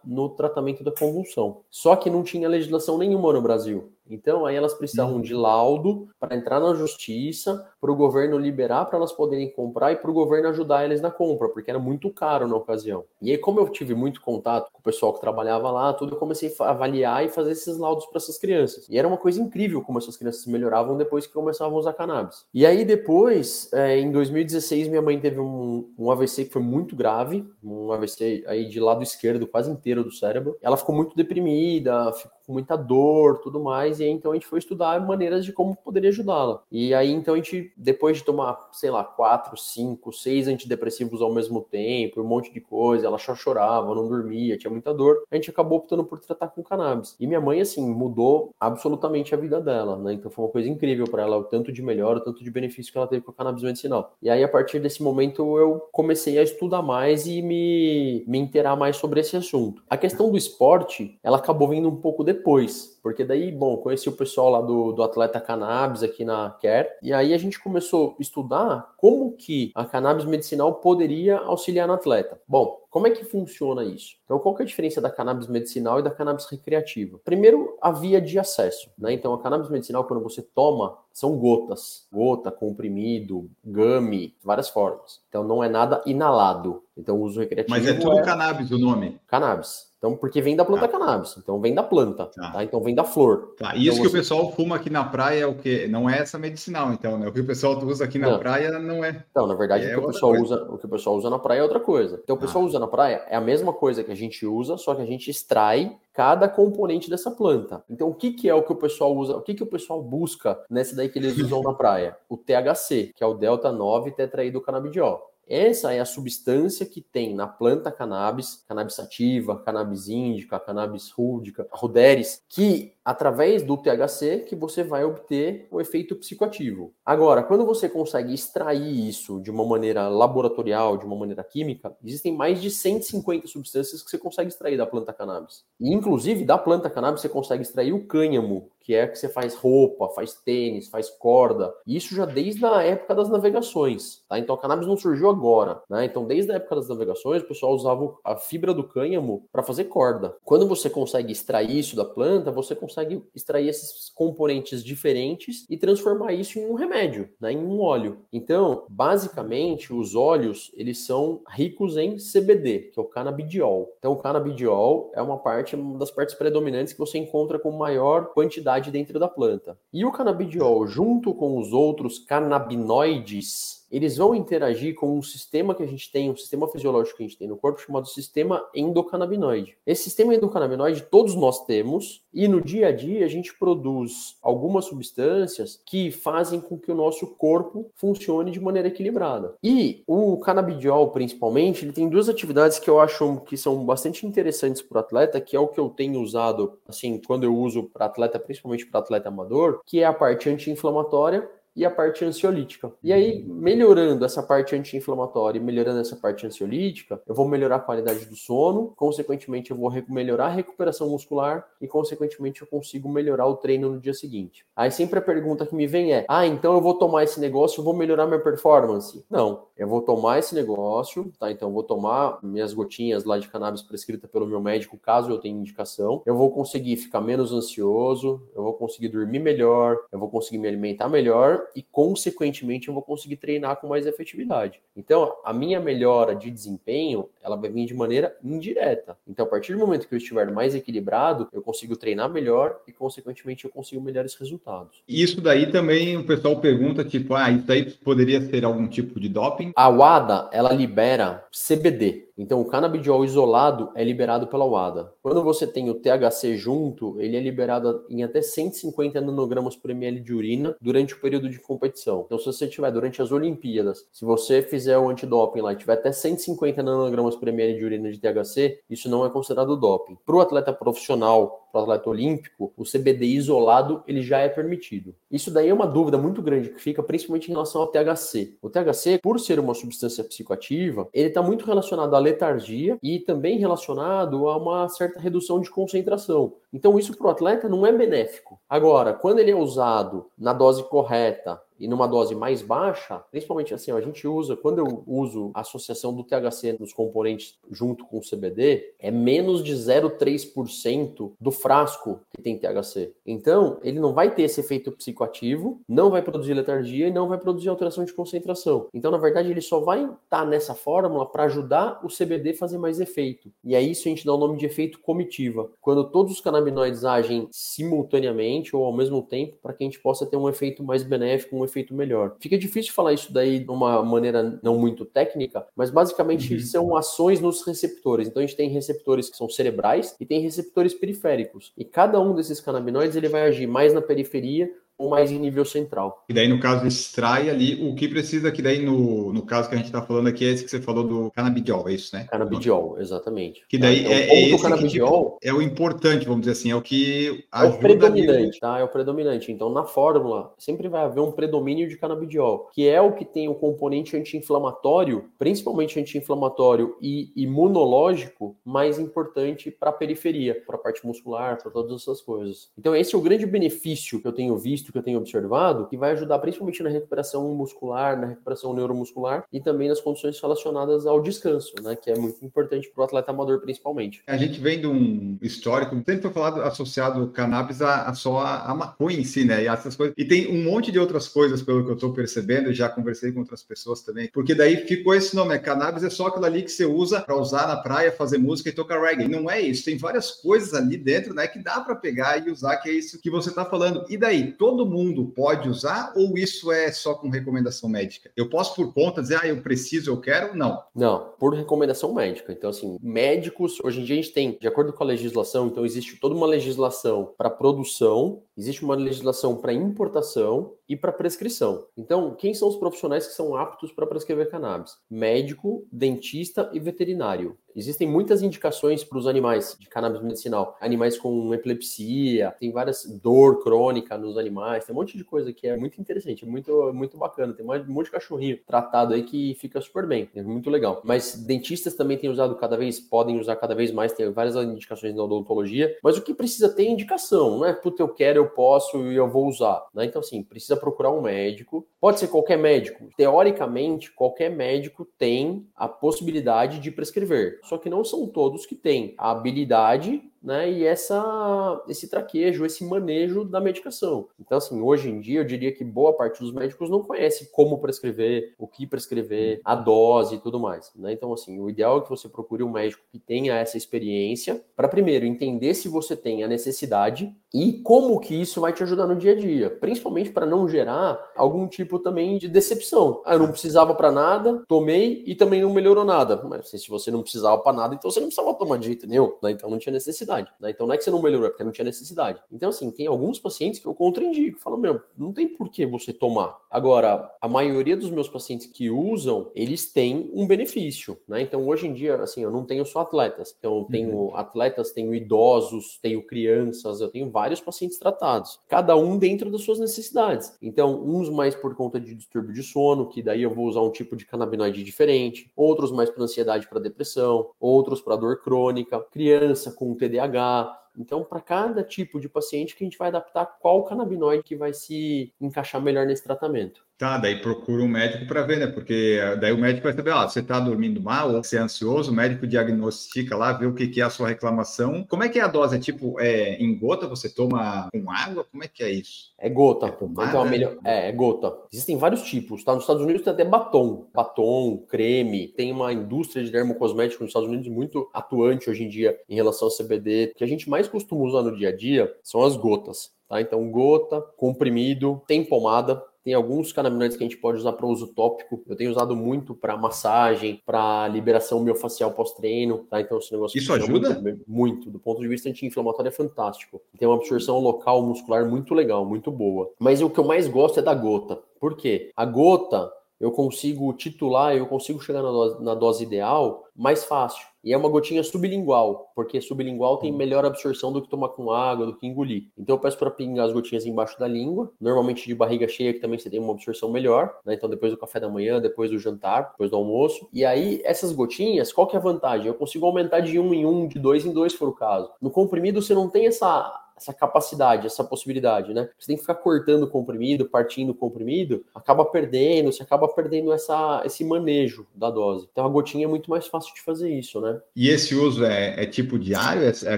no 0.03 0.27
tratamento 0.27 0.83
da 0.83 0.91
convulsão. 0.91 1.61
Só 1.69 1.95
que 1.95 2.09
não 2.09 2.21
tinha 2.21 2.49
legislação 2.49 2.97
nenhuma 2.97 3.31
no 3.31 3.41
Brasil. 3.41 3.93
Então, 4.09 4.45
aí 4.45 4.57
elas 4.57 4.73
precisavam 4.73 5.15
uhum. 5.15 5.21
de 5.21 5.33
laudo 5.33 6.09
para 6.19 6.35
entrar 6.35 6.59
na 6.59 6.73
justiça, 6.73 7.65
para 7.79 7.91
o 7.91 7.95
governo 7.95 8.37
liberar 8.37 8.85
para 8.85 8.97
elas 8.97 9.11
poderem 9.11 9.49
comprar 9.51 9.91
e 9.91 9.95
para 9.95 10.09
o 10.09 10.13
governo 10.13 10.49
ajudar 10.49 10.85
eles 10.85 11.01
na 11.01 11.11
compra, 11.11 11.49
porque 11.49 11.69
era 11.69 11.79
muito 11.79 12.09
caro 12.09 12.47
na 12.47 12.55
ocasião. 12.55 13.03
E 13.21 13.31
aí, 13.31 13.37
como 13.37 13.59
eu 13.59 13.69
tive 13.69 13.93
muito 13.93 14.21
contato 14.21 14.71
com 14.71 14.79
o 14.79 14.83
pessoal 14.83 15.13
que 15.13 15.21
trabalhava 15.21 15.69
lá, 15.71 15.93
tudo, 15.93 16.15
eu 16.15 16.19
comecei 16.19 16.53
a 16.59 16.69
avaliar 16.69 17.25
e 17.25 17.29
fazer 17.29 17.51
esses 17.51 17.77
laudos 17.77 18.05
para 18.05 18.17
essas 18.17 18.37
crianças. 18.37 18.87
E 18.89 18.97
era 18.97 19.07
uma 19.07 19.17
coisa 19.17 19.41
incrível 19.41 19.81
como 19.81 19.99
essas 19.99 20.17
crianças 20.17 20.45
melhoravam 20.45 20.97
depois 20.97 21.27
que 21.27 21.33
começavam 21.33 21.75
a 21.75 21.79
usar 21.79 21.93
cannabis. 21.93 22.45
E 22.53 22.65
aí, 22.65 22.83
depois, 22.83 23.71
é, 23.73 23.99
em 23.99 24.11
2016, 24.11 24.87
minha 24.87 25.01
mãe 25.01 25.19
teve 25.19 25.39
um, 25.39 25.91
um 25.97 26.11
AVC 26.11 26.45
que 26.45 26.53
foi 26.53 26.61
muito 26.61 26.95
grave, 26.95 27.47
um 27.63 27.91
AVC 27.91 28.43
aí 28.47 28.67
de 28.67 28.79
lado 28.79 29.03
esquerdo, 29.03 29.47
quase 29.47 29.69
inteiro 29.69 30.03
do 30.03 30.11
cérebro. 30.11 30.57
Ela 30.61 30.77
ficou 30.77 30.95
muito 30.95 31.15
deprimida, 31.15 32.11
ficou 32.13 32.37
com 32.47 32.53
muita 32.53 32.77
dor, 32.77 33.39
tudo 33.39 33.59
mais, 33.59 33.99
e 33.99 34.05
aí 34.05 34.09
então 34.09 34.31
a 34.31 34.33
gente 34.33 34.47
foi 34.47 34.59
estudar 34.59 35.05
maneiras 35.05 35.43
de 35.43 35.51
como 35.51 35.75
poderia 35.75 36.09
ajudá-la. 36.09 36.63
E 36.71 36.93
aí 36.93 37.11
então 37.11 37.33
a 37.33 37.37
gente, 37.37 37.66
depois 37.75 38.17
de 38.17 38.23
tomar, 38.23 38.69
sei 38.71 38.89
lá, 38.89 39.03
quatro, 39.03 39.57
cinco, 39.57 40.11
seis 40.11 40.47
antidepressivos 40.47 41.21
ao 41.21 41.33
mesmo 41.33 41.61
tempo, 41.61 42.21
um 42.21 42.25
monte 42.25 42.53
de 42.53 42.61
coisa, 42.61 43.07
ela 43.07 43.17
só 43.17 43.35
chorava, 43.35 43.93
não 43.93 44.07
dormia, 44.07 44.57
tinha 44.57 44.71
muita 44.71 44.93
dor, 44.93 45.23
a 45.29 45.35
gente 45.35 45.49
acabou 45.49 45.79
optando 45.79 46.03
por 46.03 46.19
tratar 46.19 46.47
com 46.49 46.63
cannabis. 46.63 47.15
E 47.19 47.27
minha 47.27 47.41
mãe, 47.41 47.61
assim, 47.61 47.87
mudou 47.89 48.51
absolutamente 48.59 49.33
a 49.33 49.37
vida 49.37 49.59
dela, 49.59 49.97
né? 49.97 50.13
Então 50.13 50.31
foi 50.31 50.45
uma 50.45 50.51
coisa 50.51 50.69
incrível 50.69 51.05
para 51.05 51.23
ela, 51.23 51.37
o 51.37 51.43
tanto 51.43 51.71
de 51.71 51.81
melhor, 51.81 52.17
o 52.17 52.21
tanto 52.21 52.43
de 52.43 52.51
benefício 52.51 52.91
que 52.91 52.97
ela 52.97 53.07
teve 53.07 53.23
com 53.23 53.31
a 53.31 53.33
cannabis 53.33 53.63
medicinal. 53.63 54.15
E 54.21 54.29
aí, 54.29 54.43
a 54.43 54.47
partir 54.47 54.79
desse 54.79 55.01
momento, 55.01 55.57
eu 55.57 55.87
comecei 55.91 56.37
a 56.37 56.43
estudar 56.43 56.81
mais 56.81 57.25
e 57.27 57.41
me, 57.41 58.23
me 58.27 58.37
inteirar 58.37 58.75
mais 58.75 58.97
sobre 58.97 59.19
esse 59.19 59.35
assunto. 59.35 59.83
A 59.89 59.97
questão 59.97 60.29
do 60.29 60.37
esporte, 60.37 61.17
ela 61.23 61.37
acabou 61.37 61.69
vindo 61.69 61.87
um 61.87 61.95
pouco 61.95 62.23
depois, 62.23 62.96
porque 63.07 63.23
daí, 63.23 63.53
bom, 63.53 63.77
conheci 63.77 64.09
o 64.09 64.17
pessoal 64.17 64.49
lá 64.49 64.59
do, 64.59 64.91
do 64.91 65.01
Atleta 65.01 65.39
Cannabis 65.39 66.03
aqui 66.03 66.25
na 66.25 66.49
Care, 66.49 66.89
e 67.01 67.13
aí 67.13 67.33
a 67.33 67.37
gente 67.37 67.57
começou 67.57 68.17
a 68.19 68.21
estudar 68.21 68.95
como 68.97 69.31
que 69.31 69.71
a 69.73 69.85
cannabis 69.85 70.25
medicinal 70.25 70.73
poderia 70.81 71.37
auxiliar 71.37 71.87
no 71.87 71.93
atleta. 71.93 72.37
Bom, 72.45 72.85
como 72.89 73.07
é 73.07 73.11
que 73.11 73.23
funciona 73.23 73.85
isso? 73.85 74.17
Então, 74.25 74.39
qual 74.39 74.53
que 74.53 74.61
é 74.61 74.65
a 74.65 74.67
diferença 74.67 74.99
da 74.99 75.09
cannabis 75.09 75.47
medicinal 75.47 75.99
e 75.99 76.03
da 76.03 76.11
cannabis 76.11 76.47
recreativa? 76.47 77.17
Primeiro, 77.23 77.77
a 77.81 77.91
via 77.91 78.19
de 78.19 78.37
acesso, 78.37 78.89
né? 78.97 79.13
Então, 79.13 79.33
a 79.33 79.41
cannabis 79.41 79.69
medicinal, 79.69 80.03
quando 80.03 80.21
você 80.21 80.41
toma, 80.41 80.97
são 81.13 81.37
gotas, 81.37 82.07
gota, 82.11 82.51
comprimido, 82.51 83.49
gummy, 83.63 84.35
várias 84.43 84.67
formas. 84.67 85.21
Então, 85.29 85.45
não 85.45 85.63
é 85.63 85.69
nada 85.69 86.01
inalado. 86.05 86.83
Então, 86.97 87.15
o 87.17 87.21
uso 87.21 87.39
recreativo 87.39 87.73
Mas 87.73 87.87
é 87.87 87.93
tudo 87.93 88.19
é... 88.19 88.23
cannabis 88.23 88.69
o 88.69 88.77
nome? 88.77 89.17
Cannabis. 89.27 89.95
Então, 89.97 90.15
porque 90.15 90.41
vem 90.41 90.55
da 90.55 90.63
planta 90.63 90.85
ah. 90.85 90.87
cannabis, 90.87 91.35
então 91.37 91.59
vem 91.59 91.73
da 91.73 91.81
planta, 91.81 92.27
tá. 92.27 92.51
tá? 92.51 92.63
Então 92.63 92.81
vem 92.81 92.93
da 92.93 93.03
flor. 93.03 93.55
Tá. 93.57 93.75
Isso 93.75 93.93
então, 93.93 94.03
que 94.03 94.09
você... 94.09 94.17
o 94.17 94.19
pessoal 94.19 94.51
fuma 94.51 94.75
aqui 94.75 94.89
na 94.91 95.03
praia 95.03 95.41
é 95.41 95.45
o 95.47 95.55
que 95.55 95.87
não 95.87 96.07
é 96.07 96.19
essa 96.19 96.37
medicinal, 96.37 96.93
então, 96.93 97.17
né? 97.17 97.27
O 97.27 97.31
que 97.31 97.39
o 97.39 97.45
pessoal 97.45 97.77
usa 97.83 98.03
aqui 98.03 98.19
na 98.19 98.29
não. 98.29 98.39
praia 98.39 98.77
não 98.77 99.03
é. 99.03 99.25
Então, 99.31 99.47
na 99.47 99.55
verdade, 99.55 99.85
é 99.85 99.97
o, 99.97 99.99
que 100.01 100.05
o 100.05 100.07
pessoal 100.11 100.33
usa, 100.33 100.63
o 100.69 100.77
que 100.77 100.85
o 100.85 100.89
pessoal 100.89 101.15
usa 101.15 101.29
na 101.29 101.39
praia 101.39 101.59
é 101.59 101.63
outra 101.63 101.79
coisa. 101.79 102.19
Então, 102.23 102.35
o 102.35 102.39
pessoal 102.39 102.63
ah. 102.63 102.67
usa 102.67 102.79
na 102.79 102.87
praia 102.87 103.23
é 103.27 103.35
a 103.35 103.41
mesma 103.41 103.73
coisa 103.73 104.03
que 104.03 104.11
a 104.11 104.15
gente 104.15 104.45
usa, 104.45 104.77
só 104.77 104.93
que 104.93 105.01
a 105.01 105.05
gente 105.05 105.31
extrai 105.31 105.97
cada 106.13 106.47
componente 106.47 107.09
dessa 107.09 107.31
planta. 107.31 107.83
Então, 107.89 108.07
o 108.09 108.13
que, 108.13 108.31
que 108.31 108.47
é 108.49 108.53
o 108.53 108.63
que 108.63 108.71
o 108.71 108.75
pessoal 108.75 109.15
usa? 109.15 109.35
O 109.35 109.41
que, 109.41 109.55
que 109.55 109.63
o 109.63 109.67
pessoal 109.67 110.01
busca 110.01 110.59
nessa 110.69 110.95
daí 110.95 111.09
que 111.09 111.17
eles 111.17 111.37
usam 111.37 111.61
na 111.63 111.73
praia? 111.73 112.15
O 112.29 112.37
THC, 112.37 113.13
que 113.15 113.23
é 113.23 113.27
o 113.27 113.33
delta 113.33 113.71
9 113.71 114.11
tetraído 114.11 114.61
canabidiol. 114.61 115.36
Essa 115.47 115.93
é 115.93 115.99
a 115.99 116.05
substância 116.05 116.85
que 116.85 117.01
tem 117.01 117.33
na 117.33 117.47
planta 117.47 117.89
cannabis, 117.91 118.65
cannabis 118.67 118.95
sativa, 118.95 119.57
cannabis 119.63 120.09
índica, 120.09 120.59
cannabis 120.59 121.09
rúdica, 121.09 121.65
ruderis, 121.71 122.43
que 122.49 122.96
através 123.07 123.63
do 123.63 123.77
THC 123.77 124.39
que 124.39 124.53
você 124.53 124.83
vai 124.83 125.05
obter 125.05 125.65
o 125.71 125.79
efeito 125.79 126.13
psicoativo. 126.13 126.93
Agora, 127.05 127.41
quando 127.41 127.65
você 127.65 127.87
consegue 127.87 128.33
extrair 128.33 129.07
isso 129.07 129.39
de 129.39 129.49
uma 129.49 129.65
maneira 129.65 130.09
laboratorial, 130.09 130.97
de 130.97 131.05
uma 131.05 131.15
maneira 131.15 131.41
química, 131.41 131.95
existem 132.03 132.35
mais 132.35 132.61
de 132.61 132.69
150 132.69 133.47
substâncias 133.47 134.03
que 134.03 134.09
você 134.09 134.17
consegue 134.17 134.49
extrair 134.49 134.75
da 134.75 134.85
planta 134.85 135.13
cannabis. 135.13 135.63
E, 135.79 135.93
inclusive, 135.93 136.43
da 136.43 136.57
planta 136.57 136.89
cannabis 136.89 137.21
você 137.21 137.29
consegue 137.29 137.61
extrair 137.61 137.93
o 137.93 138.05
cânhamo, 138.05 138.69
que 138.87 138.95
é 138.95 139.05
que 139.05 139.19
você 139.19 139.27
faz 139.27 139.53
roupa, 139.53 140.07
faz 140.09 140.33
tênis, 140.33 140.87
faz 140.87 141.09
corda. 141.09 141.73
Isso 141.85 142.15
já 142.15 142.25
desde 142.25 142.65
a 142.65 142.81
época 142.83 143.13
das 143.13 143.27
navegações, 143.29 144.23
tá? 144.29 144.39
Então 144.39 144.55
a 144.55 144.57
cannabis 144.57 144.87
não 144.87 144.95
surgiu 144.95 145.29
agora, 145.29 145.81
né? 145.89 146.05
Então 146.05 146.25
desde 146.25 146.53
a 146.53 146.55
época 146.55 146.75
das 146.77 146.87
navegações, 146.87 147.41
o 147.41 147.47
pessoal 147.47 147.73
usava 147.73 148.15
a 148.23 148.37
fibra 148.37 148.73
do 148.73 148.85
cânhamo 148.85 149.45
para 149.51 149.61
fazer 149.61 149.85
corda. 149.85 150.37
Quando 150.41 150.65
você 150.65 150.89
consegue 150.89 151.33
extrair 151.33 151.77
isso 151.77 151.97
da 151.97 152.05
planta, 152.05 152.49
você 152.49 152.73
consegue 152.73 152.96
extrair 153.35 153.67
esses 153.67 154.09
componentes 154.13 154.83
diferentes 154.83 155.65
e 155.69 155.77
transformar 155.77 156.33
isso 156.33 156.59
em 156.59 156.65
um 156.65 156.73
remédio, 156.73 157.29
né? 157.39 157.51
Em 157.51 157.57
um 157.57 157.81
óleo. 157.81 158.19
Então, 158.31 158.85
basicamente, 158.89 159.93
os 159.93 160.15
óleos, 160.15 160.71
eles 160.75 161.05
são 161.05 161.41
ricos 161.49 161.97
em 161.97 162.17
CBD, 162.17 162.91
que 162.93 162.99
é 162.99 163.01
o 163.01 163.05
canabidiol. 163.05 163.93
Então, 163.99 164.11
o 164.13 164.17
canabidiol 164.17 165.11
é 165.15 165.21
uma 165.21 165.37
parte 165.37 165.75
uma 165.75 165.97
das 165.99 166.11
partes 166.11 166.35
predominantes 166.35 166.93
que 166.93 166.99
você 166.99 167.17
encontra 167.17 167.59
com 167.59 167.71
maior 167.71 168.33
quantidade 168.33 168.91
dentro 168.91 169.19
da 169.19 169.27
planta. 169.27 169.77
E 169.93 170.05
o 170.05 170.11
canabidiol, 170.11 170.87
junto 170.87 171.33
com 171.33 171.57
os 171.59 171.73
outros 171.73 172.19
canabinoides, 172.19 173.86
eles 173.91 174.17
vão 174.17 174.35
interagir 174.35 174.95
com 174.95 175.17
um 175.17 175.21
sistema 175.21 175.73
que 175.73 175.83
a 175.83 175.87
gente 175.87 176.11
tem, 176.11 176.29
um 176.29 176.35
sistema 176.35 176.67
fisiológico 176.67 177.17
que 177.17 177.23
a 177.23 177.27
gente 177.27 177.37
tem 177.37 177.47
no 177.47 177.57
corpo 177.57 177.79
chamado 177.79 178.07
sistema 178.07 178.65
endocannabinoide. 178.73 179.77
Esse 179.85 180.03
sistema 180.03 180.35
endocannabinoide 180.35 181.01
todos 181.03 181.35
nós 181.35 181.65
temos 181.65 182.23
e 182.33 182.47
no 182.47 182.61
dia 182.61 182.87
a 182.87 182.91
dia 182.91 183.25
a 183.25 183.29
gente 183.29 183.57
produz 183.57 184.37
algumas 184.41 184.85
substâncias 184.85 185.81
que 185.85 186.11
fazem 186.11 186.59
com 186.59 186.77
que 186.77 186.91
o 186.91 186.95
nosso 186.95 187.27
corpo 187.27 187.89
funcione 187.95 188.51
de 188.51 188.59
maneira 188.59 188.87
equilibrada. 188.87 189.55
E 189.63 190.03
o 190.07 190.37
canabidiol, 190.37 191.09
principalmente, 191.11 191.85
ele 191.85 191.93
tem 191.93 192.09
duas 192.09 192.29
atividades 192.29 192.79
que 192.79 192.89
eu 192.89 192.99
acho 192.99 193.41
que 193.41 193.57
são 193.57 193.85
bastante 193.85 194.25
interessantes 194.25 194.81
para 194.81 194.97
o 194.97 194.99
atleta, 194.99 195.41
que 195.41 195.55
é 195.55 195.59
o 195.59 195.67
que 195.67 195.79
eu 195.79 195.89
tenho 195.89 196.21
usado, 196.21 196.77
assim, 196.87 197.19
quando 197.25 197.43
eu 197.43 197.55
uso 197.55 197.83
para 197.83 198.05
atleta, 198.05 198.39
principalmente 198.39 198.85
para 198.85 198.99
atleta 198.99 199.29
amador, 199.29 199.81
que 199.85 200.01
é 200.01 200.05
a 200.05 200.13
parte 200.13 200.49
anti-inflamatória 200.49 201.49
e 201.77 201.85
a 201.85 201.91
parte 201.91 202.25
ansiolítica. 202.25 202.91
E 203.03 203.13
aí, 203.13 203.43
melhorando 203.43 204.25
essa 204.25 204.41
parte 204.41 204.75
anti-inflamatória 204.75 205.59
e 205.59 205.61
melhorando 205.61 205.99
essa 205.99 206.15
parte 206.15 206.47
ansiolítica, 206.47 207.21
eu 207.27 207.35
vou 207.35 207.47
melhorar 207.47 207.75
a 207.75 207.79
qualidade 207.79 208.25
do 208.25 208.35
sono, 208.35 208.93
consequentemente, 208.95 209.69
eu 209.69 209.77
vou 209.77 209.93
melhorar 210.09 210.47
a 210.47 210.49
recuperação 210.49 211.07
muscular 211.07 211.67
e, 211.79 211.87
consequentemente, 211.87 212.63
eu 212.63 212.67
consigo 212.67 213.07
melhorar 213.07 213.45
o 213.45 213.55
treino 213.55 213.91
no 213.91 213.99
dia 213.99 214.15
seguinte. 214.15 214.65
Aí 214.75 214.89
sempre 214.89 215.19
a 215.19 215.21
pergunta 215.21 215.67
que 215.67 215.75
me 215.75 215.85
vem 215.85 216.13
é: 216.13 216.25
ah, 216.27 216.47
então 216.47 216.73
eu 216.73 216.81
vou 216.81 216.95
tomar 216.95 217.23
esse 217.23 217.39
negócio, 217.39 217.79
eu 217.79 217.85
vou 217.85 217.93
melhorar 217.93 218.25
minha 218.25 218.39
performance? 218.39 219.23
Não, 219.29 219.66
eu 219.77 219.87
vou 219.87 220.01
tomar 220.01 220.39
esse 220.39 220.55
negócio, 220.55 221.31
tá? 221.39 221.51
Então 221.51 221.71
vou 221.71 221.83
tomar 221.83 222.39
minhas 222.41 222.73
gotinhas 222.73 223.23
lá 223.23 223.37
de 223.37 223.47
cannabis 223.47 223.81
prescrita 223.81 224.27
pelo 224.27 224.47
meu 224.47 224.61
médico, 224.61 224.97
caso 224.97 225.29
eu 225.29 225.37
tenha 225.37 225.55
indicação. 225.55 226.21
Eu 226.25 226.35
vou 226.35 226.51
conseguir 226.51 226.97
ficar 226.97 227.21
menos 227.21 227.51
ansioso, 227.51 228.41
eu 228.55 228.63
vou 228.63 228.73
conseguir 228.73 229.09
dormir 229.09 229.39
melhor, 229.39 229.97
eu 230.11 230.19
vou 230.19 230.29
conseguir 230.29 230.57
me 230.57 230.67
alimentar 230.67 231.09
melhor 231.09 231.67
e, 231.75 231.83
consequentemente, 231.83 232.87
eu 232.87 232.93
vou 232.93 233.03
conseguir 233.03 233.37
treinar 233.37 233.77
com 233.77 233.87
mais 233.87 234.05
efetividade. 234.05 234.81
Então, 234.95 235.33
a 235.43 235.53
minha 235.53 235.79
melhora 235.79 236.35
de 236.35 236.49
desempenho, 236.49 237.29
ela 237.41 237.55
vai 237.55 237.69
vir 237.69 237.85
de 237.85 237.93
maneira 237.93 238.35
indireta. 238.43 239.17
Então, 239.27 239.45
a 239.45 239.49
partir 239.49 239.73
do 239.73 239.79
momento 239.79 240.07
que 240.07 240.13
eu 240.13 240.17
estiver 240.17 240.51
mais 240.51 240.75
equilibrado, 240.75 241.47
eu 241.51 241.61
consigo 241.61 241.95
treinar 241.95 242.29
melhor 242.31 242.79
e, 242.87 242.91
consequentemente, 242.91 243.65
eu 243.65 243.71
consigo 243.71 244.01
melhores 244.01 244.35
resultados. 244.35 245.03
Isso 245.07 245.41
daí 245.41 245.71
também 245.71 246.17
o 246.17 246.25
pessoal 246.25 246.59
pergunta, 246.59 247.03
tipo, 247.03 247.33
ah, 247.33 247.51
isso 247.51 247.71
aí 247.71 247.91
poderia 247.91 248.41
ser 248.41 248.65
algum 248.65 248.87
tipo 248.87 249.19
de 249.19 249.29
doping? 249.29 249.66
A 249.75 249.89
WADA, 249.89 250.49
ela 250.51 250.73
libera 250.73 251.45
CBD, 251.51 252.26
então, 252.37 252.61
o 252.61 252.65
canabidiol 252.65 253.25
isolado 253.25 253.89
é 253.95 254.03
liberado 254.03 254.45
pela 254.47 254.63
WADA. 254.63 255.11
Quando 255.23 255.43
você 255.43 255.65
tem 255.65 255.89
o 255.89 255.95
THC 255.95 256.55
junto, 256.55 257.19
ele 257.19 257.35
é 257.35 257.39
liberado 257.39 258.05
em 258.09 258.23
até 258.23 258.41
150 258.41 259.19
nanogramas 259.19 259.75
por 259.75 259.89
ml 259.89 260.19
de 260.19 260.33
urina 260.33 260.75
durante 260.79 261.15
o 261.15 261.19
período 261.19 261.49
de 261.49 261.59
competição. 261.59 262.23
Então, 262.25 262.37
se 262.37 262.45
você 262.45 262.67
tiver 262.67 262.91
durante 262.91 263.21
as 263.21 263.31
Olimpíadas, 263.31 264.05
se 264.11 264.23
você 264.23 264.61
fizer 264.61 264.97
o 264.99 265.09
antidoping 265.09 265.61
lá 265.61 265.73
e 265.73 265.77
tiver 265.77 265.93
até 265.93 266.11
150 266.11 266.83
nanogramas 266.83 267.35
por 267.35 267.47
ml 267.47 267.79
de 267.79 267.85
urina 267.85 268.11
de 268.11 268.19
THC, 268.19 268.81
isso 268.89 269.09
não 269.09 269.25
é 269.25 269.29
considerado 269.29 269.75
doping. 269.75 270.17
Para 270.23 270.35
o 270.35 270.41
atleta 270.41 270.71
profissional, 270.71 271.67
para 271.71 271.79
o 271.79 271.83
atleta 271.83 272.09
olímpico, 272.09 272.73
o 272.77 272.83
CBD 272.83 273.25
isolado 273.25 274.03
ele 274.07 274.21
já 274.21 274.39
é 274.39 274.49
permitido. 274.49 275.13
Isso 275.29 275.51
daí 275.51 275.69
é 275.69 275.73
uma 275.73 275.87
dúvida 275.87 276.17
muito 276.17 276.41
grande 276.41 276.69
que 276.69 276.81
fica 276.81 277.03
principalmente 277.03 277.49
em 277.49 277.53
relação 277.53 277.81
ao 277.81 277.87
THC. 277.87 278.57
O 278.61 278.69
THC, 278.69 279.19
por 279.21 279.39
ser 279.39 279.59
uma 279.59 279.73
substância 279.73 280.23
psicoativa, 280.23 281.07
ele 281.13 281.27
está 281.27 281.41
muito 281.41 281.65
relacionado 281.65 282.15
à 282.15 282.19
letargia 282.27 282.97
e 283.01 283.19
também 283.19 283.57
relacionado 283.57 284.47
a 284.47 284.57
uma 284.57 284.87
certa 284.89 285.19
redução 285.19 285.59
de 285.59 285.69
concentração. 285.69 286.53
Então, 286.77 286.99
isso 286.99 287.17
para 287.17 287.25
o 287.25 287.29
atleta 287.31 287.67
não 287.67 287.87
é 287.87 287.91
benéfico. 287.91 288.59
Agora, 288.69 289.11
quando 289.11 289.39
ele 289.39 289.49
é 289.49 289.55
usado 289.55 290.27
na 290.37 290.53
dose 290.53 290.83
correta, 290.83 291.59
e 291.79 291.87
numa 291.87 292.07
dose 292.07 292.35
mais 292.35 292.61
baixa, 292.61 293.23
principalmente 293.31 293.73
assim, 293.73 293.91
a 293.91 294.01
gente 294.01 294.27
usa, 294.27 294.55
quando 294.55 294.79
eu 294.79 295.03
uso 295.05 295.51
a 295.53 295.61
associação 295.61 296.13
do 296.13 296.23
THC 296.23 296.77
nos 296.79 296.93
componentes 296.93 297.57
junto 297.71 298.05
com 298.05 298.17
o 298.17 298.21
CBD, 298.21 298.93
é 298.99 299.11
menos 299.11 299.63
de 299.63 299.73
0,3% 299.73 301.33
do 301.39 301.51
frasco 301.51 302.21
que 302.35 302.41
tem 302.41 302.57
THC. 302.57 303.13
Então, 303.25 303.79
ele 303.83 303.99
não 303.99 304.13
vai 304.13 304.33
ter 304.33 304.43
esse 304.43 304.59
efeito 304.59 304.91
psicoativo, 304.91 305.81
não 305.87 306.09
vai 306.09 306.21
produzir 306.21 306.53
letargia 306.53 307.07
e 307.07 307.13
não 307.13 307.27
vai 307.27 307.37
produzir 307.37 307.69
alteração 307.69 308.03
de 308.03 308.13
concentração. 308.13 308.87
Então, 308.93 309.11
na 309.11 309.17
verdade, 309.17 309.49
ele 309.49 309.61
só 309.61 309.79
vai 309.79 310.03
estar 310.03 310.17
tá 310.29 310.45
nessa 310.45 310.73
fórmula 310.73 311.25
para 311.25 311.43
ajudar 311.43 311.99
o 312.03 312.07
CBD 312.07 312.51
a 312.51 312.57
fazer 312.57 312.77
mais 312.77 312.99
efeito. 312.99 313.51
E 313.63 313.75
aí 313.75 313.91
isso 313.91 314.07
a 314.07 314.09
gente 314.09 314.25
dá 314.25 314.33
o 314.33 314.37
nome 314.37 314.57
de 314.57 314.65
efeito 314.65 314.99
comitiva. 314.99 315.69
Quando 315.81 316.09
todos 316.09 316.33
os 316.33 316.41
canabinoides 316.67 317.05
agem 317.05 317.47
simultaneamente 317.51 318.75
ou 318.75 318.83
ao 318.83 318.95
mesmo 318.95 319.21
tempo, 319.21 319.57
para 319.61 319.73
que 319.73 319.83
a 319.83 319.87
gente 319.87 319.99
possa 319.99 320.25
ter 320.25 320.37
um 320.37 320.49
efeito 320.49 320.83
mais 320.83 321.03
benéfico, 321.03 321.55
um 321.55 321.63
efeito 321.63 321.93
melhor. 321.93 322.35
Fica 322.39 322.57
difícil 322.57 322.93
falar 322.93 323.13
isso 323.13 323.31
daí 323.33 323.59
de 323.59 323.69
uma 323.69 324.03
maneira 324.03 324.59
não 324.61 324.77
muito 324.77 325.05
técnica, 325.05 325.65
mas 325.75 325.89
basicamente 325.89 326.53
uhum. 326.53 326.59
são 326.59 326.95
ações 326.95 327.39
nos 327.39 327.65
receptores. 327.65 328.27
Então 328.27 328.41
a 328.41 328.45
gente 328.45 328.57
tem 328.57 328.69
receptores 328.69 329.29
que 329.29 329.37
são 329.37 329.49
cerebrais 329.49 330.15
e 330.19 330.25
tem 330.25 330.41
receptores 330.41 330.93
periféricos. 330.93 331.71
E 331.77 331.85
cada 331.85 332.19
um 332.19 332.35
desses 332.35 332.59
canabinoides 332.59 333.15
ele 333.15 333.29
vai 333.29 333.43
agir 333.43 333.67
mais 333.67 333.93
na 333.93 334.01
periferia 334.01 334.69
ou 334.97 335.09
mais 335.09 335.31
em 335.31 335.39
nível 335.39 335.63
central. 335.63 336.25
E 336.27 336.33
daí, 336.33 336.47
no 336.47 336.59
caso, 336.59 336.87
extrai 336.87 337.49
ali 337.49 337.87
o 337.87 337.95
que 337.95 338.07
precisa, 338.07 338.51
que 338.51 338.61
daí, 338.61 338.83
no, 338.83 339.31
no 339.31 339.45
caso 339.45 339.69
que 339.69 339.75
a 339.75 339.77
gente 339.77 339.87
está 339.87 340.01
falando 340.01 340.27
aqui, 340.27 340.45
é 340.45 340.49
esse 340.49 340.63
que 340.63 340.71
você 340.71 340.81
falou 340.81 341.03
do 341.03 341.31
canabidiol, 341.31 341.87
é 341.87 341.93
isso, 341.93 342.15
né? 342.15 342.27
Canabidiol, 342.29 342.99
exatamente. 342.99 343.63
Que 343.67 343.77
daí 343.77 343.99
então, 343.99 344.11
é, 344.11 344.21
é, 344.21 344.49
esse 344.49 344.63
canabidiol, 344.63 345.31
que, 345.31 345.31
tipo, 345.33 345.39
é 345.43 345.53
o 345.53 345.61
importante, 345.61 346.25
vamos 346.25 346.41
dizer 346.41 346.53
assim, 346.53 346.71
é 346.71 346.75
o 346.75 346.81
que 346.81 347.45
ajuda... 347.51 347.75
É 347.75 347.77
o 347.77 347.79
predominante, 347.79 348.59
tá? 348.59 348.79
É 348.79 348.83
o 348.83 348.87
predominante. 348.87 349.51
Então, 349.51 349.69
na 349.69 349.83
fórmula, 349.83 350.53
sempre 350.57 350.87
vai 350.87 351.03
haver 351.03 351.21
um 351.21 351.31
predomínio 351.31 351.87
de 351.87 351.97
canabidiol, 351.97 352.69
que 352.73 352.87
é 352.87 352.99
o 352.99 353.13
que 353.13 353.25
tem 353.25 353.47
o 353.47 353.55
componente 353.55 354.17
anti-inflamatório, 354.17 355.25
principalmente 355.37 355.99
anti-inflamatório 355.99 356.95
e 357.01 357.31
imunológico, 357.35 358.55
mais 358.65 358.97
importante 358.97 359.69
para 359.69 359.89
a 359.89 359.93
periferia, 359.93 360.61
para 360.65 360.75
a 360.75 360.79
parte 360.79 361.05
muscular, 361.05 361.61
para 361.61 361.71
todas 361.71 362.01
essas 362.01 362.21
coisas. 362.21 362.69
Então, 362.77 362.95
esse 362.95 363.13
é 363.13 363.17
o 363.17 363.21
grande 363.21 363.45
benefício 363.45 364.19
que 364.21 364.27
eu 364.27 364.33
tenho 364.33 364.57
visto 364.57 364.86
visto, 364.87 364.91
que 364.91 364.97
eu 364.97 365.03
tenho 365.03 365.19
observado, 365.19 365.87
que 365.87 365.97
vai 365.97 366.11
ajudar 366.11 366.39
principalmente 366.39 366.81
na 366.81 366.89
recuperação 366.89 367.53
muscular, 367.53 368.19
na 368.19 368.27
recuperação 368.27 368.73
neuromuscular 368.73 369.45
e 369.51 369.59
também 369.59 369.89
nas 369.89 369.99
condições 369.99 370.39
relacionadas 370.39 371.05
ao 371.05 371.21
descanso, 371.21 371.73
né? 371.81 371.95
Que 371.95 372.11
é 372.11 372.17
muito 372.17 372.43
importante 372.43 372.89
para 372.89 373.01
o 373.01 373.05
atleta 373.05 373.31
amador, 373.31 373.59
principalmente. 373.59 374.21
A 374.27 374.37
gente 374.37 374.59
vem 374.59 374.79
de 374.79 374.87
um 374.87 375.37
histórico, 375.41 375.95
sempre 375.95 376.21
foi 376.21 376.31
falado 376.31 376.61
associado 376.61 377.27
cannabis 377.29 377.81
a, 377.81 378.03
a 378.03 378.13
só 378.13 378.39
a, 378.39 378.71
a, 378.71 378.75
maconha 378.75 379.19
em 379.19 379.23
si, 379.23 379.45
né? 379.45 379.63
E 379.63 379.67
essas 379.67 379.95
coisas. 379.95 380.15
E 380.17 380.25
tem 380.25 380.47
um 380.47 380.63
monte 380.63 380.91
de 380.91 380.99
outras 380.99 381.27
coisas, 381.27 381.61
pelo 381.61 381.83
que 381.83 381.91
eu 381.91 381.95
estou 381.95 382.13
percebendo, 382.13 382.73
já 382.73 382.89
conversei 382.89 383.31
com 383.31 383.39
outras 383.39 383.63
pessoas 383.63 384.01
também, 384.01 384.29
porque 384.33 384.55
daí 384.55 384.77
ficou 384.77 385.13
esse 385.13 385.35
nome, 385.35 385.49
né? 385.49 385.59
Cannabis 385.59 386.03
é 386.03 386.09
só 386.09 386.27
aquilo 386.27 386.45
ali 386.45 386.63
que 386.63 386.71
você 386.71 386.85
usa 386.85 387.21
para 387.21 387.35
usar 387.35 387.67
na 387.67 387.77
praia, 387.77 388.11
fazer 388.11 388.37
música 388.37 388.69
e 388.69 388.73
tocar 388.73 389.01
reggae. 389.01 389.27
Não 389.27 389.49
é 389.49 389.61
isso, 389.61 389.85
tem 389.85 389.97
várias 389.97 390.31
coisas 390.31 390.73
ali 390.73 390.97
dentro, 390.97 391.33
né, 391.33 391.47
que 391.47 391.59
dá 391.59 391.79
para 391.81 391.95
pegar 391.95 392.45
e 392.45 392.51
usar, 392.51 392.77
que 392.77 392.89
é 392.89 392.93
isso 392.93 393.19
que 393.19 393.29
você 393.29 393.49
está 393.49 393.65
falando. 393.65 394.05
E 394.09 394.17
daí, 394.17 394.51
todo 394.51 394.76
todo 394.77 394.85
mundo 394.85 395.25
pode 395.25 395.67
usar 395.67 396.13
ou 396.15 396.37
isso 396.37 396.71
é 396.71 396.91
só 396.91 397.15
com 397.15 397.29
recomendação 397.29 397.89
médica? 397.89 398.29
Eu 398.35 398.47
posso 398.47 398.75
por 398.75 398.93
conta 398.93 399.21
dizer, 399.21 399.39
ah, 399.41 399.47
eu 399.47 399.61
preciso, 399.61 400.11
eu 400.11 400.21
quero? 400.21 400.55
Não. 400.55 400.79
Não, 400.95 401.33
por 401.39 401.55
recomendação 401.55 402.13
médica. 402.13 402.53
Então, 402.53 402.69
assim, 402.69 402.97
médicos, 403.01 403.79
hoje 403.83 404.01
em 404.01 404.03
dia 404.03 404.15
a 404.15 404.21
gente 404.21 404.33
tem, 404.33 404.57
de 404.59 404.67
acordo 404.67 404.93
com 404.93 405.03
a 405.03 405.07
legislação, 405.07 405.67
então 405.67 405.83
existe 405.83 406.17
toda 406.17 406.35
uma 406.35 406.45
legislação 406.45 407.33
para 407.35 407.49
produção, 407.49 408.43
existe 408.55 408.83
uma 408.83 408.95
legislação 408.95 409.55
para 409.55 409.73
importação 409.73 410.73
e 410.87 410.95
para 410.95 411.11
prescrição. 411.11 411.85
Então, 411.97 412.35
quem 412.35 412.53
são 412.53 412.67
os 412.67 412.75
profissionais 412.75 413.27
que 413.27 413.33
são 413.33 413.55
aptos 413.55 413.91
para 413.91 414.07
prescrever 414.07 414.49
cannabis? 414.49 414.97
Médico, 415.09 415.85
dentista 415.91 416.69
e 416.73 416.79
veterinário. 416.79 417.57
Existem 417.77 418.07
muitas 418.07 418.41
indicações 418.41 419.03
para 419.03 419.19
os 419.19 419.27
animais 419.27 419.77
de 419.79 419.87
cannabis 419.87 420.19
medicinal. 420.19 420.75
Animais 420.81 421.15
com 421.15 421.53
epilepsia, 421.53 422.55
tem 422.59 422.71
várias 422.71 423.05
dor 423.21 423.61
crônica 423.61 424.17
nos 424.17 424.35
animais, 424.35 424.83
tem 424.83 424.95
um 424.95 424.97
monte 424.97 425.15
de 425.15 425.23
coisa 425.23 425.53
que 425.53 425.67
é 425.67 425.77
muito 425.77 426.01
interessante, 426.01 426.43
muito, 426.43 426.91
muito 426.91 427.19
bacana. 427.19 427.53
Tem 427.53 427.63
um 427.63 427.85
monte 427.87 428.05
de 428.05 428.11
cachorrinho 428.11 428.57
tratado 428.65 429.13
aí 429.13 429.21
que 429.21 429.53
fica 429.59 429.79
super 429.79 430.07
bem, 430.07 430.27
é 430.33 430.41
muito 430.41 430.71
legal. 430.71 431.03
Mas 431.05 431.35
dentistas 431.35 431.93
também 431.93 432.17
têm 432.17 432.31
usado 432.31 432.55
cada 432.55 432.75
vez, 432.75 432.99
podem 432.99 433.39
usar 433.39 433.55
cada 433.57 433.75
vez 433.75 433.91
mais, 433.91 434.11
tem 434.11 434.31
várias 434.31 434.55
indicações 434.55 435.13
na 435.13 435.23
odontologia. 435.23 435.95
Mas 436.01 436.17
o 436.17 436.23
que 436.23 436.33
precisa 436.33 436.69
ter 436.69 436.87
é 436.87 436.89
indicação, 436.89 437.59
não 437.59 437.65
é? 437.65 437.73
Puta, 437.73 438.01
eu 438.01 438.09
quero, 438.09 438.39
eu 438.39 438.49
posso 438.49 439.11
e 439.11 439.15
eu 439.15 439.29
vou 439.29 439.47
usar. 439.47 439.85
Né? 439.93 440.05
Então, 440.05 440.21
assim, 440.21 440.41
precisa 440.41 440.76
procurar 440.77 441.11
um 441.11 441.21
médico. 441.21 441.85
Pode 441.99 442.19
ser 442.19 442.27
qualquer 442.27 442.57
médico. 442.57 443.09
Teoricamente, 443.17 444.11
qualquer 444.11 444.49
médico 444.49 445.05
tem 445.17 445.67
a 445.75 445.87
possibilidade 445.87 446.79
de 446.79 446.91
prescrever 446.91 447.47
só 447.63 447.77
que 447.77 447.89
não 447.89 448.03
são 448.03 448.27
todos 448.27 448.65
que 448.65 448.75
têm 448.75 449.13
a 449.17 449.31
habilidade 449.31 450.21
né, 450.41 450.71
e 450.71 450.85
essa, 450.85 451.83
esse 451.89 452.09
traquejo, 452.09 452.65
esse 452.65 452.85
manejo 452.85 453.43
da 453.43 453.59
medicação. 453.59 454.27
Então, 454.39 454.57
assim, 454.57 454.81
hoje 454.81 455.09
em 455.09 455.19
dia, 455.19 455.41
eu 455.41 455.43
diria 455.43 455.73
que 455.73 455.83
boa 455.83 456.13
parte 456.13 456.39
dos 456.39 456.53
médicos 456.53 456.89
não 456.89 457.03
conhece 457.03 457.51
como 457.51 457.79
prescrever, 457.79 458.53
o 458.57 458.67
que 458.67 458.85
prescrever, 458.87 459.59
a 459.65 459.75
dose 459.75 460.35
e 460.35 460.39
tudo 460.39 460.59
mais. 460.59 460.91
Né? 460.95 461.11
Então, 461.11 461.33
assim, 461.33 461.59
o 461.59 461.69
ideal 461.69 461.97
é 461.97 462.01
que 462.01 462.09
você 462.09 462.29
procure 462.29 462.63
um 462.63 462.71
médico 462.71 463.03
que 463.11 463.19
tenha 463.19 463.55
essa 463.55 463.77
experiência 463.77 464.63
para, 464.75 464.87
primeiro, 464.87 465.25
entender 465.25 465.73
se 465.73 465.89
você 465.89 466.15
tem 466.15 466.43
a 466.43 466.47
necessidade 466.47 467.35
e 467.53 467.73
como 467.81 468.19
que 468.19 468.39
isso 468.39 468.61
vai 468.61 468.71
te 468.71 468.83
ajudar 468.83 469.07
no 469.07 469.15
dia 469.15 469.31
a 469.31 469.35
dia, 469.35 469.69
principalmente 469.69 470.29
para 470.29 470.45
não 470.45 470.66
gerar 470.67 471.19
algum 471.35 471.67
tipo 471.67 471.99
também 471.99 472.37
de 472.37 472.47
decepção. 472.47 473.21
Ah, 473.25 473.33
eu 473.33 473.39
não 473.39 473.51
precisava 473.51 473.93
para 473.95 474.11
nada, 474.11 474.63
tomei 474.67 475.23
e 475.25 475.35
também 475.35 475.61
não 475.61 475.73
melhorou 475.73 476.05
nada. 476.05 476.41
Mas 476.43 476.69
se 476.69 476.89
você 476.89 477.11
não 477.11 477.21
precisava 477.21 477.61
para 477.61 477.75
nada, 477.75 477.95
então 477.95 478.09
você 478.09 478.19
não 478.19 478.27
precisava 478.27 478.53
tomar 478.53 478.77
de 478.77 478.87
jeito 478.87 479.07
nenhum, 479.07 479.33
né? 479.41 479.51
Então 479.51 479.69
não 479.69 479.77
tinha 479.77 479.93
necessidade. 479.93 480.51
Né? 480.59 480.71
Então 480.71 480.87
não 480.87 480.93
é 480.93 480.97
que 480.97 481.03
você 481.03 481.11
não 481.11 481.21
melhorou, 481.21 481.47
é 481.47 481.49
porque 481.49 481.63
não 481.63 481.71
tinha 481.71 481.85
necessidade. 481.85 482.39
Então, 482.51 482.69
assim, 482.69 482.89
tem 482.91 483.07
alguns 483.07 483.39
pacientes 483.39 483.79
que 483.79 483.85
eu 483.85 483.93
contraindico, 483.93 484.59
falo, 484.59 484.77
meu, 484.77 485.01
não 485.17 485.33
tem 485.33 485.47
por 485.47 485.69
que 485.69 485.85
você 485.85 486.13
tomar. 486.13 486.57
Agora, 486.69 487.31
a 487.41 487.47
maioria 487.47 487.95
dos 487.95 488.09
meus 488.09 488.29
pacientes 488.29 488.67
que 488.67 488.89
usam, 488.89 489.51
eles 489.55 489.91
têm 489.91 490.29
um 490.33 490.47
benefício, 490.47 491.17
né? 491.27 491.41
Então, 491.41 491.67
hoje 491.67 491.87
em 491.87 491.93
dia, 491.93 492.15
assim, 492.15 492.43
eu 492.43 492.51
não 492.51 492.65
tenho 492.65 492.85
só 492.85 493.01
atletas. 493.01 493.55
Então, 493.57 493.79
eu 493.79 493.83
tenho 493.85 494.15
uhum. 494.15 494.35
atletas, 494.35 494.91
tenho 494.91 495.13
idosos, 495.13 495.99
tenho 496.01 496.25
crianças, 496.25 497.01
eu 497.01 497.09
tenho 497.09 497.29
vários 497.29 497.61
pacientes 497.61 497.97
tratados. 497.97 498.59
Cada 498.67 498.95
um 498.95 499.17
dentro 499.17 499.49
das 499.51 499.61
suas 499.61 499.79
necessidades. 499.79 500.56
Então, 500.61 501.03
uns 501.03 501.29
mais 501.29 501.55
por 501.55 501.75
conta 501.75 501.99
de 501.99 502.15
distúrbio 502.15 502.53
de 502.53 502.63
sono, 502.63 503.07
que 503.07 503.21
daí 503.21 503.43
eu 503.43 503.53
vou 503.53 503.65
usar 503.65 503.81
um 503.81 503.91
tipo 503.91 504.15
de 504.15 504.25
canabinoide 504.25 504.83
diferente. 504.83 505.51
Outros 505.55 505.91
mais 505.91 506.09
para 506.09 506.23
ansiedade, 506.23 506.67
para 506.67 506.79
depressão. 506.79 507.51
Outros 507.59 508.01
para 508.01 508.15
dor 508.15 508.41
crônica. 508.41 508.99
Criança 509.11 509.71
com 509.71 509.93
TDAH 509.95 510.87
então, 510.97 511.23
para 511.23 511.39
cada 511.39 511.83
tipo 511.83 512.19
de 512.19 512.27
paciente 512.27 512.75
que 512.75 512.83
a 512.83 512.87
gente 512.87 512.97
vai 512.97 513.09
adaptar 513.09 513.45
qual 513.45 513.83
canabinoide 513.85 514.43
que 514.43 514.55
vai 514.55 514.73
se 514.73 515.31
encaixar 515.39 515.81
melhor 515.81 516.07
nesse 516.07 516.23
tratamento. 516.23 516.86
Tá, 516.97 517.19
daí 517.19 517.39
procura 517.39 517.83
um 517.83 517.87
médico 517.87 518.25
para 518.25 518.41
ver, 518.41 518.57
né? 518.57 518.65
Porque 518.65 519.19
eh, 519.21 519.35
daí 519.35 519.51
o 519.51 519.57
médico 519.57 519.83
vai 519.83 519.93
saber, 519.93 520.09
ó, 520.09 520.27
você 520.27 520.39
está 520.39 520.59
dormindo 520.59 520.99
mal 520.99 521.31
ou 521.31 521.43
você 521.43 521.57
é 521.57 521.59
ansioso, 521.59 522.11
o 522.11 522.15
médico 522.15 522.47
diagnostica 522.47 523.37
lá, 523.37 523.53
vê 523.53 523.67
o 523.67 523.73
que, 523.75 523.87
que 523.87 524.01
é 524.01 524.03
a 524.03 524.09
sua 524.09 524.29
reclamação. 524.29 525.05
Como 525.07 525.23
é 525.23 525.29
que 525.29 525.37
é 525.37 525.43
a 525.43 525.47
dose? 525.47 525.75
É 525.75 525.79
tipo, 525.79 526.19
é, 526.19 526.55
em 526.55 526.75
gota 526.75 527.07
você 527.07 527.29
toma 527.29 527.87
com 527.91 528.11
água? 528.11 528.45
Como 528.51 528.63
é 528.63 528.67
que 528.67 528.81
é 528.81 528.89
isso? 528.89 529.31
É 529.37 529.47
gota. 529.47 529.85
É, 529.85 530.25
então, 530.25 530.45
melhor... 530.45 530.77
é, 530.83 531.09
é 531.09 531.11
gota. 531.11 531.55
Existem 531.71 531.97
vários 531.97 532.23
tipos, 532.23 532.63
tá? 532.63 532.73
Nos 532.73 532.83
Estados 532.83 533.03
Unidos 533.03 533.21
tem 533.21 533.31
até 533.31 533.45
batom. 533.45 534.07
Batom, 534.11 534.77
creme. 534.89 535.49
Tem 535.49 535.71
uma 535.71 535.93
indústria 535.93 536.43
de 536.43 536.51
dermocosméticos 536.51 537.21
nos 537.21 537.29
Estados 537.29 537.47
Unidos 537.47 537.67
muito 537.67 538.09
atuante 538.11 538.71
hoje 538.71 538.83
em 538.83 538.89
dia 538.89 539.15
em 539.29 539.35
relação 539.35 539.67
ao 539.67 539.73
CBD. 539.75 540.31
O 540.33 540.37
que 540.39 540.43
a 540.43 540.47
gente 540.47 540.67
mais 540.67 540.87
costuma 540.87 541.23
usar 541.23 541.43
no 541.43 541.55
dia 541.55 541.69
a 541.69 541.75
dia 541.75 542.11
são 542.23 542.43
as 542.43 542.57
gotas. 542.57 543.15
Tá? 543.29 543.41
Então, 543.41 543.69
gota, 543.69 544.21
comprimido, 544.35 545.21
tem 545.27 545.43
pomada, 545.43 546.01
tem 546.27 546.33
alguns 546.33 546.73
canabinoides 546.73 547.15
que 547.15 547.23
a 547.23 547.25
gente 547.25 547.37
pode 547.37 547.59
usar 547.59 547.71
para 547.71 547.85
uso 547.85 548.07
tópico. 548.07 548.61
Eu 548.67 548.75
tenho 548.75 548.91
usado 548.91 549.15
muito 549.15 549.55
para 549.55 549.77
massagem, 549.77 550.61
para 550.65 551.07
liberação 551.07 551.63
miofascial 551.63 552.11
pós-treino, 552.11 552.79
tá? 552.89 552.99
Então 552.99 553.17
esse 553.17 553.31
negócio 553.31 553.57
Isso 553.57 553.71
ajuda 553.71 554.19
muito, 554.19 554.43
muito, 554.45 554.91
do 554.91 554.99
ponto 554.99 555.21
de 555.21 555.27
vista 555.29 555.47
anti-inflamatório 555.47 556.09
é 556.09 556.11
fantástico. 556.11 556.81
Tem 556.99 557.07
uma 557.07 557.15
absorção 557.15 557.59
local 557.59 558.01
muscular 558.03 558.45
muito 558.45 558.73
legal, 558.73 559.05
muito 559.05 559.31
boa. 559.31 559.71
Mas 559.79 560.01
o 560.01 560.09
que 560.09 560.19
eu 560.19 560.25
mais 560.25 560.49
gosto 560.49 560.81
é 560.81 560.83
da 560.83 560.93
gota. 560.93 561.39
Por 561.61 561.77
quê? 561.77 562.11
A 562.13 562.25
gota 562.25 562.91
eu 563.19 563.31
consigo 563.31 563.91
titular, 563.93 564.55
eu 564.55 564.67
consigo 564.67 565.01
chegar 565.01 565.21
na 565.21 565.31
dose, 565.31 565.63
na 565.63 565.75
dose 565.75 566.03
ideal 566.03 566.63
mais 566.75 567.03
fácil. 567.03 567.43
E 567.63 567.73
é 567.73 567.77
uma 567.77 567.89
gotinha 567.89 568.23
sublingual, 568.23 569.11
porque 569.15 569.41
sublingual 569.41 569.97
tem 569.97 570.13
melhor 570.13 570.45
absorção 570.45 570.93
do 570.93 571.01
que 571.01 571.09
tomar 571.09 571.29
com 571.29 571.51
água, 571.51 571.87
do 571.87 571.97
que 571.97 572.05
engolir. 572.05 572.43
Então 572.57 572.75
eu 572.75 572.79
peço 572.79 572.97
para 572.97 573.09
pingar 573.09 573.47
as 573.47 573.51
gotinhas 573.51 573.85
embaixo 573.85 574.17
da 574.19 574.27
língua, 574.27 574.71
normalmente 574.79 575.25
de 575.25 575.33
barriga 575.33 575.67
cheia, 575.67 575.91
que 575.91 575.99
também 575.99 576.19
você 576.19 576.29
tem 576.29 576.39
uma 576.39 576.53
absorção 576.53 576.89
melhor, 576.89 577.33
né? 577.43 577.55
Então 577.55 577.67
depois 577.67 577.91
do 577.91 577.97
café 577.97 578.19
da 578.19 578.29
manhã, 578.29 578.61
depois 578.61 578.91
do 578.91 578.99
jantar, 578.99 579.49
depois 579.51 579.71
do 579.71 579.75
almoço. 579.75 580.29
E 580.31 580.45
aí, 580.45 580.79
essas 580.85 581.11
gotinhas, 581.11 581.73
qual 581.73 581.87
que 581.87 581.95
é 581.95 581.99
a 581.99 582.01
vantagem? 582.01 582.47
Eu 582.47 582.53
consigo 582.53 582.85
aumentar 582.85 583.21
de 583.21 583.39
um 583.39 583.53
em 583.53 583.65
um, 583.65 583.87
de 583.87 583.99
dois 583.99 584.25
em 584.25 584.31
dois, 584.31 584.51
se 584.51 584.57
for 584.57 584.69
o 584.69 584.73
caso. 584.73 585.09
No 585.19 585.31
comprimido, 585.31 585.81
você 585.81 585.95
não 585.95 586.09
tem 586.09 586.27
essa 586.27 586.86
essa 586.97 587.13
capacidade, 587.13 587.85
essa 587.85 588.03
possibilidade, 588.03 588.73
né? 588.73 588.89
Você 588.97 589.07
tem 589.07 589.15
que 589.15 589.21
ficar 589.21 589.35
cortando 589.35 589.83
o 589.83 589.87
comprimido, 589.87 590.49
partindo 590.49 590.89
o 590.89 590.95
comprimido, 590.95 591.63
acaba 591.73 592.03
perdendo, 592.03 592.71
você 592.71 592.83
acaba 592.83 593.07
perdendo 593.07 593.53
essa, 593.53 594.01
esse 594.03 594.25
manejo 594.25 594.87
da 594.93 595.09
dose. 595.09 595.47
Então 595.51 595.65
a 595.65 595.69
gotinha 595.69 596.05
é 596.05 596.07
muito 596.07 596.29
mais 596.29 596.47
fácil 596.47 596.73
de 596.73 596.81
fazer 596.81 597.13
isso, 597.13 597.39
né? 597.39 597.61
E 597.75 597.89
esse 597.89 598.15
uso 598.15 598.43
é, 598.43 598.83
é 598.83 598.85
tipo 598.85 599.19
diário? 599.19 599.63
É, 599.63 599.93
é, 599.93 599.97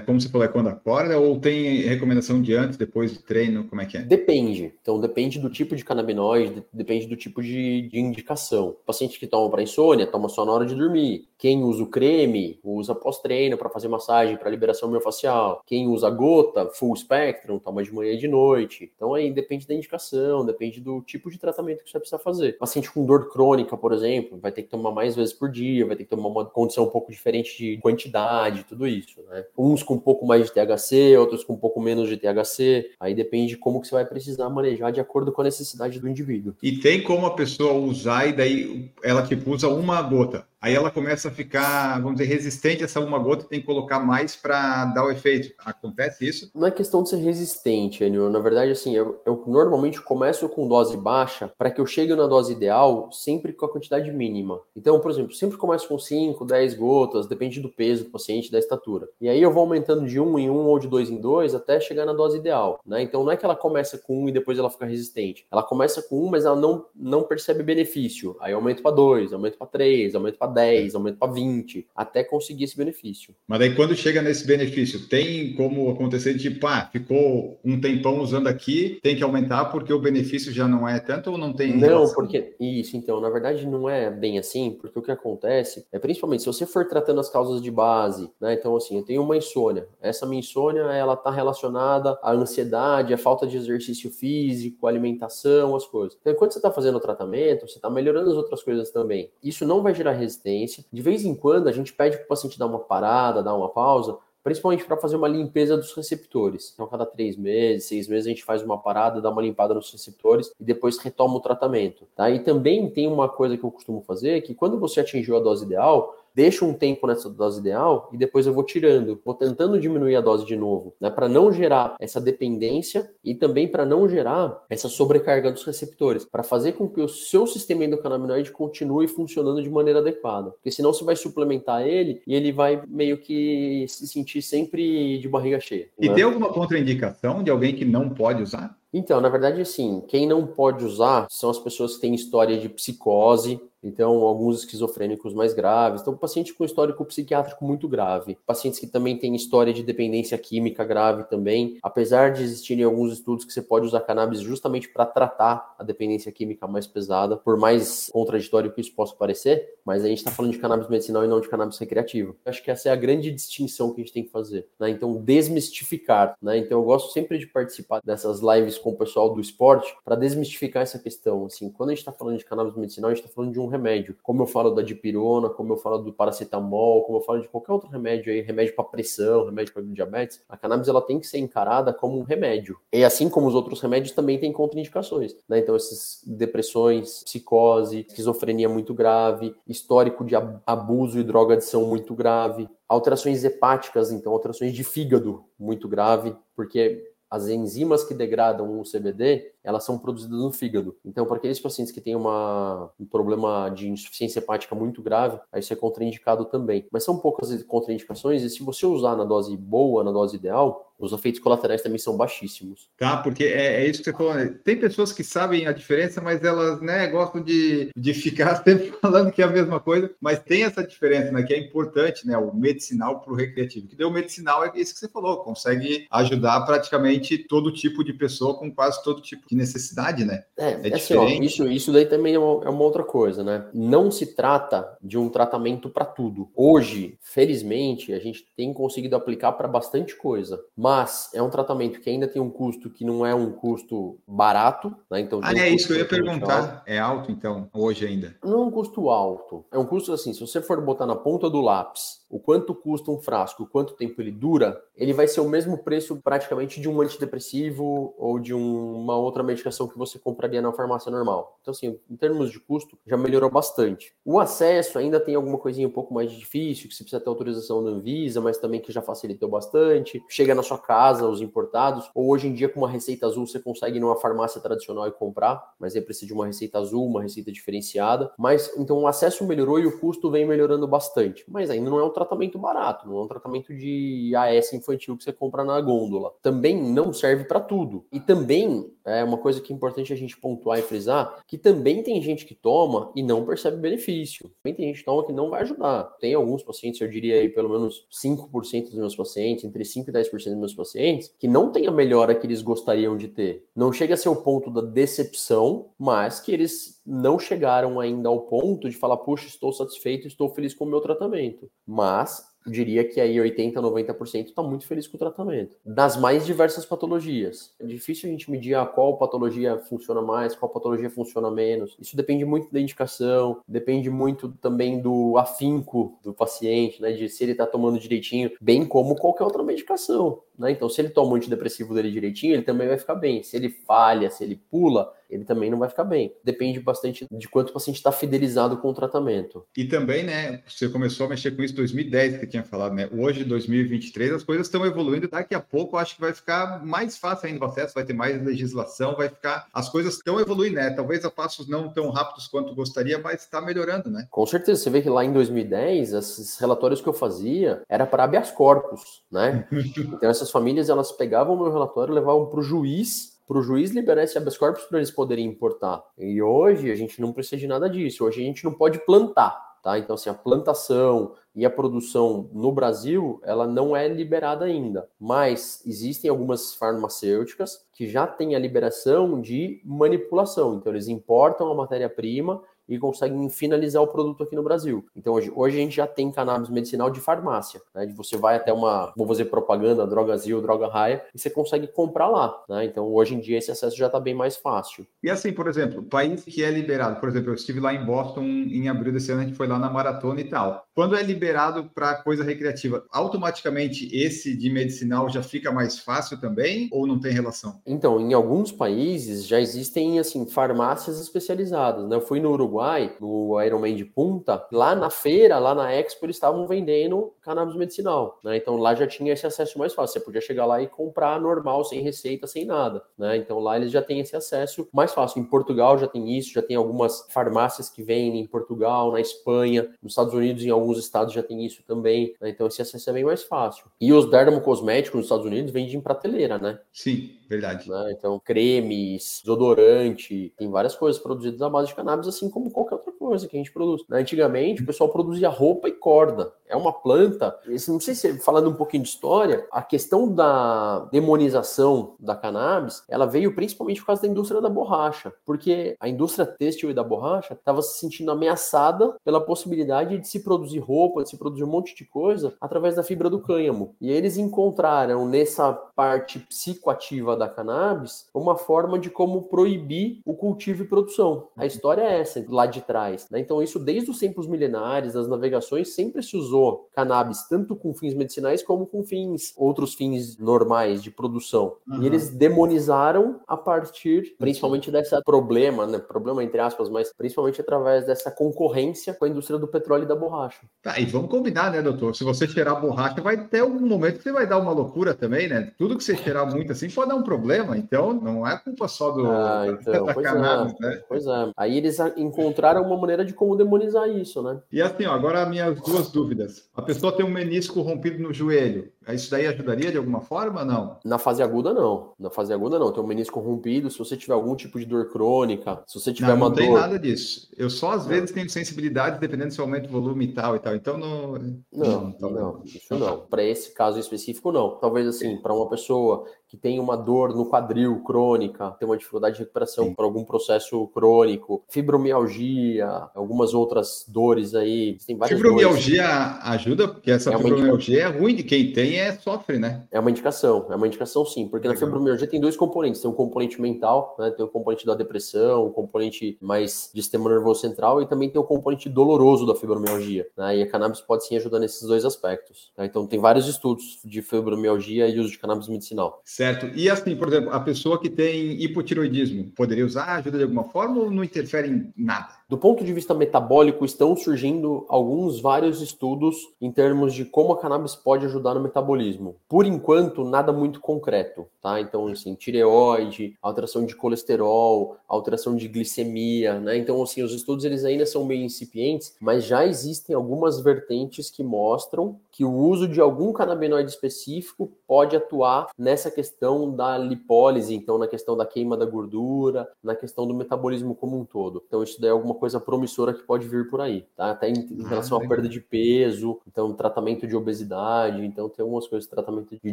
como 0.00 0.20
você 0.20 0.28
falou, 0.28 0.44
é 0.44 0.48
quando 0.48 0.68
acorda? 0.68 1.18
Ou 1.18 1.40
tem 1.40 1.80
recomendação 1.82 2.40
de 2.42 2.54
antes, 2.54 2.76
depois 2.76 3.12
de 3.12 3.20
treino? 3.20 3.64
Como 3.64 3.80
é 3.80 3.86
que 3.86 3.96
é? 3.96 4.02
Depende. 4.02 4.74
Então 4.80 5.00
depende 5.00 5.38
do 5.38 5.48
tipo 5.48 5.74
de 5.74 5.84
canabinoide, 5.84 6.62
depende 6.72 7.06
do 7.06 7.16
tipo 7.16 7.42
de, 7.42 7.88
de 7.88 7.98
indicação. 7.98 8.68
O 8.68 8.72
paciente 8.86 9.18
que 9.18 9.26
toma 9.26 9.48
para 9.50 9.62
insônia, 9.62 10.06
toma 10.06 10.28
só 10.28 10.44
na 10.44 10.52
hora 10.52 10.66
de 10.66 10.74
dormir. 10.74 11.28
Quem 11.38 11.62
usa 11.62 11.82
o 11.82 11.86
creme, 11.86 12.60
usa 12.62 12.94
pós-treino 12.94 13.56
para 13.56 13.70
fazer 13.70 13.88
massagem, 13.88 14.36
para 14.36 14.50
liberação 14.50 14.90
miofascial. 14.90 15.62
Quem 15.66 15.88
usa 15.88 16.10
gota, 16.10 16.68
full 16.74 16.89
spectrum, 16.96 17.58
toma 17.58 17.82
de 17.82 17.92
manhã 17.92 18.12
e 18.12 18.18
de 18.18 18.28
noite. 18.28 18.90
Então 18.94 19.14
aí 19.14 19.32
depende 19.32 19.66
da 19.66 19.74
indicação, 19.74 20.44
depende 20.44 20.80
do 20.80 21.00
tipo 21.02 21.30
de 21.30 21.38
tratamento 21.38 21.84
que 21.84 21.90
você 21.90 21.98
precisa 21.98 22.18
fazer. 22.18 22.58
Paciente 22.58 22.90
com 22.90 23.04
dor 23.04 23.30
crônica, 23.30 23.76
por 23.76 23.92
exemplo, 23.92 24.38
vai 24.38 24.52
ter 24.52 24.62
que 24.62 24.68
tomar 24.68 24.90
mais 24.90 25.16
vezes 25.16 25.32
por 25.32 25.50
dia, 25.50 25.86
vai 25.86 25.96
ter 25.96 26.04
que 26.04 26.10
tomar 26.10 26.28
uma 26.28 26.44
condição 26.44 26.84
um 26.84 26.90
pouco 26.90 27.10
diferente 27.10 27.56
de 27.56 27.78
quantidade, 27.78 28.64
tudo 28.64 28.86
isso, 28.86 29.22
né? 29.28 29.44
Uns 29.56 29.82
com 29.82 29.94
um 29.94 29.98
pouco 29.98 30.26
mais 30.26 30.46
de 30.46 30.52
THC, 30.52 31.16
outros 31.16 31.44
com 31.44 31.54
um 31.54 31.58
pouco 31.58 31.80
menos 31.80 32.08
de 32.08 32.16
THC. 32.16 32.92
Aí 32.98 33.14
depende 33.14 33.50
de 33.50 33.56
como 33.56 33.80
que 33.80 33.88
você 33.88 33.94
vai 33.94 34.04
precisar 34.04 34.48
manejar 34.48 34.92
de 34.92 35.00
acordo 35.00 35.32
com 35.32 35.40
a 35.40 35.44
necessidade 35.44 35.98
do 35.98 36.08
indivíduo. 36.08 36.54
E 36.62 36.78
tem 36.78 37.02
como 37.02 37.26
a 37.26 37.34
pessoa 37.34 37.72
usar 37.72 38.26
e 38.26 38.32
daí 38.32 38.90
ela 39.02 39.22
tipo 39.26 39.50
usa 39.50 39.68
uma 39.68 40.00
gota 40.02 40.49
aí 40.60 40.74
ela 40.74 40.90
começa 40.90 41.28
a 41.28 41.30
ficar, 41.30 42.00
vamos 42.00 42.18
dizer, 42.18 42.32
resistente 42.32 42.82
a 42.82 42.84
essa 42.84 43.00
uma 43.00 43.18
gota, 43.18 43.44
tem 43.44 43.60
que 43.60 43.66
colocar 43.66 43.98
mais 44.00 44.36
para 44.36 44.84
dar 44.86 45.04
o 45.04 45.10
efeito. 45.10 45.54
Acontece 45.58 46.28
isso? 46.28 46.50
Não 46.54 46.66
é 46.66 46.70
questão 46.70 47.02
de 47.02 47.08
ser 47.08 47.16
resistente, 47.16 48.04
Enio. 48.04 48.28
Na 48.28 48.38
verdade, 48.38 48.70
assim, 48.70 48.94
eu, 48.94 49.20
eu 49.24 49.42
normalmente 49.46 50.00
começo 50.00 50.48
com 50.48 50.68
dose 50.68 50.96
baixa 50.96 51.50
para 51.56 51.70
que 51.70 51.80
eu 51.80 51.86
chegue 51.86 52.14
na 52.14 52.26
dose 52.26 52.52
ideal 52.52 53.10
sempre 53.10 53.52
com 53.52 53.64
a 53.64 53.72
quantidade 53.72 54.10
mínima. 54.12 54.60
Então, 54.76 55.00
por 55.00 55.10
exemplo, 55.10 55.32
sempre 55.32 55.56
começo 55.56 55.88
com 55.88 55.98
5, 55.98 56.44
10 56.44 56.74
gotas, 56.74 57.26
depende 57.26 57.60
do 57.60 57.68
peso 57.68 58.04
do 58.04 58.10
paciente, 58.10 58.52
da 58.52 58.58
estatura. 58.58 59.08
E 59.20 59.28
aí 59.28 59.40
eu 59.40 59.52
vou 59.52 59.62
aumentando 59.62 60.06
de 60.06 60.20
um 60.20 60.38
em 60.38 60.50
um 60.50 60.66
ou 60.66 60.78
de 60.78 60.88
dois 60.88 61.10
em 61.10 61.20
dois 61.20 61.54
até 61.54 61.80
chegar 61.80 62.04
na 62.04 62.12
dose 62.12 62.38
ideal, 62.38 62.80
né? 62.84 63.02
Então 63.02 63.24
não 63.24 63.32
é 63.32 63.36
que 63.36 63.44
ela 63.44 63.56
começa 63.56 63.98
com 63.98 64.24
um 64.24 64.28
e 64.28 64.32
depois 64.32 64.58
ela 64.58 64.70
fica 64.70 64.84
resistente. 64.84 65.46
Ela 65.50 65.62
começa 65.62 66.02
com 66.02 66.24
um, 66.24 66.30
mas 66.30 66.44
ela 66.44 66.56
não, 66.56 66.86
não 66.94 67.22
percebe 67.22 67.62
benefício. 67.62 68.36
Aí 68.40 68.52
eu 68.52 68.58
aumento 68.58 68.82
para 68.82 68.90
dois, 68.90 69.32
aumento 69.32 69.56
para 69.56 69.66
três, 69.66 70.14
aumento 70.14 70.38
para 70.38 70.49
10, 70.52 70.94
aumento 70.94 71.18
para 71.18 71.32
20, 71.32 71.86
até 71.94 72.22
conseguir 72.24 72.64
esse 72.64 72.76
benefício. 72.76 73.34
Mas 73.46 73.60
aí 73.60 73.74
quando 73.74 73.94
chega 73.94 74.22
nesse 74.22 74.46
benefício, 74.46 75.08
tem 75.08 75.54
como 75.54 75.90
acontecer 75.90 76.34
de 76.34 76.58
ah, 76.64 76.88
ficou 76.92 77.58
um 77.64 77.80
tempão 77.80 78.20
usando 78.20 78.46
aqui, 78.46 78.98
tem 79.02 79.16
que 79.16 79.22
aumentar 79.22 79.66
porque 79.66 79.92
o 79.92 79.98
benefício 79.98 80.52
já 80.52 80.68
não 80.68 80.88
é 80.88 81.00
tanto 81.00 81.32
ou 81.32 81.38
não 81.38 81.52
tem? 81.52 81.76
Não, 81.76 81.88
relação? 81.88 82.14
porque 82.14 82.54
isso, 82.60 82.96
então, 82.96 83.20
na 83.20 83.30
verdade 83.30 83.66
não 83.66 83.88
é 83.88 84.10
bem 84.10 84.38
assim, 84.38 84.76
porque 84.80 84.98
o 84.98 85.02
que 85.02 85.10
acontece 85.10 85.86
é 85.90 85.98
principalmente 85.98 86.42
se 86.42 86.46
você 86.46 86.66
for 86.66 86.86
tratando 86.86 87.20
as 87.20 87.28
causas 87.28 87.62
de 87.62 87.70
base, 87.70 88.30
né? 88.40 88.54
Então, 88.54 88.76
assim, 88.76 88.96
eu 88.96 89.02
tenho 89.02 89.22
uma 89.22 89.36
insônia. 89.36 89.86
Essa 90.00 90.26
minha 90.26 90.40
insônia, 90.40 90.82
ela 90.82 91.16
tá 91.16 91.30
relacionada 91.30 92.18
à 92.22 92.32
ansiedade, 92.32 93.14
à 93.14 93.18
falta 93.18 93.46
de 93.46 93.56
exercício 93.56 94.10
físico, 94.10 94.86
alimentação, 94.86 95.74
as 95.74 95.86
coisas. 95.86 96.16
Então, 96.20 96.32
enquanto 96.32 96.52
você 96.52 96.58
está 96.58 96.70
fazendo 96.70 96.96
o 96.96 97.00
tratamento, 97.00 97.66
você 97.66 97.76
está 97.76 97.90
melhorando 97.90 98.30
as 98.30 98.36
outras 98.36 98.62
coisas 98.62 98.90
também. 98.90 99.30
Isso 99.42 99.64
não 99.66 99.82
vai 99.82 99.94
gerar 99.94 100.12
resistência 100.12 100.39
resistência. 100.40 100.84
De 100.92 101.02
vez 101.02 101.24
em 101.24 101.34
quando, 101.34 101.68
a 101.68 101.72
gente 101.72 101.92
pede 101.92 102.16
para 102.16 102.24
o 102.24 102.28
paciente 102.28 102.58
dar 102.58 102.66
uma 102.66 102.78
parada, 102.78 103.42
dar 103.42 103.54
uma 103.54 103.68
pausa, 103.68 104.16
principalmente 104.42 104.84
para 104.84 104.96
fazer 104.96 105.16
uma 105.16 105.28
limpeza 105.28 105.76
dos 105.76 105.92
receptores. 105.92 106.72
Então, 106.72 106.86
cada 106.86 107.04
três 107.04 107.36
meses, 107.36 107.84
seis 107.84 108.08
meses, 108.08 108.26
a 108.26 108.30
gente 108.30 108.44
faz 108.44 108.62
uma 108.62 108.78
parada, 108.78 109.20
dá 109.20 109.30
uma 109.30 109.42
limpada 109.42 109.74
nos 109.74 109.92
receptores 109.92 110.50
e 110.58 110.64
depois 110.64 110.98
retoma 110.98 111.36
o 111.36 111.40
tratamento. 111.40 112.06
Tá? 112.16 112.30
E 112.30 112.40
também 112.40 112.88
tem 112.90 113.06
uma 113.06 113.28
coisa 113.28 113.56
que 113.56 113.64
eu 113.64 113.70
costumo 113.70 114.02
fazer, 114.02 114.40
que 114.42 114.54
quando 114.54 114.78
você 114.78 115.00
atingiu 115.00 115.36
a 115.36 115.40
dose 115.40 115.64
ideal, 115.64 116.16
deixo 116.34 116.64
um 116.64 116.72
tempo 116.72 117.06
nessa 117.06 117.28
dose 117.28 117.60
ideal 117.60 118.08
e 118.12 118.16
depois 118.16 118.46
eu 118.46 118.54
vou 118.54 118.64
tirando, 118.64 119.20
vou 119.24 119.34
tentando 119.34 119.80
diminuir 119.80 120.16
a 120.16 120.20
dose 120.20 120.46
de 120.46 120.56
novo, 120.56 120.94
né, 121.00 121.10
para 121.10 121.28
não 121.28 121.52
gerar 121.52 121.96
essa 122.00 122.20
dependência 122.20 123.10
e 123.24 123.34
também 123.34 123.68
para 123.68 123.84
não 123.84 124.08
gerar 124.08 124.64
essa 124.68 124.88
sobrecarga 124.88 125.50
dos 125.50 125.64
receptores, 125.64 126.24
para 126.24 126.42
fazer 126.42 126.72
com 126.72 126.88
que 126.88 127.00
o 127.00 127.08
seu 127.08 127.46
sistema 127.46 127.84
endocannabinoide 127.84 128.50
continue 128.50 129.08
funcionando 129.08 129.62
de 129.62 129.70
maneira 129.70 130.00
adequada, 130.00 130.50
porque 130.50 130.70
senão 130.70 130.92
você 130.92 131.04
vai 131.04 131.16
suplementar 131.16 131.86
ele 131.86 132.22
e 132.26 132.34
ele 132.34 132.52
vai 132.52 132.82
meio 132.88 133.18
que 133.18 133.84
se 133.88 134.06
sentir 134.06 134.42
sempre 134.42 135.18
de 135.18 135.28
barriga 135.28 135.60
cheia. 135.60 135.88
E 135.98 136.08
né? 136.08 136.14
tem 136.14 136.24
alguma 136.24 136.52
contraindicação 136.52 137.42
de 137.42 137.50
alguém 137.50 137.74
que 137.74 137.84
não 137.84 138.10
pode 138.10 138.42
usar? 138.42 138.78
Então, 138.92 139.20
na 139.20 139.28
verdade, 139.28 139.60
assim, 139.60 140.02
quem 140.08 140.26
não 140.26 140.46
pode 140.46 140.84
usar 140.84 141.26
são 141.30 141.48
as 141.48 141.58
pessoas 141.58 141.94
que 141.94 142.00
têm 142.00 142.14
história 142.14 142.58
de 142.58 142.68
psicose, 142.68 143.60
Então, 143.82 144.20
alguns 144.20 144.60
esquizofrênicos 144.60 145.34
mais 145.34 145.52
graves. 145.52 146.02
Então, 146.02 146.16
paciente 146.16 146.54
com 146.54 146.64
histórico 146.64 147.04
psiquiátrico 147.04 147.64
muito 147.64 147.88
grave. 147.88 148.38
Pacientes 148.46 148.78
que 148.78 148.86
também 148.86 149.16
têm 149.16 149.34
história 149.34 149.72
de 149.72 149.82
dependência 149.82 150.36
química 150.36 150.84
grave 150.84 151.24
também. 151.24 151.78
Apesar 151.82 152.32
de 152.32 152.42
existirem 152.42 152.84
alguns 152.84 153.12
estudos 153.12 153.44
que 153.44 153.52
você 153.52 153.62
pode 153.62 153.86
usar 153.86 154.00
cannabis 154.00 154.40
justamente 154.40 154.88
para 154.88 155.06
tratar 155.06 155.74
a 155.78 155.82
dependência 155.82 156.30
química 156.30 156.66
mais 156.66 156.86
pesada, 156.86 157.36
por 157.36 157.56
mais 157.56 158.10
contraditório 158.12 158.72
que 158.72 158.80
isso 158.80 158.94
possa 158.94 159.14
parecer, 159.14 159.78
mas 159.84 160.04
a 160.04 160.08
gente 160.08 160.18
está 160.18 160.30
falando 160.30 160.52
de 160.52 160.58
cannabis 160.58 160.88
medicinal 160.88 161.24
e 161.24 161.28
não 161.28 161.40
de 161.40 161.48
cannabis 161.48 161.78
recreativo. 161.78 162.36
Acho 162.44 162.62
que 162.62 162.70
essa 162.70 162.88
é 162.88 162.92
a 162.92 162.96
grande 162.96 163.30
distinção 163.30 163.92
que 163.92 164.00
a 164.00 164.04
gente 164.04 164.12
tem 164.12 164.24
que 164.24 164.30
fazer. 164.30 164.66
Né? 164.78 164.90
Então, 164.90 165.16
desmistificar. 165.16 166.34
Né? 166.40 166.58
Então, 166.58 166.78
eu 166.78 166.84
gosto 166.84 167.12
sempre 167.12 167.38
de 167.38 167.46
participar 167.46 168.00
dessas 168.04 168.40
lives 168.40 168.78
com 168.78 168.90
o 168.90 168.96
pessoal 168.96 169.32
do 169.32 169.40
esporte 169.40 169.94
para 170.04 170.16
desmistificar 170.16 170.82
essa 170.82 170.98
questão. 170.98 171.46
Assim, 171.46 171.70
quando 171.70 171.90
a 171.90 171.92
gente 171.92 172.00
está 172.00 172.12
falando 172.12 172.38
de 172.38 172.44
cannabis 172.44 172.76
medicinal, 172.76 173.10
a 173.10 173.14
gente 173.14 173.24
está 173.24 173.34
falando 173.34 173.52
de 173.52 173.60
um 173.60 173.69
remédio. 173.70 174.16
Como 174.22 174.42
eu 174.42 174.46
falo 174.46 174.70
da 174.70 174.82
dipirona, 174.82 175.48
como 175.48 175.72
eu 175.72 175.76
falo 175.76 175.98
do 175.98 176.12
paracetamol, 176.12 177.04
como 177.04 177.18
eu 177.18 177.22
falo 177.22 177.40
de 177.40 177.48
qualquer 177.48 177.72
outro 177.72 177.88
remédio 177.88 178.32
aí, 178.32 178.40
remédio 178.40 178.74
para 178.74 178.84
pressão, 178.84 179.46
remédio 179.46 179.72
para 179.72 179.82
diabetes, 179.82 180.42
a 180.48 180.56
cannabis 180.56 180.88
ela 180.88 181.00
tem 181.00 181.18
que 181.18 181.26
ser 181.26 181.38
encarada 181.38 181.92
como 181.92 182.18
um 182.18 182.22
remédio. 182.22 182.78
E 182.92 183.04
assim 183.04 183.28
como 183.28 183.46
os 183.46 183.54
outros 183.54 183.80
remédios 183.80 184.12
também 184.12 184.38
tem 184.38 184.52
contraindicações. 184.52 185.36
Né? 185.48 185.60
Então, 185.60 185.74
essas 185.74 186.22
depressões, 186.26 187.22
psicose, 187.24 188.06
esquizofrenia 188.08 188.68
muito 188.68 188.92
grave, 188.92 189.54
histórico 189.66 190.24
de 190.24 190.34
abuso 190.66 191.18
e 191.18 191.24
drogadição 191.24 191.86
muito 191.86 192.14
grave, 192.14 192.68
alterações 192.88 193.44
hepáticas, 193.44 194.10
então 194.10 194.32
alterações 194.32 194.72
de 194.74 194.82
fígado 194.82 195.44
muito 195.58 195.88
grave, 195.88 196.34
porque 196.56 197.09
as 197.30 197.48
enzimas 197.48 198.02
que 198.02 198.12
degradam 198.12 198.80
o 198.80 198.82
CBD, 198.82 199.52
elas 199.62 199.84
são 199.84 199.98
produzidas 199.98 200.38
no 200.38 200.50
fígado. 200.50 200.96
Então, 201.04 201.24
para 201.24 201.36
aqueles 201.36 201.60
pacientes 201.60 201.92
que 201.92 202.00
têm 202.00 202.16
uma, 202.16 202.90
um 202.98 203.06
problema 203.06 203.68
de 203.68 203.88
insuficiência 203.88 204.40
hepática 204.40 204.74
muito 204.74 205.00
grave, 205.00 205.38
isso 205.56 205.72
é 205.72 205.76
contraindicado 205.76 206.44
também. 206.46 206.86
Mas 206.90 207.04
são 207.04 207.18
poucas 207.18 207.62
contraindicações 207.62 208.42
e 208.42 208.50
se 208.50 208.62
você 208.62 208.84
usar 208.84 209.14
na 209.14 209.24
dose 209.24 209.56
boa, 209.56 210.02
na 210.02 210.10
dose 210.10 210.36
ideal, 210.36 210.89
os 211.00 211.12
efeitos 211.12 211.40
colaterais 211.40 211.82
também 211.82 211.98
são 211.98 212.16
baixíssimos. 212.16 212.88
Tá, 212.96 213.16
porque 213.16 213.44
é, 213.44 213.82
é, 213.82 213.86
isso 213.86 214.00
que 214.00 214.10
você 214.10 214.16
falou. 214.16 214.34
Né? 214.34 214.54
Tem 214.62 214.78
pessoas 214.78 215.12
que 215.12 215.24
sabem 215.24 215.66
a 215.66 215.72
diferença, 215.72 216.20
mas 216.20 216.44
elas 216.44 216.80
né, 216.80 217.06
gostam 217.08 217.42
de, 217.42 217.90
de 217.96 218.14
ficar 218.14 218.56
sempre 218.62 218.92
falando 219.00 219.32
que 219.32 219.42
é 219.42 219.44
a 219.44 219.50
mesma 219.50 219.80
coisa, 219.80 220.10
mas 220.20 220.38
tem 220.38 220.64
essa 220.64 220.86
diferença, 220.86 221.32
né? 221.32 221.42
Que 221.42 221.54
é 221.54 221.58
importante, 221.58 222.26
né? 222.26 222.36
O 222.36 222.54
medicinal 222.54 223.20
para 223.20 223.32
o 223.32 223.36
recreativo. 223.36 223.88
Que 223.88 223.96
deu 223.96 224.08
o 224.08 224.12
medicinal 224.12 224.64
é 224.64 224.72
isso 224.74 224.92
que 224.92 225.00
você 225.00 225.08
falou, 225.08 225.38
consegue 225.38 226.06
ajudar 226.10 226.60
praticamente 226.66 227.38
todo 227.38 227.72
tipo 227.72 228.04
de 228.04 228.12
pessoa 228.12 228.58
com 228.58 228.72
quase 228.72 229.02
todo 229.02 229.22
tipo 229.22 229.48
de 229.48 229.56
necessidade, 229.56 230.24
né? 230.24 230.44
É, 230.56 230.88
é 230.88 230.94
assim, 230.94 231.14
ó, 231.14 231.26
isso, 231.26 231.66
isso 231.66 231.92
daí 231.92 232.06
também 232.06 232.34
é 232.34 232.38
uma, 232.38 232.64
é 232.64 232.68
uma 232.68 232.82
outra 232.82 233.02
coisa, 233.02 233.42
né? 233.42 233.66
Não 233.72 234.10
se 234.10 234.34
trata 234.34 234.96
de 235.02 235.16
um 235.16 235.28
tratamento 235.28 235.88
para 235.88 236.04
tudo. 236.04 236.50
Hoje, 236.54 237.16
felizmente, 237.20 238.12
a 238.12 238.18
gente 238.18 238.44
tem 238.56 238.72
conseguido 238.72 239.16
aplicar 239.16 239.52
para 239.52 239.68
bastante 239.68 240.16
coisa, 240.16 240.60
mas 240.76 240.89
mas 240.90 241.30
é 241.32 241.40
um 241.40 241.48
tratamento 241.48 242.00
que 242.00 242.10
ainda 242.10 242.26
tem 242.26 242.42
um 242.42 242.50
custo 242.50 242.90
que 242.90 243.04
não 243.04 243.24
é 243.24 243.32
um 243.32 243.52
custo 243.52 244.18
barato, 244.26 244.92
né? 245.08 245.20
Então, 245.20 245.38
ah, 245.40 245.52
um 245.52 245.56
é 245.56 245.68
isso 245.68 245.86
que 245.86 245.92
eu 245.92 245.98
ia 245.98 246.04
perguntar. 246.04 246.82
É 246.84 246.98
alto, 246.98 247.30
então, 247.30 247.70
hoje 247.72 248.04
ainda? 248.04 248.34
Não 248.42 248.64
é 248.64 248.66
um 248.66 248.70
custo 248.72 249.08
alto. 249.08 249.64
É 249.70 249.78
um 249.78 249.86
custo 249.86 250.12
assim, 250.12 250.32
se 250.32 250.40
você 250.40 250.60
for 250.60 250.80
botar 250.80 251.06
na 251.06 251.14
ponta 251.14 251.48
do 251.48 251.60
lápis 251.60 252.20
o 252.30 252.38
quanto 252.38 252.74
custa 252.74 253.10
um 253.10 253.18
frasco, 253.18 253.64
o 253.64 253.66
quanto 253.66 253.94
tempo 253.94 254.20
ele 254.20 254.30
dura, 254.30 254.80
ele 254.96 255.12
vai 255.12 255.26
ser 255.26 255.40
o 255.40 255.48
mesmo 255.48 255.78
preço 255.78 256.16
praticamente 256.22 256.80
de 256.80 256.88
um 256.88 257.00
antidepressivo 257.00 258.14
ou 258.16 258.38
de 258.38 258.54
um, 258.54 258.94
uma 258.94 259.16
outra 259.16 259.42
medicação 259.42 259.88
que 259.88 259.98
você 259.98 260.16
compraria 260.16 260.62
na 260.62 260.72
farmácia 260.72 261.10
normal. 261.10 261.58
Então, 261.60 261.72
assim, 261.72 261.98
em 262.08 262.16
termos 262.16 262.52
de 262.52 262.60
custo, 262.60 262.96
já 263.04 263.16
melhorou 263.16 263.50
bastante. 263.50 264.14
O 264.24 264.38
acesso 264.38 264.96
ainda 264.96 265.18
tem 265.18 265.34
alguma 265.34 265.58
coisinha 265.58 265.88
um 265.88 265.90
pouco 265.90 266.14
mais 266.14 266.30
difícil, 266.30 266.88
que 266.88 266.94
você 266.94 267.02
precisa 267.02 267.20
ter 267.20 267.28
autorização 267.28 267.82
da 267.82 267.90
Anvisa, 267.90 268.40
mas 268.40 268.58
também 268.58 268.80
que 268.80 268.92
já 268.92 269.02
facilitou 269.02 269.48
bastante. 269.48 270.22
Chega 270.28 270.54
na 270.54 270.62
sua 270.62 270.78
casa, 270.80 271.28
os 271.28 271.40
importados, 271.40 272.10
ou 272.14 272.28
hoje 272.28 272.48
em 272.48 272.54
dia 272.54 272.68
com 272.68 272.80
uma 272.80 272.88
receita 272.88 273.26
azul 273.26 273.46
você 273.46 273.58
consegue 273.58 273.98
ir 273.98 274.00
numa 274.00 274.16
farmácia 274.16 274.60
tradicional 274.60 275.06
e 275.06 275.12
comprar, 275.12 275.74
mas 275.78 275.94
aí 275.94 276.02
precisa 276.02 276.26
de 276.26 276.32
uma 276.32 276.46
receita 276.46 276.78
azul, 276.78 277.06
uma 277.06 277.22
receita 277.22 277.52
diferenciada. 277.52 278.32
Mas 278.38 278.72
então 278.76 278.98
o 278.98 279.06
acesso 279.06 279.46
melhorou 279.46 279.78
e 279.78 279.86
o 279.86 279.98
custo 279.98 280.30
vem 280.30 280.46
melhorando 280.46 280.86
bastante. 280.86 281.44
Mas 281.48 281.70
ainda 281.70 281.90
não 281.90 281.98
é 281.98 282.04
um 282.04 282.10
tratamento 282.10 282.58
barato, 282.58 283.08
não 283.08 283.18
é 283.18 283.22
um 283.24 283.28
tratamento 283.28 283.74
de 283.74 284.32
AS 284.34 284.72
infantil 284.72 285.16
que 285.16 285.24
você 285.24 285.32
compra 285.32 285.64
na 285.64 285.80
gôndola. 285.80 286.32
Também 286.42 286.80
não 286.80 287.12
serve 287.12 287.44
para 287.44 287.60
tudo. 287.60 288.04
E 288.12 288.20
também 288.20 288.90
é 289.04 289.24
uma 289.24 289.38
coisa 289.38 289.60
que 289.60 289.72
é 289.72 289.76
importante 289.76 290.12
a 290.12 290.16
gente 290.16 290.36
pontuar 290.36 290.78
e 290.78 290.82
frisar, 290.82 291.42
que 291.46 291.58
também 291.58 292.02
tem 292.02 292.20
gente 292.20 292.44
que 292.44 292.54
toma 292.54 293.10
e 293.14 293.22
não 293.22 293.44
percebe 293.44 293.76
benefício. 293.76 294.50
Também 294.62 294.74
tem 294.74 294.86
gente 294.86 294.98
que 294.98 295.04
toma 295.04 295.24
que 295.24 295.32
não 295.32 295.50
vai 295.50 295.62
ajudar. 295.62 296.04
Tem 296.20 296.34
alguns 296.34 296.62
pacientes, 296.62 297.00
eu 297.00 297.08
diria 297.08 297.36
aí 297.36 297.48
pelo 297.48 297.68
menos 297.68 298.06
5% 298.10 298.84
dos 298.84 298.94
meus 298.94 299.16
pacientes, 299.16 299.64
entre 299.64 299.84
5 299.84 300.10
e 300.10 300.12
10% 300.12 300.30
dos 300.30 300.56
meus 300.56 300.69
pacientes, 300.74 301.32
que 301.38 301.48
não 301.48 301.70
tem 301.70 301.86
a 301.86 301.90
melhora 301.90 302.34
que 302.34 302.46
eles 302.46 302.62
gostariam 302.62 303.16
de 303.16 303.28
ter. 303.28 303.66
Não 303.74 303.92
chega 303.92 304.14
a 304.14 304.16
ser 304.16 304.28
o 304.28 304.36
ponto 304.36 304.70
da 304.70 304.80
decepção, 304.80 305.90
mas 305.98 306.40
que 306.40 306.52
eles 306.52 307.00
não 307.06 307.38
chegaram 307.38 308.00
ainda 308.00 308.28
ao 308.28 308.40
ponto 308.42 308.88
de 308.88 308.96
falar, 308.96 309.16
puxa, 309.18 309.46
estou 309.46 309.72
satisfeito, 309.72 310.26
estou 310.26 310.48
feliz 310.48 310.74
com 310.74 310.84
o 310.84 310.88
meu 310.88 311.00
tratamento. 311.00 311.70
Mas 311.86 312.49
diria 312.66 313.04
que 313.04 313.20
aí 313.20 313.40
80, 313.40 313.80
90% 313.80 314.46
está 314.46 314.62
muito 314.62 314.86
feliz 314.86 315.06
com 315.06 315.16
o 315.16 315.18
tratamento. 315.18 315.76
Das 315.84 316.16
mais 316.16 316.44
diversas 316.44 316.84
patologias. 316.84 317.72
É 317.80 317.86
difícil 317.86 318.28
a 318.28 318.32
gente 318.32 318.50
medir 318.50 318.74
a 318.74 318.84
qual 318.84 319.16
patologia 319.16 319.78
funciona 319.78 320.20
mais, 320.20 320.54
qual 320.54 320.70
patologia 320.70 321.10
funciona 321.10 321.50
menos. 321.50 321.96
Isso 322.00 322.16
depende 322.16 322.44
muito 322.44 322.72
da 322.72 322.80
indicação, 322.80 323.60
depende 323.66 324.10
muito 324.10 324.50
também 324.60 325.00
do 325.00 325.36
afinco 325.38 326.18
do 326.22 326.32
paciente, 326.32 327.00
né? 327.00 327.12
De 327.12 327.28
se 327.28 327.42
ele 327.44 327.52
está 327.52 327.66
tomando 327.66 327.98
direitinho, 327.98 328.50
bem 328.60 328.84
como 328.84 329.16
qualquer 329.16 329.44
outra 329.44 329.62
medicação. 329.62 330.40
Né? 330.58 330.72
Então, 330.72 330.88
se 330.88 331.00
ele 331.00 331.08
toma 331.08 331.32
o 331.32 331.34
antidepressivo 331.36 331.94
dele 331.94 332.10
direitinho, 332.10 332.54
ele 332.54 332.62
também 332.62 332.86
vai 332.86 332.98
ficar 332.98 333.14
bem. 333.14 333.42
Se 333.42 333.56
ele 333.56 333.70
falha, 333.70 334.30
se 334.30 334.44
ele 334.44 334.60
pula, 334.70 335.12
ele 335.30 335.44
também 335.44 335.70
não 335.70 335.78
vai 335.78 335.88
ficar 335.88 336.04
bem. 336.04 336.34
Depende 336.44 336.80
bastante 336.80 337.26
de 337.30 337.48
quanto 337.48 337.70
o 337.70 337.72
paciente 337.72 337.96
está 337.96 338.12
fidelizado 338.12 338.78
com 338.78 338.88
o 338.88 338.94
tratamento. 338.94 339.64
E 339.76 339.84
também, 339.84 340.24
né, 340.24 340.62
você 340.66 340.88
começou 340.88 341.26
a 341.26 341.30
mexer 341.30 341.52
com 341.52 341.62
isso 341.62 341.74
em 341.74 341.76
2010, 341.76 342.38
que 342.38 342.46
tinha 342.46 342.62
falado, 342.62 342.94
né? 342.94 343.08
Hoje, 343.12 343.44
2023, 343.44 344.32
as 344.32 344.42
coisas 344.42 344.66
estão 344.66 344.84
evoluindo. 344.84 345.28
Daqui 345.28 345.54
a 345.54 345.60
pouco, 345.60 345.96
eu 345.96 346.00
acho 346.00 346.14
que 346.14 346.20
vai 346.20 346.32
ficar 346.32 346.84
mais 346.84 347.16
fácil 347.16 347.48
ainda 347.48 347.64
o 347.64 347.68
acesso, 347.68 347.94
vai 347.94 348.04
ter 348.04 348.12
mais 348.12 348.42
legislação, 348.44 349.16
vai 349.16 349.28
ficar. 349.28 349.66
As 349.72 349.88
coisas 349.88 350.14
estão 350.14 350.40
evoluindo, 350.40 350.76
né? 350.76 350.90
Talvez 350.90 351.24
a 351.24 351.30
passos 351.30 351.68
não 351.68 351.88
tão 351.88 352.10
rápidos 352.10 352.48
quanto 352.48 352.74
gostaria, 352.74 353.18
mas 353.18 353.42
está 353.42 353.60
melhorando, 353.60 354.10
né? 354.10 354.26
Com 354.30 354.46
certeza. 354.46 354.82
Você 354.82 354.90
vê 354.90 355.02
que 355.02 355.08
lá 355.08 355.24
em 355.24 355.32
2010, 355.32 356.12
esses 356.12 356.58
relatórios 356.58 357.00
que 357.00 357.08
eu 357.08 357.12
fazia 357.12 357.82
era 357.88 358.06
para 358.06 358.24
habeas 358.24 358.50
corpus, 358.50 359.22
né? 359.30 359.66
então, 359.96 360.30
essas 360.30 360.50
famílias, 360.50 360.88
elas 360.88 361.12
pegavam 361.12 361.54
o 361.54 361.62
meu 361.62 361.72
relatório, 361.72 362.14
levavam 362.14 362.46
para 362.46 362.60
o 362.60 362.62
juiz 362.62 363.39
para 363.50 363.58
o 363.58 363.62
juiz 363.62 363.90
liberar 363.90 364.22
esse 364.22 364.38
habeas 364.38 364.56
corpus 364.56 364.84
para 364.84 364.98
eles 364.98 365.10
poderem 365.10 365.44
importar. 365.44 366.04
E 366.16 366.40
hoje 366.40 366.88
a 366.88 366.94
gente 366.94 367.20
não 367.20 367.32
precisa 367.32 367.56
de 367.56 367.66
nada 367.66 367.90
disso. 367.90 368.24
Hoje 368.24 368.40
a 368.40 368.44
gente 368.44 368.64
não 368.64 368.72
pode 368.72 369.04
plantar, 369.04 369.80
tá? 369.82 369.98
Então, 369.98 370.14
assim, 370.14 370.30
a 370.30 370.34
plantação 370.34 371.34
e 371.52 371.66
a 371.66 371.70
produção 371.70 372.48
no 372.52 372.70
Brasil, 372.70 373.40
ela 373.42 373.66
não 373.66 373.96
é 373.96 374.06
liberada 374.06 374.66
ainda. 374.66 375.08
Mas 375.18 375.82
existem 375.84 376.30
algumas 376.30 376.76
farmacêuticas 376.76 377.84
que 377.92 378.06
já 378.06 378.24
têm 378.24 378.54
a 378.54 378.58
liberação 378.60 379.40
de 379.40 379.82
manipulação. 379.84 380.76
Então, 380.76 380.92
eles 380.92 381.08
importam 381.08 381.72
a 381.72 381.74
matéria-prima 381.74 382.62
e 382.90 382.98
conseguem 382.98 383.48
finalizar 383.48 384.02
o 384.02 384.08
produto 384.08 384.42
aqui 384.42 384.56
no 384.56 384.62
Brasil. 384.62 385.06
Então 385.14 385.32
hoje, 385.34 385.52
hoje 385.54 385.76
a 385.78 385.80
gente 385.80 385.96
já 385.96 386.06
tem 386.06 386.30
cannabis 386.32 386.68
medicinal 386.68 387.08
de 387.08 387.20
farmácia, 387.20 387.80
né? 387.94 388.04
De 388.04 388.12
você 388.12 388.36
vai 388.36 388.56
até 388.56 388.72
uma, 388.72 389.12
vou 389.16 389.26
fazer 389.26 389.44
propaganda, 389.44 390.06
Droga 390.06 390.36
Zil, 390.36 390.60
Droga 390.60 390.88
Raia, 390.88 391.24
e 391.32 391.38
você 391.38 391.48
consegue 391.48 391.86
comprar 391.86 392.26
lá, 392.26 392.60
né? 392.68 392.84
Então 392.84 393.06
hoje 393.06 393.34
em 393.34 393.40
dia 393.40 393.58
esse 393.58 393.70
acesso 393.70 393.96
já 393.96 394.06
está 394.06 394.18
bem 394.18 394.34
mais 394.34 394.56
fácil. 394.56 395.06
E 395.22 395.30
assim, 395.30 395.52
por 395.52 395.68
exemplo, 395.68 396.02
país 396.02 396.44
que 396.44 396.64
é 396.64 396.70
liberado, 396.70 397.20
por 397.20 397.28
exemplo, 397.28 397.50
eu 397.50 397.54
estive 397.54 397.78
lá 397.78 397.94
em 397.94 398.04
Boston 398.04 398.42
em 398.42 398.88
abril 398.88 399.12
desse 399.12 399.30
ano, 399.30 399.42
a 399.42 399.44
gente 399.44 399.56
foi 399.56 399.68
lá 399.68 399.78
na 399.78 399.88
maratona 399.88 400.40
e 400.40 400.44
tal. 400.44 400.84
Quando 400.94 401.14
é 401.14 401.22
liberado 401.22 401.88
para 401.94 402.16
coisa 402.22 402.42
recreativa, 402.42 403.04
automaticamente 403.10 404.08
esse 404.12 404.56
de 404.56 404.68
medicinal 404.68 405.28
já 405.28 405.42
fica 405.42 405.70
mais 405.70 405.98
fácil 405.98 406.40
também 406.40 406.88
ou 406.90 407.06
não 407.06 407.20
tem 407.20 407.32
relação? 407.32 407.80
Então, 407.86 408.20
em 408.20 408.34
alguns 408.34 408.72
países 408.72 409.46
já 409.46 409.60
existem 409.60 410.18
assim 410.18 410.46
farmácias 410.46 411.20
especializadas, 411.20 412.08
né? 412.08 412.16
Eu 412.16 412.20
fui 412.20 412.40
no 412.40 412.50
Uruguai 412.50 412.79
Uruguai, 412.80 413.14
no 413.20 413.62
Ironman 413.62 413.94
de 413.94 414.04
Punta, 414.04 414.66
lá 414.72 414.94
na 414.94 415.10
feira, 415.10 415.58
lá 415.58 415.74
na 415.74 415.92
Expo, 415.92 416.24
eles 416.24 416.36
estavam 416.36 416.66
vendendo 416.66 417.32
cannabis 417.42 417.76
medicinal, 417.76 418.38
né? 418.42 418.56
Então 418.56 418.76
lá 418.76 418.94
já 418.94 419.06
tinha 419.06 419.32
esse 419.32 419.46
acesso 419.46 419.78
mais 419.78 419.92
fácil. 419.92 420.14
Você 420.14 420.24
podia 420.24 420.40
chegar 420.40 420.64
lá 420.64 420.80
e 420.80 420.86
comprar 420.86 421.40
normal, 421.40 421.84
sem 421.84 422.00
receita, 422.00 422.46
sem 422.46 422.64
nada, 422.64 423.02
né? 423.18 423.36
Então 423.36 423.58
lá 423.58 423.76
eles 423.76 423.90
já 423.90 424.00
têm 424.00 424.20
esse 424.20 424.34
acesso 424.34 424.88
mais 424.92 425.12
fácil. 425.12 425.40
Em 425.40 425.44
Portugal 425.44 425.98
já 425.98 426.08
tem 426.08 426.36
isso, 426.36 426.52
já 426.52 426.62
tem 426.62 426.76
algumas 426.76 427.26
farmácias 427.30 427.90
que 427.90 428.02
vendem 428.02 428.40
em 428.40 428.46
Portugal, 428.46 429.12
na 429.12 429.20
Espanha, 429.20 429.90
nos 430.02 430.12
Estados 430.12 430.32
Unidos, 430.32 430.64
em 430.64 430.70
alguns 430.70 430.98
estados 430.98 431.34
já 431.34 431.42
tem 431.42 431.64
isso 431.64 431.82
também, 431.86 432.34
né? 432.40 432.48
Então 432.48 432.66
esse 432.66 432.80
acesso 432.80 433.10
é 433.10 433.12
bem 433.12 433.24
mais 433.24 433.42
fácil. 433.42 433.84
E 434.00 434.12
os 434.12 434.30
dermocosméticos 434.30 435.18
nos 435.18 435.26
Estados 435.26 435.46
Unidos 435.46 435.70
vendem 435.70 435.96
em 435.96 436.00
prateleira, 436.00 436.58
né? 436.58 436.78
Sim, 436.92 437.30
verdade. 437.50 437.90
Né? 437.90 438.14
Então 438.16 438.38
cremes, 438.38 439.40
desodorante, 439.42 440.54
tem 440.56 440.70
várias 440.70 440.94
coisas 440.94 441.20
produzidas 441.20 441.60
à 441.60 441.68
base 441.68 441.88
de 441.88 441.94
cannabis, 441.94 442.28
assim 442.28 442.48
como 442.48 442.70
qualquer 442.70 442.94
outra 442.94 443.12
coisa 443.12 443.48
que 443.48 443.56
a 443.56 443.58
gente 443.58 443.72
produz. 443.72 444.02
Antigamente, 444.10 444.82
o 444.82 444.86
pessoal 444.86 445.10
produzia 445.10 445.48
roupa 445.48 445.88
e 445.88 445.92
corda. 445.92 446.52
É 446.70 446.76
uma 446.76 446.92
planta. 446.92 447.58
Não 447.88 448.00
sei 448.00 448.14
se 448.14 448.38
falando 448.38 448.70
um 448.70 448.74
pouquinho 448.74 449.02
de 449.02 449.08
história, 449.08 449.66
a 449.72 449.82
questão 449.82 450.32
da 450.32 451.00
demonização 451.10 452.14
da 452.18 452.36
cannabis, 452.36 453.02
ela 453.08 453.26
veio 453.26 453.54
principalmente 453.54 454.00
por 454.00 454.06
causa 454.06 454.22
da 454.22 454.28
indústria 454.28 454.60
da 454.60 454.68
borracha, 454.68 455.32
porque 455.44 455.96
a 455.98 456.08
indústria 456.08 456.46
têxtil 456.46 456.90
e 456.90 456.94
da 456.94 457.02
borracha 457.02 457.54
estava 457.54 457.82
se 457.82 457.98
sentindo 457.98 458.30
ameaçada 458.30 459.16
pela 459.24 459.40
possibilidade 459.40 460.18
de 460.18 460.28
se 460.28 460.40
produzir 460.40 460.78
roupa, 460.78 461.22
de 461.22 461.30
se 461.30 461.36
produzir 461.36 461.64
um 461.64 461.68
monte 461.68 461.94
de 461.94 462.04
coisa 462.04 462.54
através 462.60 462.96
da 462.96 463.02
fibra 463.02 463.28
do 463.28 463.40
cânhamo. 463.40 463.94
E 464.00 464.10
eles 464.10 464.36
encontraram 464.36 465.26
nessa 465.26 465.72
parte 465.72 466.38
psicoativa 466.38 467.36
da 467.36 467.48
cannabis 467.48 468.28
uma 468.32 468.56
forma 468.56 468.98
de 468.98 469.10
como 469.10 469.42
proibir 469.42 470.20
o 470.24 470.34
cultivo 470.34 470.82
e 470.82 470.86
produção. 470.86 471.48
A 471.56 471.66
história 471.66 472.02
é 472.02 472.20
essa, 472.20 472.44
lá 472.48 472.66
de 472.66 472.80
trás. 472.80 473.26
Né? 473.30 473.40
Então, 473.40 473.62
isso 473.62 473.78
desde 473.78 474.10
os 474.10 474.18
tempos 474.18 474.46
milenares, 474.46 475.14
das 475.14 475.28
navegações, 475.28 475.94
sempre 475.94 476.22
se 476.22 476.36
usou 476.36 476.59
cannabis 476.94 477.48
tanto 477.48 477.74
com 477.74 477.94
fins 477.94 478.14
medicinais 478.14 478.62
como 478.62 478.86
com 478.86 479.02
fins, 479.02 479.54
outros 479.56 479.94
fins 479.94 480.38
normais 480.38 481.02
de 481.02 481.10
produção. 481.10 481.76
Uhum. 481.88 482.02
E 482.02 482.06
eles 482.06 482.28
demonizaram 482.30 483.40
a 483.46 483.56
partir, 483.56 484.34
principalmente 484.38 484.90
desse 484.90 485.18
problema, 485.22 485.86
né? 485.86 485.98
Problema 485.98 486.42
entre 486.44 486.60
aspas, 486.60 486.88
mas 486.88 487.12
principalmente 487.12 487.60
através 487.60 488.06
dessa 488.06 488.30
concorrência 488.30 489.14
com 489.14 489.24
a 489.24 489.28
indústria 489.28 489.58
do 489.58 489.68
petróleo 489.68 490.04
e 490.04 490.08
da 490.08 490.16
borracha. 490.16 490.60
Tá, 490.82 490.98
e 490.98 491.04
vamos 491.06 491.30
combinar, 491.30 491.70
né, 491.70 491.82
doutor? 491.82 492.14
Se 492.14 492.24
você 492.24 492.46
cheirar 492.46 492.80
borracha, 492.80 493.20
vai 493.20 493.36
ter 493.48 493.60
algum 493.60 493.86
momento 493.86 494.18
que 494.18 494.22
você 494.22 494.32
vai 494.32 494.46
dar 494.46 494.58
uma 494.58 494.72
loucura 494.72 495.14
também, 495.14 495.48
né? 495.48 495.72
Tudo 495.78 495.96
que 495.96 496.04
você 496.04 496.16
cheirar 496.16 496.50
muito 496.50 496.72
assim 496.72 496.90
pode 496.90 497.08
dar 497.08 497.16
um 497.16 497.22
problema. 497.22 497.76
Então, 497.76 498.12
não 498.12 498.46
é 498.46 498.56
culpa 498.58 498.88
só 498.88 499.10
do 499.10 499.26
ah, 499.26 499.66
então, 499.68 500.06
da 500.06 500.14
pois 500.14 500.26
é, 500.26 500.30
cannabis, 500.30 500.74
é, 500.80 500.86
né? 500.86 501.02
Pois 501.08 501.26
é. 501.26 501.50
Aí 501.56 501.76
eles 501.76 501.98
encontraram 502.16 502.82
uma 502.82 502.96
maneira 502.96 503.24
de 503.24 503.32
como 503.32 503.56
demonizar 503.56 504.08
isso, 504.08 504.42
né? 504.42 504.60
E 504.72 504.80
assim, 504.80 505.06
ó, 505.06 505.12
agora 505.12 505.46
minhas 505.46 505.80
duas 505.80 506.10
dúvidas. 506.10 506.49
A 506.74 506.82
pessoa 506.82 507.16
tem 507.16 507.24
um 507.24 507.30
menisco 507.30 507.80
rompido 507.80 508.22
no 508.22 508.32
joelho. 508.32 508.92
Isso 509.14 509.30
daí 509.30 509.46
ajudaria 509.46 509.90
de 509.90 509.98
alguma 509.98 510.20
forma 510.20 510.64
não? 510.64 510.98
Na 511.04 511.18
fase 511.18 511.42
aguda, 511.42 511.72
não. 511.72 512.12
Na 512.18 512.30
fase 512.30 512.52
aguda, 512.52 512.78
não. 512.78 512.92
Tem 512.92 513.02
um 513.02 513.06
menisco 513.06 513.40
rompido. 513.40 513.90
Se 513.90 513.98
você 513.98 514.16
tiver 514.16 514.34
algum 514.34 514.54
tipo 514.54 514.78
de 514.78 514.86
dor 514.86 515.10
crônica, 515.10 515.82
se 515.86 515.98
você 515.98 516.12
tiver 516.12 516.28
não, 516.28 516.36
uma 516.36 516.48
não 516.48 516.54
dor. 516.54 516.62
Não 516.62 516.72
tem 516.72 516.80
nada 516.80 516.98
disso. 516.98 517.48
Eu 517.56 517.70
só 517.70 517.92
às 517.92 518.06
vezes 518.06 518.30
tenho 518.30 518.48
sensibilidade 518.48 519.20
dependendo 519.20 519.52
se 519.52 519.60
aumenta 519.60 519.88
o 519.88 519.92
volume 519.92 520.26
e 520.26 520.32
tal 520.32 520.56
e 520.56 520.58
tal. 520.58 520.74
Então 520.74 520.98
não. 520.98 521.32
Não, 521.72 522.16
não, 522.20 522.30
não 522.30 522.62
isso 522.64 522.94
não. 522.96 523.18
Para 523.20 523.42
esse 523.42 523.72
caso 523.72 523.98
específico, 523.98 524.52
não. 524.52 524.78
Talvez 524.78 525.06
assim, 525.06 525.36
para 525.38 525.54
uma 525.54 525.68
pessoa 525.68 526.24
que 526.50 526.56
tem 526.56 526.80
uma 526.80 526.96
dor 526.96 527.32
no 527.34 527.48
quadril 527.48 528.02
crônica, 528.02 528.72
tem 528.72 528.88
uma 528.88 528.96
dificuldade 528.96 529.36
de 529.36 529.42
recuperação 529.42 529.84
Sim. 529.84 529.94
por 529.94 530.04
algum 530.04 530.24
processo 530.24 530.88
crônico, 530.88 531.64
fibromialgia, 531.68 532.88
algumas 533.14 533.54
outras 533.54 534.04
dores 534.08 534.52
aí. 534.56 534.98
Tem 535.06 535.16
fibromialgia 535.28 536.02
dores. 536.02 536.38
ajuda, 536.42 536.88
porque 536.88 537.12
essa 537.12 537.32
é 537.32 537.36
fibromialgia 537.36 538.02
é 538.02 538.06
ruim 538.06 538.34
de 538.34 538.42
quem 538.42 538.72
tem 538.72 538.98
é 539.00 539.12
sofre, 539.12 539.58
né? 539.58 539.84
É 539.90 539.98
uma 539.98 540.10
indicação, 540.10 540.66
é 540.70 540.76
uma 540.76 540.86
indicação 540.86 541.24
sim, 541.24 541.48
porque 541.48 541.66
Legal. 541.66 541.80
na 541.80 541.86
fibromialgia 541.86 542.26
tem 542.26 542.40
dois 542.40 542.56
componentes, 542.56 543.00
tem 543.00 543.10
um 543.10 543.14
componente 543.14 543.60
mental, 543.60 544.16
né, 544.18 544.30
tem 544.30 544.44
o 544.44 544.48
um 544.48 544.50
componente 544.50 544.86
da 544.86 544.94
depressão, 544.94 545.66
um 545.66 545.72
componente 545.72 546.38
mais 546.40 546.90
de 546.94 547.02
sistema 547.02 547.28
nervoso 547.28 547.60
central 547.60 548.00
e 548.02 548.06
também 548.06 548.28
tem 548.28 548.40
o 548.40 548.44
um 548.44 548.46
componente 548.46 548.88
doloroso 548.88 549.46
da 549.46 549.54
fibromialgia, 549.54 550.26
né, 550.36 550.58
e 550.58 550.62
a 550.62 550.68
cannabis 550.68 551.00
pode 551.00 551.26
sim 551.26 551.36
ajudar 551.36 551.58
nesses 551.58 551.86
dois 551.86 552.04
aspectos. 552.04 552.72
Tá? 552.76 552.84
Então 552.84 553.06
tem 553.06 553.18
vários 553.18 553.48
estudos 553.48 554.00
de 554.04 554.22
fibromialgia 554.22 555.08
e 555.08 555.18
uso 555.18 555.30
de 555.30 555.38
cannabis 555.38 555.68
medicinal. 555.68 556.20
Certo. 556.24 556.66
E 556.76 556.88
assim, 556.88 557.16
por 557.16 557.28
exemplo, 557.28 557.50
a 557.52 557.60
pessoa 557.60 558.00
que 558.00 558.08
tem 558.08 558.62
hipotiroidismo, 558.62 559.50
poderia 559.52 559.84
usar? 559.84 560.16
Ajuda 560.16 560.38
de 560.38 560.44
alguma 560.44 560.64
forma 560.64 560.98
ou 561.00 561.10
não 561.10 561.24
interfere 561.24 561.68
em 561.68 561.92
nada? 561.96 562.39
Do 562.50 562.58
ponto 562.58 562.82
de 562.82 562.92
vista 562.92 563.14
metabólico, 563.14 563.84
estão 563.84 564.16
surgindo 564.16 564.84
alguns 564.88 565.40
vários 565.40 565.80
estudos 565.80 566.48
em 566.60 566.72
termos 566.72 567.14
de 567.14 567.24
como 567.24 567.52
a 567.52 567.58
cannabis 567.60 567.94
pode 567.94 568.26
ajudar 568.26 568.54
no 568.54 568.60
metabolismo. 568.60 569.36
Por 569.48 569.64
enquanto, 569.64 570.24
nada 570.24 570.52
muito 570.52 570.80
concreto, 570.80 571.46
tá? 571.62 571.80
Então, 571.80 572.08
assim, 572.08 572.34
tireoide, 572.34 573.38
alteração 573.40 573.86
de 573.86 573.94
colesterol, 573.94 574.96
alteração 575.06 575.54
de 575.54 575.68
glicemia, 575.68 576.58
né? 576.58 576.76
Então, 576.76 577.00
assim, 577.00 577.22
os 577.22 577.32
estudos 577.32 577.64
eles 577.64 577.84
ainda 577.84 578.04
são 578.04 578.24
meio 578.24 578.42
incipientes, 578.42 579.14
mas 579.20 579.44
já 579.44 579.64
existem 579.64 580.16
algumas 580.16 580.58
vertentes 580.60 581.30
que 581.30 581.44
mostram 581.44 582.18
que 582.32 582.44
o 582.44 582.52
uso 582.52 582.88
de 582.88 583.00
algum 583.00 583.32
canabinoide 583.32 583.90
específico 583.90 584.72
pode 584.88 585.14
atuar 585.14 585.68
nessa 585.78 586.10
questão 586.10 586.74
da 586.74 586.98
lipólise, 586.98 587.76
então 587.76 587.96
na 587.96 588.08
questão 588.08 588.36
da 588.36 588.44
queima 588.44 588.76
da 588.76 588.86
gordura, 588.86 589.68
na 589.80 589.94
questão 589.94 590.26
do 590.26 590.34
metabolismo 590.34 590.96
como 590.96 591.16
um 591.16 591.24
todo. 591.24 591.62
Então, 591.68 591.80
isso 591.84 592.00
daí 592.00 592.08
é 592.08 592.12
alguma 592.12 592.39
coisa 592.40 592.58
promissora 592.58 593.14
que 593.14 593.22
pode 593.22 593.46
vir 593.46 593.68
por 593.68 593.80
aí, 593.80 594.04
tá? 594.16 594.30
Até 594.30 594.48
em, 594.48 594.54
em 594.54 594.84
ah, 594.84 594.88
relação 594.88 595.18
à 595.18 595.28
perda 595.28 595.48
de 595.48 595.60
peso, 595.60 596.40
então 596.48 596.72
tratamento 596.72 597.26
de 597.26 597.36
obesidade, 597.36 598.24
então 598.24 598.48
tem 598.48 598.62
algumas 598.64 598.88
coisas, 598.88 599.08
tratamento 599.08 599.56
de 599.62 599.72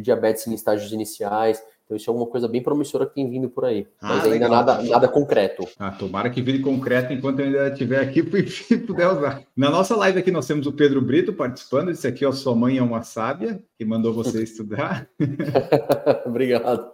diabetes 0.00 0.46
em 0.46 0.54
estágios 0.54 0.92
iniciais. 0.92 1.60
Então 1.88 1.96
isso 1.96 2.10
é 2.10 2.12
alguma 2.12 2.30
coisa 2.30 2.46
bem 2.46 2.62
promissora 2.62 3.06
que 3.06 3.14
tem 3.14 3.30
vindo 3.30 3.48
por 3.48 3.64
aí. 3.64 3.86
Ah, 3.98 4.08
mas 4.08 4.26
ainda 4.26 4.46
nada, 4.46 4.82
nada 4.82 5.08
concreto. 5.08 5.66
Ah, 5.78 5.90
tomara 5.90 6.28
que 6.28 6.42
vire 6.42 6.60
concreto 6.60 7.14
enquanto 7.14 7.40
eu 7.40 7.46
ainda 7.46 7.68
estiver 7.68 8.00
aqui 8.00 8.20
e 8.70 8.76
puder 8.76 9.08
usar. 9.08 9.42
Na 9.56 9.70
nossa 9.70 9.96
live 9.96 10.18
aqui 10.18 10.30
nós 10.30 10.46
temos 10.46 10.66
o 10.66 10.72
Pedro 10.72 11.00
Brito 11.00 11.32
participando. 11.32 11.90
Esse 11.90 12.06
aqui, 12.06 12.26
ó, 12.26 12.32
sua 12.32 12.54
mãe 12.54 12.76
é 12.76 12.82
uma 12.82 13.02
sábia, 13.02 13.58
que 13.78 13.86
mandou 13.86 14.12
você 14.12 14.42
estudar. 14.44 15.08
Obrigado. 16.26 16.90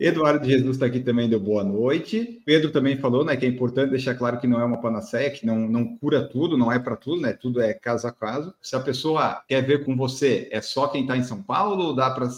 Eduardo 0.00 0.48
Jesus 0.48 0.76
está 0.76 0.86
aqui 0.86 1.00
também, 1.00 1.28
deu 1.28 1.38
boa 1.38 1.62
noite. 1.62 2.40
Pedro 2.46 2.72
também 2.72 2.96
falou, 2.96 3.22
né, 3.22 3.36
que 3.36 3.44
é 3.44 3.48
importante 3.48 3.90
deixar 3.90 4.14
claro 4.14 4.40
que 4.40 4.46
não 4.46 4.58
é 4.58 4.64
uma 4.64 4.80
panaceia, 4.80 5.30
que 5.30 5.44
não, 5.44 5.68
não 5.68 5.94
cura 5.98 6.26
tudo, 6.26 6.56
não 6.56 6.72
é 6.72 6.78
para 6.78 6.96
tudo, 6.96 7.20
né? 7.20 7.34
Tudo 7.34 7.60
é 7.60 7.74
caso 7.74 8.06
a 8.06 8.12
caso. 8.12 8.54
Se 8.62 8.74
a 8.74 8.80
pessoa 8.80 9.42
quer 9.46 9.60
ver 9.60 9.84
com 9.84 9.94
você, 9.94 10.48
é 10.50 10.62
só 10.62 10.88
quem 10.88 11.02
está 11.02 11.18
em 11.18 11.22
São 11.22 11.42
Paulo, 11.42 11.92
dá 11.92 12.08
para 12.10 12.30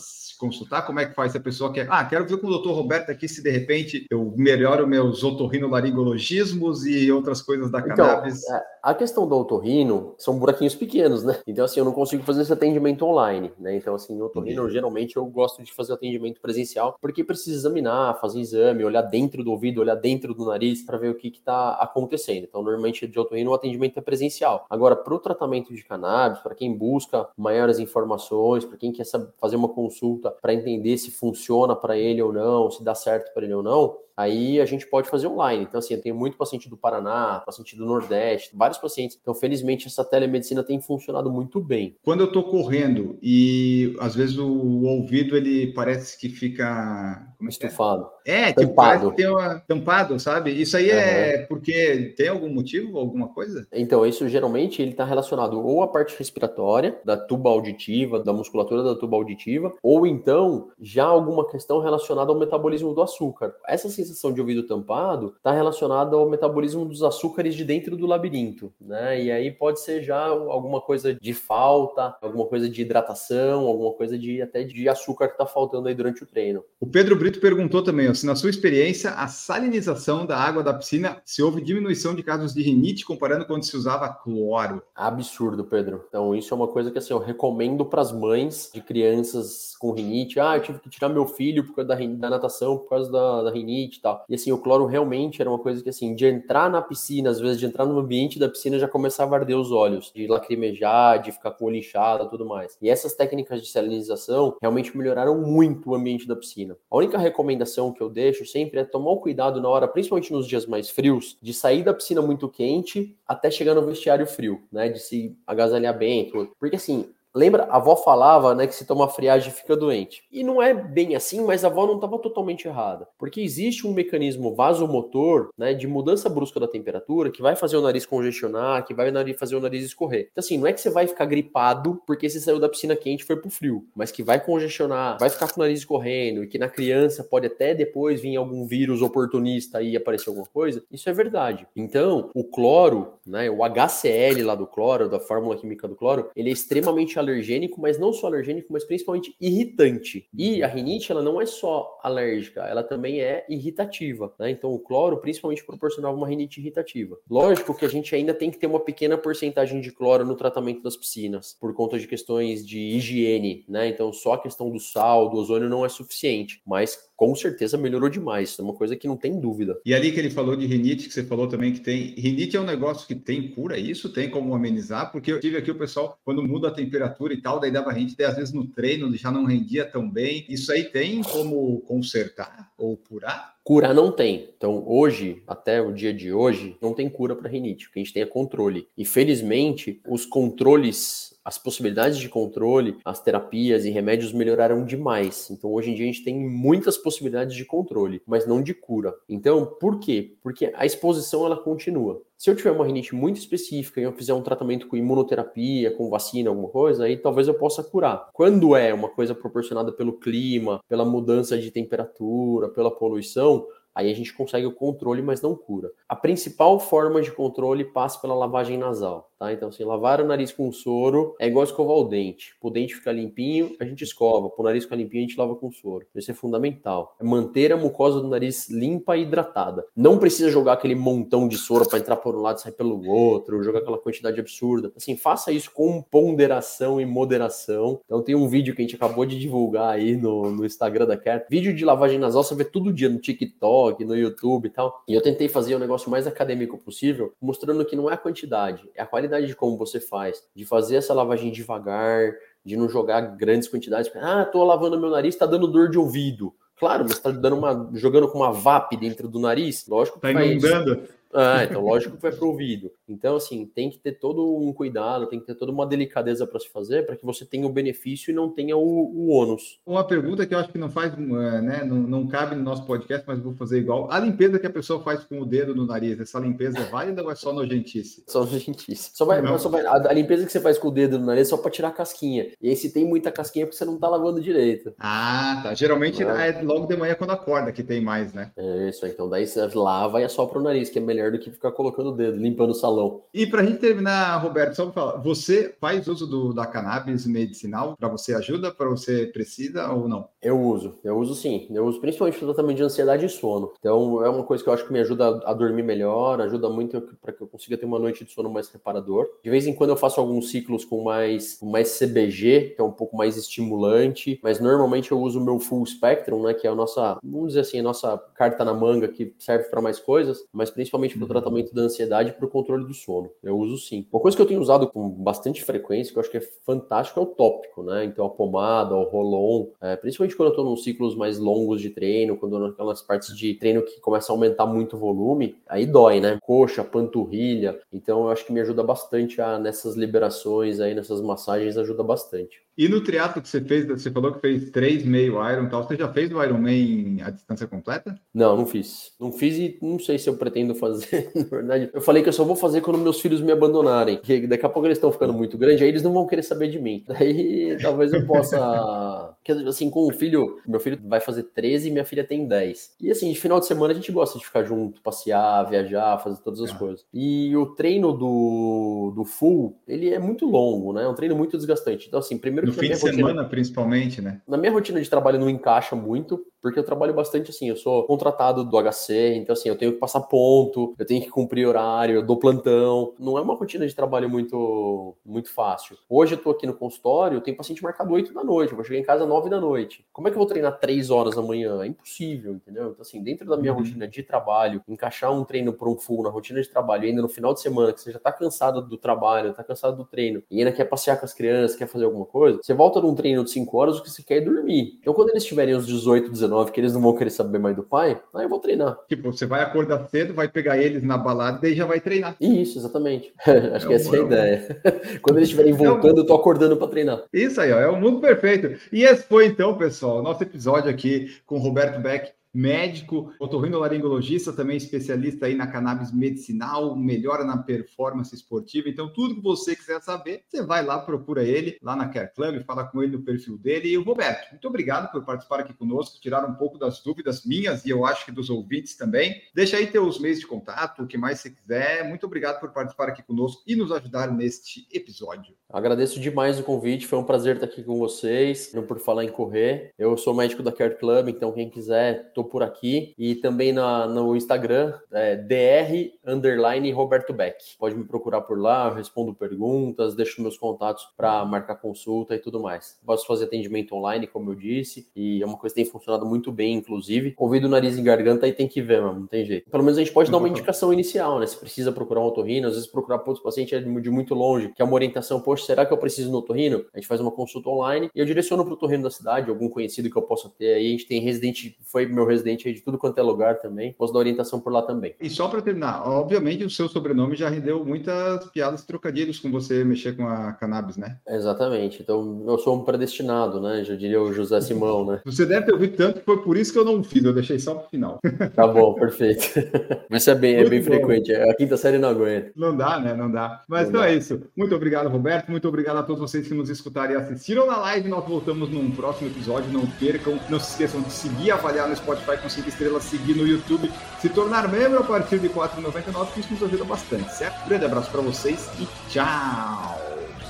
consultar? 0.43 0.83
Como 0.83 0.99
é 0.99 1.07
que 1.07 1.15
faz 1.15 1.31
se 1.31 1.39
a 1.39 1.41
pessoa 1.41 1.73
quer? 1.73 1.87
Ah, 1.89 2.05
quero 2.05 2.27
ver 2.27 2.39
com 2.39 2.49
o 2.49 2.51
doutor 2.51 2.75
Roberto 2.75 3.11
aqui 3.11 3.29
se 3.29 3.43
de 3.43 3.51
repente 3.51 4.07
eu 4.11 4.35
melhoro 4.37 4.87
meus 4.87 5.23
otorrinolaringologismos 5.23 6.85
e 6.85 7.11
outras 7.13 7.41
coisas 7.41 7.71
da 7.71 7.79
então, 7.79 7.95
cannabis. 7.95 8.43
É, 8.51 8.63
a 8.83 8.95
questão 8.95 9.29
do 9.29 9.37
otorrino 9.37 10.15
são 10.19 10.37
buraquinhos 10.39 10.75
pequenos, 10.75 11.23
né? 11.23 11.39
Então, 11.47 11.65
assim, 11.65 11.79
eu 11.79 11.85
não 11.85 11.93
consigo 11.93 12.25
fazer 12.25 12.43
esse 12.43 12.53
atendimento 12.53 13.05
online, 13.05 13.53
né? 13.59 13.77
Então, 13.77 13.95
assim, 13.95 14.21
otorrino, 14.21 14.69
geralmente 14.69 15.17
eu 15.17 15.25
gosto 15.27 15.63
de 15.63 15.73
fazer 15.73 15.93
atendimento 15.93 16.41
presencial 16.41 16.97
porque 17.01 17.23
precisa 17.23 17.57
examinar, 17.57 18.21
fazer 18.21 18.41
exame, 18.41 18.85
olhar 18.85 19.03
dentro 19.03 19.45
do 19.45 19.53
ouvido, 19.53 19.81
olhar 19.81 19.95
dentro 19.95 20.35
do 20.35 20.47
nariz 20.47 20.83
para 20.83 20.99
ver 20.99 21.11
o 21.11 21.15
que 21.15 21.29
está 21.29 21.75
acontecendo. 21.75 22.45
Então, 22.45 22.63
normalmente 22.63 23.07
de 23.07 23.19
otorrino 23.19 23.53
o 23.53 23.55
atendimento 23.55 23.99
é 23.99 24.01
presencial. 24.01 24.67
Agora, 24.69 24.97
para 24.97 25.15
o 25.15 25.19
tratamento 25.19 25.73
de 25.73 25.85
cannabis, 25.85 26.41
para 26.41 26.55
quem 26.55 26.77
busca 26.77 27.29
maiores 27.37 27.79
informações, 27.79 28.65
para 28.65 28.77
quem 28.77 28.93
quer 28.93 29.05
fazer 29.39 29.57
uma 29.57 29.69
consulta 29.69 30.32
para 30.41 30.55
entender 30.55 30.97
se 30.97 31.11
funciona 31.11 31.75
para 31.75 31.97
ele 31.97 32.23
ou 32.23 32.33
não, 32.33 32.71
se 32.71 32.83
dá 32.83 32.95
certo 32.95 33.33
para 33.35 33.45
ele 33.45 33.55
ou 33.55 33.63
não, 33.63 33.97
aí 34.17 34.61
a 34.61 34.65
gente 34.65 34.87
pode 34.87 35.09
fazer 35.09 35.27
online. 35.27 35.65
Então, 35.65 35.79
assim, 35.79 35.95
eu 35.95 36.01
tenho 36.01 36.15
muito 36.15 36.37
paciente 36.37 36.69
do 36.69 36.77
Paraná, 36.77 37.43
paciente 37.45 37.77
do 37.77 37.85
Nordeste, 37.85 38.55
vários 38.55 38.79
pacientes. 38.79 39.19
Então, 39.21 39.35
felizmente, 39.35 39.87
essa 39.87 40.05
telemedicina 40.05 40.63
tem 40.63 40.81
funcionado 40.81 41.31
muito 41.31 41.61
bem. 41.61 41.97
Quando 42.03 42.21
eu 42.21 42.27
estou 42.27 42.45
correndo 42.45 43.19
e 43.23 43.97
às 44.01 44.15
vezes 44.15 44.39
o 44.39 44.83
ouvido 44.85 45.37
ele 45.37 45.73
parece 45.73 46.19
que 46.19 46.29
fica 46.29 47.27
como 47.37 47.49
é 47.49 47.51
estufado. 47.51 48.09
É, 48.25 48.51
é 48.51 48.53
tampado. 48.53 49.07
Tipo, 49.07 49.17
tem 49.17 49.27
uma 49.27 49.59
tampado, 49.61 50.19
sabe? 50.21 50.51
Isso 50.51 50.77
aí 50.77 50.91
uhum. 50.91 50.97
é 50.97 51.39
porque 51.49 52.15
tem 52.17 52.29
algum 52.29 52.49
motivo, 52.49 52.99
alguma 52.99 53.29
coisa? 53.29 53.67
Então, 53.73 54.07
isso 54.07 54.29
geralmente 54.29 54.81
ele 54.81 54.93
está 54.93 55.05
relacionado 55.05 55.61
ou 55.61 55.83
à 55.83 55.89
parte 55.89 56.17
respiratória, 56.17 56.99
da 57.05 57.17
tuba 57.17 57.51
auditiva, 57.51 58.23
da 58.23 58.33
musculatura 58.33 58.83
da 58.83 58.95
tuba 58.95 59.17
auditiva, 59.17 59.75
ou 59.83 60.07
então 60.23 60.69
já 60.81 61.05
alguma 61.05 61.49
questão 61.49 61.81
relacionada 61.81 62.31
ao 62.31 62.39
metabolismo 62.39 62.95
do 62.95 63.03
açúcar. 63.03 63.55
Essa 63.67 63.89
sensação 63.89 64.33
de 64.33 64.41
ouvido 64.41 64.63
tampado 64.63 65.35
está 65.37 65.53
relacionada 65.53 66.17
ao 66.17 66.29
metabolismo 66.29 66.85
dos 66.85 67.03
açúcares 67.03 67.55
de 67.55 67.65
dentro 67.65 67.97
do 67.97 68.07
labirinto, 68.07 68.73
né? 68.81 69.23
E 69.23 69.33
aí 69.33 69.51
pode 69.51 69.81
ser 69.81 70.03
já 70.03 70.27
alguma 70.27 70.81
coisa 70.81 71.15
de 71.15 71.35
falta, 71.35 72.17
alguma 72.23 72.47
coisa 72.47 72.69
de 72.69 72.83
hidratação, 72.83 73.67
alguma 73.67 73.93
coisa 73.93 74.17
de 74.17 74.41
até 74.41 74.63
de 74.63 74.89
açúcar 74.89 75.27
que 75.27 75.35
está 75.35 75.47
faltando 75.47 75.89
aí 75.89 75.95
durante 75.95 76.23
o 76.23 76.27
treino. 76.27 76.63
O 76.81 76.87
Pedro 76.87 77.17
Brito 77.17 77.41
perguntou 77.41 77.83
também, 77.83 78.13
se 78.15 78.25
na 78.27 78.37
sua 78.37 78.51
experiência 78.51 79.11
a 79.11 79.27
salinização 79.27 80.25
da 80.25 80.37
água 80.39 80.63
da 80.63 80.73
piscina 80.73 81.21
se 81.25 81.43
houve 81.43 81.61
diminuição 81.61 82.15
de 82.15 82.23
casos 82.23 82.55
de 82.55 82.63
rinite 82.63 83.05
comparando 83.05 83.45
quando 83.47 83.65
se 83.65 83.77
usava 83.77 84.09
cloro. 84.09 84.83
Absurdo, 84.95 85.65
Pedro. 85.65 86.05
Então 86.09 86.35
isso 86.35 86.55
é 86.55 86.57
uma 86.57 86.69
coisa 86.69 86.91
que 86.91 86.99
assim 86.99 87.13
eu 87.13 87.19
recomendo 87.19 87.85
para 87.85 88.03
as 88.03 88.13
mães 88.13 88.71
de 88.73 88.81
crianças 88.81 89.75
com 89.79 89.93
rinite 89.93 90.12
rinite. 90.13 90.39
Ah, 90.39 90.57
eu 90.57 90.63
tive 90.63 90.79
que 90.79 90.91
tirar 90.91 91.09
meu 91.09 91.27
filho 91.27 91.65
por 91.65 91.75
causa 91.75 91.89
da, 91.89 91.95
da 91.95 92.31
natação, 92.31 92.77
por 92.77 92.89
causa 92.89 93.11
da, 93.11 93.43
da 93.45 93.51
rinite 93.51 93.99
e 93.99 94.03
tal. 94.03 94.25
E 94.29 94.35
assim, 94.35 94.53
o 94.53 94.59
cloro 94.59 94.85
realmente 94.85 95.41
era 95.41 95.51
uma 95.51 95.59
coisa 95.59 95.83
que 95.83 95.89
assim, 95.89 96.15
de 96.15 96.27
entrar 96.27 96.71
na 96.71 96.83
piscina, 96.83 97.31
às 97.31 97.41
vezes 97.41 97.59
de 97.59 97.67
entrar 97.67 97.87
no 97.87 97.99
ambiente 97.99 98.39
da 98.39 98.49
piscina 98.49 98.79
já 98.79 98.87
começava 98.87 99.35
a 99.35 99.39
arder 99.39 99.57
os 99.57 99.73
olhos, 99.73 100.13
de 100.15 100.27
lacrimejar, 100.27 101.21
de 101.23 101.33
ficar 101.33 101.53
com 101.53 101.67
o 101.67 101.75
inchado, 101.75 102.29
tudo 102.29 102.45
mais. 102.45 102.77
E 102.81 102.91
essas 102.91 103.15
técnicas 103.15 103.63
de 103.63 103.69
salinização 103.69 104.57
realmente 104.61 104.97
melhoraram 104.97 105.41
muito 105.41 105.91
o 105.91 105.95
ambiente 105.95 106.29
da 106.29 106.37
piscina. 106.37 106.77
A 106.91 106.97
única 106.97 107.19
recomendação 107.19 107.93
que 107.93 108.03
eu 108.03 108.11
deixo 108.11 108.45
sempre 108.45 108.81
é 108.81 108.85
tomar 108.85 109.13
o 109.13 109.21
cuidado 109.21 109.61
na 109.61 109.69
hora, 109.69 109.89
principalmente 109.89 110.33
nos 110.33 110.47
dias 110.47 110.67
mais 110.67 110.91
frios, 110.91 111.37
de 111.41 111.55
sair 111.55 111.83
da 111.83 111.95
piscina 111.95 112.21
muito 112.21 112.49
quente 112.49 113.17
até 113.27 113.51
chegar 113.51 113.75
no 113.75 113.87
vestiário 113.87 114.27
frio, 114.27 114.63
né? 114.71 114.89
De 114.89 114.99
se 114.99 115.37
agasalhar 115.47 115.97
bem. 115.97 116.31
Porque 116.59 116.77
assim, 116.77 117.07
Lembra, 117.35 117.65
a 117.65 117.77
avó 117.77 117.97
falava, 117.97 118.55
né, 118.55 118.67
que 118.67 118.75
se 118.75 118.87
toma 118.87 119.09
friagem 119.09 119.53
fica 119.53 119.77
doente. 119.77 120.23
E 120.31 120.45
não 120.45 120.63
é 120.63 120.75
bem 120.75 121.17
assim, 121.17 121.43
mas 121.45 121.65
a 121.65 121.69
avó 121.69 121.87
não 121.87 121.95
estava 121.95 122.19
totalmente 122.19 122.69
errada, 122.69 123.09
porque 123.19 123.41
existe 123.41 123.87
um 123.87 123.93
mecanismo 123.93 124.55
vasomotor, 124.55 125.49
né, 125.57 125.73
de 125.73 125.87
mudança 125.87 126.29
brusca 126.29 126.61
da 126.61 126.69
temperatura 126.69 127.31
que 127.31 127.43
vai 127.43 127.57
fazer 127.57 127.77
o 127.77 127.83
nariz 127.83 128.05
congestionar, 128.05 128.85
que 128.85 128.95
vai 128.95 129.13
fazer 129.35 129.57
o 129.57 129.61
nariz 129.61 129.85
escorrer. 129.85 130.29
Então 130.31 130.43
assim, 130.43 130.59
não 130.59 130.67
é 130.67 130.73
que 130.73 130.81
você 130.81 130.91
vai 130.91 131.07
ficar 131.07 131.25
gripado 131.25 132.01
porque 132.07 132.29
você 132.29 132.41
saiu 132.41 132.61
da 132.61 132.69
piscina 132.69 132.95
quente 132.95 133.23
e 133.23 133.27
foi 133.27 133.37
pro 133.37 133.51
frio, 133.51 133.87
mas 133.95 134.11
que 134.11 134.23
vai 134.23 134.43
congestionar, 134.45 135.17
vai 135.19 135.31
ficar 135.31 135.49
com 135.49 135.61
o 135.61 135.63
nariz 135.63 135.81
escorrendo 135.81 136.45
e 136.45 136.49
que 136.49 136.59
na 136.59 136.69
criança 136.69 137.25
pode 137.25 137.47
até 137.47 137.75
depois 137.75 138.21
vir 138.21 138.37
algum 138.37 138.67
vírus 138.67 139.01
oportunista 139.01 139.81
e 139.83 139.97
aparecer 139.97 140.29
alguma 140.29 140.47
coisa. 140.47 140.85
Isso 140.91 141.09
é 141.09 141.13
verdade. 141.13 141.67
Então, 141.75 142.31
o 142.35 142.45
cloro, 142.45 143.15
né, 143.27 143.51
o 143.51 143.59
HCl 143.63 144.45
lá 144.45 144.55
do 144.55 144.67
cloro, 144.67 145.09
da 145.09 145.21
fórmula 145.21 145.57
química 145.57 145.89
do 145.89 145.95
cloro, 145.95 146.31
ele 146.37 146.51
é 146.51 146.53
extremamente 146.53 147.19
alergênico, 147.23 147.81
mas 147.81 147.99
não 147.99 148.13
só 148.13 148.27
alergênico, 148.27 148.73
mas 148.73 148.85
principalmente 148.85 149.35
irritante. 149.41 150.29
E 150.37 150.63
a 150.63 150.67
rinite, 150.67 151.11
ela 151.11 151.23
não 151.23 151.41
é 151.41 151.47
só 151.47 151.99
alérgica, 152.03 152.63
ela 152.63 152.83
também 152.83 153.21
é 153.21 153.45
irritativa, 153.49 154.35
né? 154.39 154.51
Então 154.51 154.73
o 154.73 154.79
cloro 154.79 155.19
principalmente 155.19 155.65
proporcionava 155.65 156.17
uma 156.17 156.29
rinite 156.29 156.61
irritativa. 156.61 157.19
Lógico 157.31 157.75
que 157.75 157.85
a 157.85 157.89
gente 157.89 158.15
ainda 158.15 158.35
tem 158.35 158.51
que 158.51 158.59
ter 158.59 158.67
uma 158.67 158.81
pequena 158.81 159.17
porcentagem 159.17 159.81
de 159.81 159.91
cloro 159.93 160.25
no 160.25 160.37
tratamento 160.37 160.83
das 160.83 160.97
piscinas, 160.97 161.57
por 161.61 161.75
conta 161.75 161.99
de 161.99 162.07
questões 162.07 162.67
de 162.67 162.79
higiene, 162.79 163.65
né? 163.69 163.89
Então 163.89 164.13
só 164.13 164.35
a 164.35 164.43
questão 164.43 164.71
do 164.71 164.79
sal, 164.79 165.31
do 165.31 165.37
ozônio 165.37 165.69
não 165.69 165.85
é 165.85 165.89
suficiente, 165.89 166.61
mas 166.67 166.99
com 167.23 167.37
certeza 167.37 167.79
melhorou 167.79 168.09
demais. 168.09 168.59
É 168.59 168.63
uma 168.63 168.75
coisa 168.75 168.97
que 168.97 169.07
não 169.07 169.17
tem 169.17 169.39
dúvida. 169.39 169.79
E 169.87 169.95
ali 169.95 170.11
que 170.11 170.19
ele 170.19 170.29
falou 170.29 170.57
de 170.57 170.67
rinite, 170.67 171.07
que 171.07 171.15
você 171.15 171.23
falou 171.23 171.47
também 171.47 171.73
que 171.73 171.79
tem. 171.79 172.17
Rinite 172.19 172.57
é 172.57 172.61
um 172.61 172.65
negócio 172.65 173.07
que 173.07 173.15
tem 173.15 173.49
cura, 173.53 173.79
isso 173.79 174.13
tem 174.13 174.29
como 174.29 174.53
amenizar, 174.53 175.13
porque 175.13 175.31
eu 175.31 175.39
tive 175.39 175.57
aqui 175.57 175.71
o 175.71 175.79
pessoal, 175.79 176.19
quando 176.25 176.43
muda 176.43 176.67
a 176.67 176.73
temperatura 176.73 177.33
e 177.33 177.41
tal, 177.41 177.61
daí 177.61 177.71
dava 177.71 177.93
rinite, 177.93 178.17
daí 178.19 178.27
às 178.27 178.35
vezes 178.35 178.53
no 178.53 178.67
treino 178.67 179.17
já 179.17 179.31
não 179.31 179.45
rendia 179.45 179.85
tão 179.85 180.11
bem. 180.11 180.45
Isso 180.49 180.73
aí 180.73 180.83
tem 180.83 181.23
como 181.23 181.81
consertar 181.83 182.73
ou 182.77 182.97
curar? 182.97 183.55
Curar 183.65 183.95
não 183.95 184.11
tem. 184.11 184.51
Então, 184.57 184.83
hoje, 184.87 185.43
até 185.47 185.81
o 185.81 185.93
dia 185.93 186.13
de 186.13 186.33
hoje, 186.33 186.77
não 186.81 186.93
tem 186.93 187.09
cura 187.09 187.37
para 187.37 187.49
rinite. 187.49 187.87
O 187.87 187.93
que 187.93 188.01
a 188.01 188.03
gente 188.03 188.13
tem 188.13 188.23
é 188.23 188.27
controle. 188.27 188.89
E 188.97 189.05
felizmente, 189.05 190.01
os 190.09 190.27
controles 190.27 191.33
as 191.45 191.59
possibilidades 191.59 192.19
de 192.19 192.29
controle, 192.29 192.99
as 193.05 193.21
terapias 193.21 193.85
e 193.85 193.91
remédios 193.91 194.33
melhoraram 194.33 194.85
demais. 194.85 195.51
Então, 195.51 195.73
hoje 195.73 195.91
em 195.91 195.95
dia, 195.95 196.05
a 196.05 196.13
gente 196.13 196.25
tem 196.25 196.39
muitas 196.39 196.97
possibilidades 196.97 197.57
de 197.57 197.65
controle, 197.65 198.23
mas 198.27 198.47
não 198.47 198.63
de 198.63 198.73
cura. 198.73 199.13
Então, 199.29 199.67
por 199.81 199.99
quê? 199.99 200.37
Porque 200.41 200.73
a 200.75 200.87
exposição 200.87 201.45
ela 201.45 201.57
continua. 201.57 202.23
Se 202.43 202.51
eu 202.51 202.57
tiver 202.57 202.73
uma 202.73 202.85
rinite 202.85 203.15
muito 203.15 203.37
específica 203.37 204.01
e 204.01 204.03
eu 204.03 204.11
fizer 204.11 204.35
um 204.35 204.43
tratamento 204.43 204.89
com 204.89 204.97
imunoterapia, 204.97 205.97
com 205.97 206.11
vacina, 206.11 206.51
alguma 206.51 206.69
coisa, 206.69 207.05
aí 207.05 207.17
talvez 207.17 207.47
eu 207.47 207.55
possa 207.55 207.85
curar. 207.85 208.31
Quando 208.33 208.75
é 208.75 208.93
uma 208.93 209.09
coisa 209.09 209.33
proporcionada 209.33 209.93
pelo 209.93 210.15
clima, 210.15 210.81
pela 210.89 211.05
mudança 211.05 211.57
de 211.57 211.71
temperatura, 211.71 212.69
pela 212.69 212.91
poluição, 212.91 213.65
Aí 213.95 214.11
a 214.11 214.15
gente 214.15 214.33
consegue 214.33 214.67
o 214.67 214.73
controle, 214.73 215.21
mas 215.21 215.43
não 215.43 215.55
cura. 215.55 215.91
A 216.09 216.17
principal 216.17 216.81
forma 216.81 217.21
de 217.21 217.31
controle 217.31 217.85
passa 217.85 218.19
pela 218.19 218.35
lavagem 218.35 218.79
nasal, 218.79 219.31
tá? 219.39 219.53
Então, 219.53 219.69
assim, 219.69 219.85
lavar 219.85 220.21
o 220.21 220.27
nariz 220.27 220.51
com 220.51 220.73
soro 220.73 221.35
é 221.39 221.47
igual 221.47 221.65
escovar 221.65 221.97
o 221.97 222.05
dente. 222.05 222.55
O 222.61 222.71
dente 222.71 222.95
ficar 222.95 223.13
limpinho, 223.13 223.77
a 223.79 223.85
gente 223.85 224.03
escova. 224.03 224.49
Para 224.49 224.63
o 224.63 224.65
nariz 224.65 224.85
ficar 224.85 224.97
limpinho, 224.97 225.25
a 225.25 225.29
gente 225.29 225.39
lava 225.39 225.55
com 225.55 225.71
soro. 225.71 226.07
Isso 226.15 226.31
é 226.31 226.35
fundamental. 226.35 227.15
É 227.21 227.25
manter 227.25 227.73
a 227.73 227.77
mucosa 227.77 228.21
do 228.21 228.29
nariz 228.29 228.71
limpa 228.71 229.17
e 229.17 229.23
hidratada. 229.23 229.85
Não 229.95 230.19
precisa 230.19 230.51
jogar 230.51 230.75
aquele 230.75 230.95
montão 230.95 231.47
de 231.47 231.59
soro 231.59 231.87
para 231.87 231.99
entrar 231.99 232.17
por 232.17 232.35
um 232.35 232.41
lado 232.41 232.59
e 232.59 232.63
sair 232.63 232.73
pelo 232.73 233.07
outro, 233.07 233.63
jogar 233.63 233.81
aquela 233.81 233.99
quantidade 233.99 234.41
absurda. 234.41 234.91
Assim, 234.97 235.17
faça 235.17 235.53
isso 235.53 235.71
com 235.71 236.01
ponderação 236.03 237.01
e 237.01 237.05
moderação. 237.05 238.01
Então, 238.07 238.23
tem 238.23 238.35
um 238.35 238.49
vídeo 238.49 238.75
que 238.75 238.81
a 238.81 238.85
gente 238.85 238.97
acabou 238.97 239.27
de 239.27 239.39
divulgar 239.39 239.91
aí 239.91 240.17
no, 240.17 240.51
no 240.51 240.65
Instagram 240.65 241.07
da 241.07 241.17
Care. 241.17 241.45
Vídeo 241.51 241.75
de 241.75 241.85
lavagem 241.85 242.19
nasal, 242.19 242.43
você 242.43 242.55
vê 242.55 242.65
todo 242.65 242.93
dia 242.93 243.11
no 243.11 243.19
TikTok 243.19 243.82
blog, 243.83 244.05
no 244.05 244.17
YouTube 244.17 244.67
e 244.67 244.71
tal. 244.71 245.03
E 245.09 245.15
eu 245.15 245.21
tentei 245.21 245.49
fazer 245.49 245.75
o 245.75 245.79
negócio 245.79 246.11
mais 246.11 246.27
acadêmico 246.27 246.79
possível, 246.79 247.33
mostrando 247.41 247.85
que 247.85 247.97
não 247.97 248.11
é 248.11 248.15
a 248.15 248.19
quantidade, 248.19 248.89
é 248.95 249.03
a 249.03 249.07
qualidade 249.07 249.47
de 249.47 249.57
como 249.57 249.77
você 249.77 250.01
faz, 250.01 250.43
de 250.55 250.65
fazer 250.65 250.97
essa 250.97 251.13
lavagem 251.13 251.51
devagar, 251.51 252.33
de 252.65 252.77
não 252.77 252.89
jogar 252.89 253.21
grandes 253.21 253.69
quantidades. 253.69 254.11
Ah, 254.17 254.45
tô 254.45 254.63
lavando 254.65 254.99
meu 254.99 255.11
nariz, 255.11 255.37
tá 255.37 255.47
dando 255.47 255.67
dor 255.67 255.91
de 255.91 255.99
ouvido. 255.99 256.55
Claro, 256.79 257.05
mas 257.09 257.19
tá 257.19 257.31
dando 257.31 257.57
uma, 257.57 257.91
jogando 257.95 258.29
com 258.29 258.39
uma 258.39 258.53
VAP 258.53 258.97
dentro 258.97 259.29
do 259.29 259.39
nariz, 259.39 259.87
lógico 259.87 260.19
que 260.19 260.33
tá 260.33 260.45
inundando. 260.45 261.03
Ah, 261.33 261.65
então 261.65 261.85
lógico 261.85 262.17
que 262.17 262.21
foi 262.21 262.33
pro 262.33 262.49
ouvido. 262.49 262.91
Então, 263.09 263.37
assim, 263.37 263.67
tem 263.67 263.91
que 263.91 263.99
ter 263.99 264.13
todo 264.13 264.57
um 264.57 264.73
cuidado, 264.73 265.27
tem 265.27 265.41
que 265.41 265.47
ter 265.47 265.55
toda 265.55 265.73
uma 265.73 265.87
delicadeza 265.87 266.47
para 266.47 266.61
se 266.61 266.69
fazer, 266.69 267.07
para 267.07 267.17
que 267.17 267.25
você 267.25 267.45
tenha 267.45 267.67
o 267.67 267.73
benefício 267.73 268.31
e 268.31 268.35
não 268.35 268.51
tenha 268.51 268.77
o, 268.77 268.81
o 268.83 269.29
ônus. 269.31 269.81
Uma 269.87 270.07
pergunta 270.07 270.47
que 270.47 270.55
eu 270.55 270.59
acho 270.59 270.71
que 270.71 270.79
não 270.79 270.91
faz, 270.91 271.13
é, 271.15 271.61
né, 271.61 271.85
não, 271.85 271.97
não 271.97 272.27
cabe 272.27 272.55
no 272.55 272.63
nosso 272.63 272.85
podcast, 272.87 273.27
mas 273.27 273.39
vou 273.39 273.55
fazer 273.55 273.79
igual. 273.79 274.11
A 274.11 274.19
limpeza 274.19 274.59
que 274.59 274.67
a 274.67 274.71
pessoa 274.71 275.03
faz 275.03 275.25
com 275.25 275.41
o 275.41 275.47
dedo 275.47 275.75
no 275.75 275.87
nariz, 275.87 276.21
essa 276.21 276.39
limpeza 276.39 276.79
é 276.79 276.85
válida 276.85 277.23
ou 277.23 277.31
é 277.31 277.35
só 277.35 277.53
nojentice? 277.53 278.25
Só 278.27 278.45
nojentice. 278.45 279.11
Só 279.15 279.25
vai, 279.25 279.59
só 279.59 279.69
vai, 279.69 279.85
a, 279.85 279.93
a, 279.93 280.13
limpeza 280.13 280.45
que 280.45 280.53
você 280.53 280.61
faz 280.61 280.79
com 280.79 280.89
o 280.89 280.93
dedo 280.93 281.19
no 281.19 281.27
nariz 281.27 281.49
é 281.49 281.51
só 281.51 281.57
para 281.57 281.71
tirar 281.71 281.89
a 281.89 281.93
casquinha. 281.93 282.49
E 282.61 282.69
aí, 282.69 282.77
se 282.77 282.93
tem 282.93 283.05
muita 283.05 283.31
casquinha, 283.31 283.65
é 283.65 283.67
porque 283.67 283.77
você 283.77 283.85
não 283.85 283.99
tá 283.99 284.09
lavando 284.09 284.41
direito. 284.41 284.95
Ah, 284.99 285.61
tá. 285.63 285.75
Geralmente 285.75 286.23
é, 286.23 286.49
é 286.49 286.63
logo 286.63 286.87
de 286.87 286.97
manhã 286.97 287.15
quando 287.15 287.31
acorda 287.31 287.73
que 287.73 287.83
tem 287.83 288.01
mais, 288.01 288.33
né? 288.33 288.51
É 288.57 288.89
isso, 288.89 289.07
então 289.07 289.29
daí 289.29 289.47
você 289.47 289.67
lava 289.75 290.21
e 290.21 290.25
assopra 290.25 290.59
o 290.59 290.63
nariz, 290.63 290.91
que 290.91 290.99
é 290.99 291.03
melhor 291.03 291.22
do 291.31 291.39
que 291.39 291.51
ficar 291.51 291.71
colocando 291.71 291.93
colocando 291.93 292.11
o 292.11 292.13
dedo, 292.13 292.37
limpando 292.39 292.71
o 292.71 292.75
salão. 292.75 293.23
E 293.33 293.47
para 293.47 293.61
a 293.61 293.65
gente 293.65 293.79
terminar, 293.79 294.37
Roberto, 294.39 294.75
só 294.75 294.85
para 294.85 294.93
falar, 294.93 295.17
você 295.19 295.75
faz 295.81 296.09
uso 296.09 296.27
do, 296.27 296.53
da 296.53 296.67
cannabis 296.67 297.27
medicinal? 297.27 297.97
Para 297.97 298.09
você 298.09 298.35
ajuda? 298.35 298.73
Para 298.73 298.89
você 298.89 299.27
precisa 299.27 299.91
ou 299.91 300.09
não? 300.09 300.29
Eu 300.41 300.61
uso, 300.61 300.99
eu 301.05 301.17
uso 301.19 301.35
sim. 301.35 301.69
Eu 301.71 301.85
uso 301.87 302.01
principalmente 302.01 302.39
para 302.39 302.49
tratamento 302.49 302.77
de 302.77 302.83
ansiedade 302.83 303.27
e 303.27 303.29
sono. 303.29 303.73
Então 303.79 304.25
é 304.25 304.29
uma 304.29 304.45
coisa 304.45 304.63
que 304.63 304.69
eu 304.69 304.75
acho 304.75 304.87
que 304.87 304.93
me 304.93 305.01
ajuda 305.01 305.43
a 305.45 305.53
dormir 305.53 305.83
melhor, 305.83 306.41
ajuda 306.41 306.69
muito 306.69 307.01
para 307.21 307.33
que 307.33 307.43
eu 307.43 307.47
consiga 307.47 307.77
ter 307.77 307.87
uma 307.87 307.99
noite 307.99 308.25
de 308.25 308.33
sono 308.33 308.51
mais 308.51 308.69
reparador. 308.69 309.27
De 309.43 309.51
vez 309.51 309.67
em 309.67 309.75
quando 309.75 309.91
eu 309.91 309.97
faço 309.97 310.21
alguns 310.21 310.51
ciclos 310.51 310.85
com 310.85 311.03
mais, 311.03 311.59
com 311.59 311.67
mais 311.67 311.99
CBG, 311.99 312.75
que 312.75 312.81
é 312.81 312.85
um 312.85 312.93
pouco 312.93 313.17
mais 313.17 313.37
estimulante, 313.37 314.41
mas 314.43 314.59
normalmente 314.59 315.13
eu 315.13 315.21
uso 315.21 315.41
o 315.41 315.45
meu 315.45 315.59
full 315.59 315.85
spectrum, 315.87 316.43
né, 316.43 316.55
que 316.55 316.67
é 316.67 316.71
a 316.71 316.75
nossa, 316.75 317.19
vamos 317.23 317.49
dizer 317.49 317.61
assim, 317.61 317.81
a 317.81 317.83
nossa 317.83 318.19
carta 318.35 318.65
na 318.65 318.75
manga 318.75 319.09
que 319.09 319.35
serve 319.39 319.65
para 319.65 319.81
mais 319.81 319.99
coisas, 319.99 320.45
mas 320.53 320.71
principalmente 320.71 321.12
para 321.17 321.25
o 321.25 321.29
tratamento 321.29 321.75
da 321.75 321.83
ansiedade 321.83 322.33
para 322.33 322.47
o 322.47 322.49
controle 322.49 322.87
do 322.87 322.95
sono. 322.95 323.31
Eu 323.43 323.59
uso 323.59 323.79
sim. 323.79 324.07
Uma 324.13 324.21
coisa 324.21 324.37
que 324.37 324.43
eu 324.43 324.47
tenho 324.47 324.61
usado 324.61 324.89
com 324.89 325.09
bastante 325.09 325.63
frequência, 325.63 326.13
que 326.13 326.19
eu 326.19 326.21
acho 326.21 326.31
que 326.31 326.39
é 326.39 326.49
fantástico, 326.65 327.21
é 327.21 327.23
o 327.23 327.27
tópico, 327.27 327.83
né? 327.83 328.05
Então 328.05 328.25
a 328.27 328.31
pomada, 328.31 328.95
o 328.95 329.05
rolon, 329.05 329.67
é, 329.81 329.97
principalmente 329.97 330.37
quando 330.37 330.49
eu 330.49 330.53
estou 330.53 330.65
nos 330.65 330.83
ciclos 330.83 331.15
mais 331.15 331.39
longos 331.39 331.81
de 331.81 331.91
treino, 331.91 332.37
quando 332.37 332.59
naquelas 332.59 333.03
partes 333.03 333.37
de 333.37 333.55
treino 333.55 333.83
que 333.83 334.01
começa 334.01 334.33
a 334.33 334.35
aumentar 334.35 334.67
muito 334.67 334.97
o 334.97 334.99
volume, 334.99 335.57
aí 335.67 335.87
dói, 335.87 336.21
né? 336.21 336.39
Coxa, 336.43 336.85
panturrilha. 336.85 337.79
Então 337.93 338.25
eu 338.25 338.31
acho 338.31 338.45
que 338.45 338.53
me 338.53 338.61
ajuda 338.61 338.83
bastante 338.83 339.41
a, 339.41 339.59
nessas 339.59 339.97
liberações 339.97 340.81
aí, 340.81 340.95
nessas 340.95 341.21
massagens, 341.21 341.77
ajuda 341.77 342.03
bastante. 342.03 342.63
E 342.77 342.89
no 342.89 343.03
triatlo 343.03 343.43
que 343.43 343.49
você 343.49 343.61
fez, 343.61 343.87
você 343.87 344.11
falou 344.11 344.33
que 344.33 344.41
fez 344.41 344.71
três 344.71 345.05
meio 345.05 345.35
Iron 345.51 345.69
tal, 345.69 345.85
você 345.85 345.97
já 345.97 346.11
fez 346.11 346.33
o 346.33 346.43
Ironman 346.43 347.21
à 347.23 347.31
distância 347.31 347.67
completa? 347.67 348.19
Não, 348.33 348.57
não 348.57 348.67
fiz. 348.67 349.13
Não 349.21 349.31
fiz 349.31 349.57
e 349.59 349.79
não 349.83 349.99
sei 349.99 350.19
se 350.19 350.29
eu 350.29 350.37
pretendo 350.37 350.75
fazer, 350.75 351.31
na 351.37 351.45
verdade. 351.45 351.91
Eu 351.93 352.01
falei 352.01 352.23
que 352.23 352.29
eu 352.31 352.33
só 352.33 352.45
vou 352.45 352.57
fazer 352.57 352.81
quando 352.81 352.99
meus 352.99 353.21
filhos 353.21 353.41
me 353.43 353.53
abandonarem, 353.53 354.19
que 354.19 354.47
daqui 354.47 354.65
a 354.65 354.71
pouco 354.71 354.87
eles 354.87 354.97
estão 354.97 355.13
ficando 355.13 355.35
muito 355.35 355.59
grandes, 355.59 355.83
aí 355.83 355.89
eles 355.89 356.03
não 356.03 356.13
vão 356.13 356.27
querer 356.27 356.43
saber 356.43 356.69
de 356.69 356.79
mim. 356.79 357.05
Daí 357.07 357.77
talvez 357.81 358.13
eu 358.13 358.27
possa... 358.27 359.35
Porque, 359.45 359.69
assim, 359.69 359.91
com 359.91 360.07
o 360.07 360.13
filho, 360.13 360.61
meu 360.67 360.79
filho 360.79 360.99
vai 361.05 361.21
fazer 361.21 361.43
13 361.43 361.89
e 361.89 361.91
minha 361.91 362.05
filha 362.05 362.23
tem 362.23 362.47
10. 362.47 362.95
E 363.01 363.11
assim, 363.11 363.33
de 363.33 363.41
final 363.41 363.59
de 363.59 363.67
semana 363.67 363.93
a 363.93 363.97
gente 363.97 364.13
gosta 364.13 364.39
de 364.39 364.45
ficar 364.45 364.63
junto, 364.63 365.03
passear, 365.03 365.69
viajar, 365.69 366.19
fazer 366.19 366.41
todas 366.43 366.61
as 366.61 366.71
ah. 366.71 366.79
coisas. 366.79 367.05
E 367.13 367.55
o 367.57 367.67
treino 367.67 368.13
do, 368.13 369.13
do 369.17 369.25
full, 369.25 369.77
ele 369.87 370.11
é 370.11 370.19
muito 370.21 370.47
longo, 370.47 370.93
né? 370.93 371.03
É 371.03 371.09
um 371.09 371.15
treino 371.15 371.35
muito 371.35 371.57
desgastante. 371.57 372.07
Então, 372.07 372.21
assim, 372.21 372.39
primeiro 372.39 372.69
no 372.69 372.73
fim 372.73 372.89
de 372.89 372.97
semana, 372.97 373.23
rotina, 373.23 373.45
principalmente, 373.49 374.23
né? 374.23 374.41
Na 374.47 374.57
minha 374.57 374.71
rotina 374.71 375.01
de 375.01 375.11
trabalho 375.11 375.41
não 375.41 375.51
encaixa 375.51 375.97
muito, 375.97 376.47
porque 376.63 376.79
eu 376.79 376.85
trabalho 376.85 377.13
bastante 377.13 377.51
assim, 377.51 377.69
eu 377.69 377.77
sou 377.77 378.05
contratado 378.05 378.65
do 378.65 378.79
HC, 378.81 379.35
então 379.35 379.53
assim, 379.53 379.69
eu 379.69 379.77
tenho 379.77 379.93
que 379.93 379.99
passar 379.99 380.21
ponto, 380.21 380.95
eu 380.97 381.05
tenho 381.05 381.21
que 381.21 381.29
cumprir 381.29 381.67
horário, 381.67 382.15
eu 382.15 382.23
dou 382.23 382.39
plantão. 382.39 383.13
Não 383.19 383.37
é 383.37 383.41
uma 383.43 383.55
rotina 383.55 383.87
de 383.87 383.95
trabalho 383.95 384.31
muito, 384.31 385.17
muito 385.25 385.53
fácil. 385.53 385.97
Hoje 386.09 386.35
eu 386.35 386.39
tô 386.39 386.51
aqui 386.51 386.67
no 386.67 386.75
consultório, 386.75 387.37
eu 387.37 387.41
tenho 387.41 387.57
paciente 387.57 387.83
marcado 387.83 388.13
8 388.13 388.33
da 388.33 388.45
noite, 388.45 388.71
eu 388.71 388.77
vou 388.77 388.85
chegar 388.85 389.01
em 389.01 389.03
casa 389.03 389.27
9 389.27 389.51
da 389.51 389.61
noite. 389.61 390.07
Como 390.13 390.29
é 390.29 390.31
que 390.31 390.37
eu 390.37 390.39
vou 390.39 390.47
treinar 390.47 390.79
3 390.79 391.11
horas 391.11 391.35
da 391.35 391.43
manhã? 391.43 391.83
É 391.83 391.87
impossível, 391.89 392.55
entendeu? 392.55 392.91
Então, 392.91 393.03
assim, 393.03 393.21
dentro 393.23 393.49
da 393.49 393.57
minha 393.57 393.73
uhum. 393.73 393.81
rotina 393.81 394.07
de 394.07 394.23
trabalho, 394.23 394.83
encaixar 394.87 395.33
um 395.33 395.45
treino 395.45 395.73
para 395.73 395.89
um 395.89 395.97
full 395.97 396.23
na 396.23 396.31
rotina 396.31 396.63
de 396.63 396.69
trabalho, 396.69 397.05
ainda 397.05 397.21
no 397.21 397.29
final 397.29 397.53
de 397.53 397.61
semana, 397.61 397.93
que 397.93 398.01
você 398.01 398.13
já 398.13 398.21
tá 398.21 398.31
cansado 398.31 398.81
do 398.83 398.97
trabalho, 398.97 399.53
tá 399.53 399.65
cansado 399.65 399.97
do 399.97 400.05
treino, 400.05 400.43
e 400.49 400.59
ainda 400.59 400.71
quer 400.71 400.85
passear 400.85 401.19
com 401.19 401.25
as 401.25 401.35
crianças, 401.35 401.77
quer 401.77 401.89
fazer 401.89 402.05
alguma 402.05 402.25
coisa, 402.25 402.61
você 402.63 402.73
volta 402.73 403.01
num 403.01 403.15
treino 403.15 403.43
de 403.43 403.51
5 403.51 403.77
horas, 403.77 403.99
o 403.99 404.03
que 404.03 404.11
você 404.11 404.23
quer 404.23 404.37
é 404.37 404.41
dormir. 404.41 404.99
Então, 405.01 405.13
quando 405.13 405.31
eles 405.31 405.45
tiverem 405.45 405.75
os 405.75 405.87
18, 405.87 406.31
19, 406.31 406.52
que 406.73 406.81
eles 406.81 406.95
não 406.95 407.01
vão 407.01 407.15
querer 407.15 407.31
saber 407.31 407.59
mais 407.59 407.77
do 407.77 407.83
pai, 407.83 408.21
aí 408.35 408.45
eu 408.45 408.49
vou 408.49 408.59
treinar. 408.59 408.99
Tipo, 409.09 409.33
você 409.33 409.47
vai 409.47 409.63
acordar 409.63 410.09
cedo, 410.09 410.35
vai 410.35 410.49
pegar 410.49 410.79
eles 410.79 411.03
na 411.03 411.17
balada 411.17 411.69
e 411.69 411.75
já 411.75 411.87
vai 411.87 412.01
treinar. 412.01 412.37
Isso, 412.41 412.79
exatamente. 412.79 413.33
Acho 413.75 413.87
é 413.87 413.89
que 413.89 413.95
essa 413.95 414.17
é 414.17 414.21
a 414.21 414.23
ideia. 414.23 414.83
quando 415.23 415.39
eles 415.39 415.49
estiverem 415.49 415.73
voltando, 415.73 416.19
eu 416.19 416.27
tô 416.27 416.35
acordando 416.35 416.77
para 416.77 416.89
treinar. 416.89 417.23
Isso 417.33 417.61
aí, 417.61 417.73
ó, 417.73 417.79
é 417.79 417.89
o 417.89 418.01
mundo 418.01 418.21
perfeito. 418.21 418.79
E 418.93 419.05
esse 419.05 419.25
foi 419.25 419.47
então, 419.47 419.77
pessoal, 419.77 420.23
nosso 420.23 420.43
episódio 420.43 420.91
aqui 420.91 421.37
com 421.47 421.57
o 421.57 421.61
Roberto 421.61 422.01
Beck 422.01 422.33
médico, 422.53 423.33
otorrinolaringologista, 423.39 424.53
também 424.53 424.77
especialista 424.77 425.47
aí 425.47 425.55
na 425.55 425.67
cannabis 425.67 426.13
medicinal, 426.13 426.97
melhora 426.97 427.45
na 427.45 427.57
performance 427.57 428.35
esportiva. 428.35 428.89
Então, 428.89 429.13
tudo 429.13 429.37
que 429.37 429.41
você 429.41 429.75
quiser 429.75 430.01
saber, 430.03 430.45
você 430.49 430.63
vai 430.63 430.85
lá, 430.85 430.99
procura 430.99 431.43
ele 431.43 431.79
lá 431.83 431.97
na 431.97 432.09
Care 432.09 432.33
Club, 432.35 432.63
fala 432.65 432.85
com 432.85 433.03
ele 433.03 433.17
no 433.17 433.23
perfil 433.23 433.57
dele. 433.57 433.89
E 433.89 433.99
o 433.99 434.03
Roberto, 434.03 434.51
muito 434.51 434.69
obrigado 434.69 435.11
por 435.11 435.25
participar 435.25 435.61
aqui 435.61 435.73
conosco, 435.73 436.21
tirar 436.21 436.45
um 436.45 436.55
pouco 436.55 436.79
das 436.79 437.01
dúvidas 437.01 437.45
minhas 437.45 437.85
e 437.85 437.91
eu 437.91 438.05
acho 438.05 438.25
que 438.25 438.33
dos 438.33 438.51
ouvintes 438.51 438.97
também. 438.97 439.43
Deixa 439.55 439.77
aí 439.77 439.87
teus 439.87 440.19
meios 440.19 440.41
de 440.41 440.47
contato, 440.47 441.03
o 441.03 441.07
que 441.07 441.17
mais 441.17 441.41
você 441.41 441.51
quiser. 441.51 442.09
Muito 442.09 442.27
obrigado 442.27 442.61
por 442.61 442.71
participar 442.71 443.09
aqui 443.09 443.23
conosco 443.23 443.63
e 443.67 443.75
nos 443.75 443.91
ajudar 443.93 444.31
neste 444.31 444.87
episódio. 444.93 445.55
Agradeço 445.73 446.21
demais 446.21 446.61
o 446.61 446.63
convite, 446.63 447.07
foi 447.07 447.19
um 447.19 447.25
prazer 447.25 447.55
estar 447.55 447.67
aqui 447.67 447.83
com 447.83 447.99
vocês, 447.99 448.73
não 448.75 448.83
por 448.83 448.99
falar 448.99 449.25
em 449.25 449.31
correr. 449.31 449.95
Eu 449.99 450.19
sou 450.19 450.35
médico 450.35 450.63
da 450.63 450.71
Care 450.71 450.97
Club, 450.97 451.29
então 451.29 451.51
quem 451.51 451.71
quiser, 451.71 452.31
tô 452.35 452.45
por 452.45 452.63
aqui. 452.63 453.15
E 453.17 453.37
também 453.37 453.73
na, 453.73 454.07
no 454.07 454.37
Instagram, 454.37 454.93
é 455.11 455.35
dr 455.35 456.13
underline 456.27 456.93
Roberto 456.93 457.33
Beck. 457.33 457.57
Pode 457.79 457.97
me 457.97 458.05
procurar 458.05 458.43
por 458.43 458.59
lá, 458.59 458.89
eu 458.89 458.95
respondo 458.95 459.33
perguntas, 459.33 460.15
deixo 460.15 460.43
meus 460.43 460.59
contatos 460.59 461.09
para 461.17 461.43
marcar 461.47 461.77
consulta 461.77 462.35
e 462.35 462.39
tudo 462.39 462.61
mais. 462.61 462.99
Posso 463.07 463.27
fazer 463.27 463.47
atendimento 463.47 463.95
online, 463.95 464.27
como 464.27 464.51
eu 464.51 464.55
disse, 464.55 465.09
e 465.17 465.43
é 465.43 465.47
uma 465.47 465.57
coisa 465.57 465.75
que 465.75 465.83
tem 465.83 465.91
funcionado 465.91 466.27
muito 466.27 466.53
bem, 466.53 466.75
inclusive. 466.75 467.33
Convido 467.33 467.67
o 467.67 467.71
nariz 467.71 467.99
em 467.99 468.05
garganta 468.05 468.47
e 468.47 468.53
tem 468.53 468.69
que 468.69 468.83
ver, 468.83 469.01
mano, 469.01 469.21
não 469.21 469.27
tem 469.27 469.47
jeito. 469.47 469.71
Pelo 469.71 469.83
menos 469.83 469.97
a 469.97 470.05
gente 470.05 470.13
pode 470.13 470.31
dar 470.31 470.37
uma 470.37 470.49
indicação 470.51 470.93
inicial, 470.93 471.41
né? 471.41 471.47
Se 471.47 471.57
precisa 471.57 471.91
procurar 471.91 472.21
um 472.21 472.25
otorrino, 472.25 472.69
às 472.69 472.75
vezes 472.75 472.89
procurar 472.89 473.19
para 473.21 473.31
outros 473.31 473.43
pacientes 473.43 473.73
é 473.73 473.81
de 473.81 474.11
muito 474.11 474.35
longe, 474.35 474.69
que 474.69 474.83
é 474.83 474.85
uma 474.85 474.95
orientação, 474.95 475.41
poxa, 475.41 475.62
poxa, 475.63 475.67
será 475.67 475.87
que 475.87 475.93
eu 475.93 475.99
preciso 475.99 476.31
no 476.31 476.39
otorrino? 476.39 476.85
A 476.93 476.99
gente 476.99 477.07
faz 477.07 477.21
uma 477.21 477.31
consulta 477.31 477.69
online 477.71 478.11
e 478.15 478.19
eu 478.19 478.27
direciono 478.27 478.65
para 478.65 478.73
o 478.73 478.75
otorrino 478.75 479.05
da 479.05 479.11
cidade, 479.11 479.49
algum 479.49 479.69
conhecido 479.69 480.11
que 480.11 480.17
eu 480.17 480.23
possa 480.23 480.49
ter 480.59 480.75
aí. 480.75 480.89
A 480.89 480.91
gente 480.91 481.07
tem 481.07 481.21
residente, 481.21 481.77
foi 481.85 482.07
meu 482.07 482.27
residente 482.27 482.69
aí 482.69 482.75
de 482.75 482.81
tudo 482.81 482.99
quanto 482.99 483.19
é 483.19 483.23
lugar 483.23 483.59
também. 483.61 483.93
Posso 483.93 484.13
dar 484.13 484.19
orientação 484.19 484.61
por 484.61 484.73
lá 484.73 484.83
também. 484.83 485.15
E 485.21 485.31
só 485.31 485.49
para 485.49 485.63
terminar, 485.63 486.07
obviamente 486.07 486.65
o 486.65 486.71
seu 486.71 486.89
sobrenome 486.89 487.37
já 487.37 487.49
rendeu 487.49 487.85
muitas 487.85 488.45
piadas 488.51 488.83
e 488.83 488.87
trocadilhos 488.87 489.39
com 489.39 489.51
você 489.51 489.85
mexer 489.85 490.17
com 490.17 490.27
a 490.27 490.53
cannabis, 490.53 490.97
né? 490.97 491.19
Exatamente. 491.29 492.03
Então 492.03 492.45
eu 492.47 492.59
sou 492.59 492.77
um 492.77 492.85
predestinado, 492.85 493.61
né? 493.61 493.85
Já 493.85 493.95
diria 493.95 494.21
o 494.21 494.33
José 494.33 494.61
Simão, 494.61 495.07
né? 495.07 495.21
Você 495.33 495.47
deve 495.47 495.67
ter 495.67 495.73
ouvido 495.73 495.97
tanto 495.97 496.21
que 496.21 496.27
foi 496.27 496.43
por 496.43 496.57
isso 496.57 496.73
que 496.73 496.79
eu 496.79 496.85
não 496.85 497.03
fiz, 497.03 497.25
eu 497.25 497.33
deixei 497.33 497.59
só 497.59 497.75
para 497.75 497.87
o 497.87 497.91
final. 497.91 498.21
Tá 498.55 498.67
bom, 498.67 498.95
perfeito. 498.95 499.47
Mas 500.11 500.29
é 500.29 500.35
bem, 500.35 500.57
é 500.57 500.69
bem 500.69 500.83
frequente. 500.83 501.33
A 501.35 501.55
quinta 501.55 501.77
série 501.77 501.97
não 501.97 502.11
aguenta. 502.11 502.53
Não 502.55 502.77
dá, 502.77 503.01
né? 503.01 503.15
Não 503.15 503.31
dá. 503.31 503.63
Mas 503.69 503.83
não 503.85 503.89
então 503.89 504.01
dá. 504.03 504.09
é 504.09 504.15
isso. 504.15 504.43
Muito 504.57 504.75
obrigado, 504.75 505.09
Roberto. 505.09 505.51
Muito 505.53 505.69
obrigado 505.69 505.99
a 505.99 506.03
todos 506.03 506.21
vocês 506.21 506.49
que 506.49 506.55
nos 506.55 506.71
escutaram 506.71 507.13
e 507.13 507.17
assistiram 507.17 507.67
na 507.67 507.77
live. 507.77 508.09
Nós 508.09 508.27
voltamos 508.27 508.71
num 508.71 508.91
próximo 508.91 509.29
episódio. 509.29 509.71
Não 509.71 509.87
percam. 509.87 510.41
Não 510.49 510.59
se 510.59 510.71
esqueçam 510.71 511.03
de 511.03 511.13
seguir, 511.13 511.51
avaliar 511.51 511.89
no 511.89 511.95
Spotify 511.95 512.39
com 512.41 512.49
5 512.49 512.69
estrelas, 512.69 513.05
seguir 513.05 513.37
no 513.37 513.47
YouTube, 513.47 513.93
se 514.21 514.29
tornar 514.29 514.69
membro 514.69 515.01
a 515.01 515.05
partir 515.05 515.39
de 515.39 515.49
R$ 515.49 515.55
4,99, 515.55 516.33
que 516.33 516.41
isso 516.41 516.53
nos 516.55 516.63
ajuda 516.63 516.85
bastante, 516.85 517.33
certo? 517.35 517.69
Grande 517.69 517.85
abraço 517.85 518.11
para 518.11 518.23
vocês 518.23 518.69
e 518.81 518.89
tchau! 519.11 520.01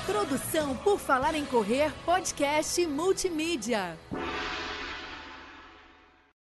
Produção 0.06 0.74
por 0.76 0.98
Falar 0.98 1.34
em 1.34 1.44
Correr, 1.44 1.92
podcast 2.04 2.84
multimídia. 2.86 3.96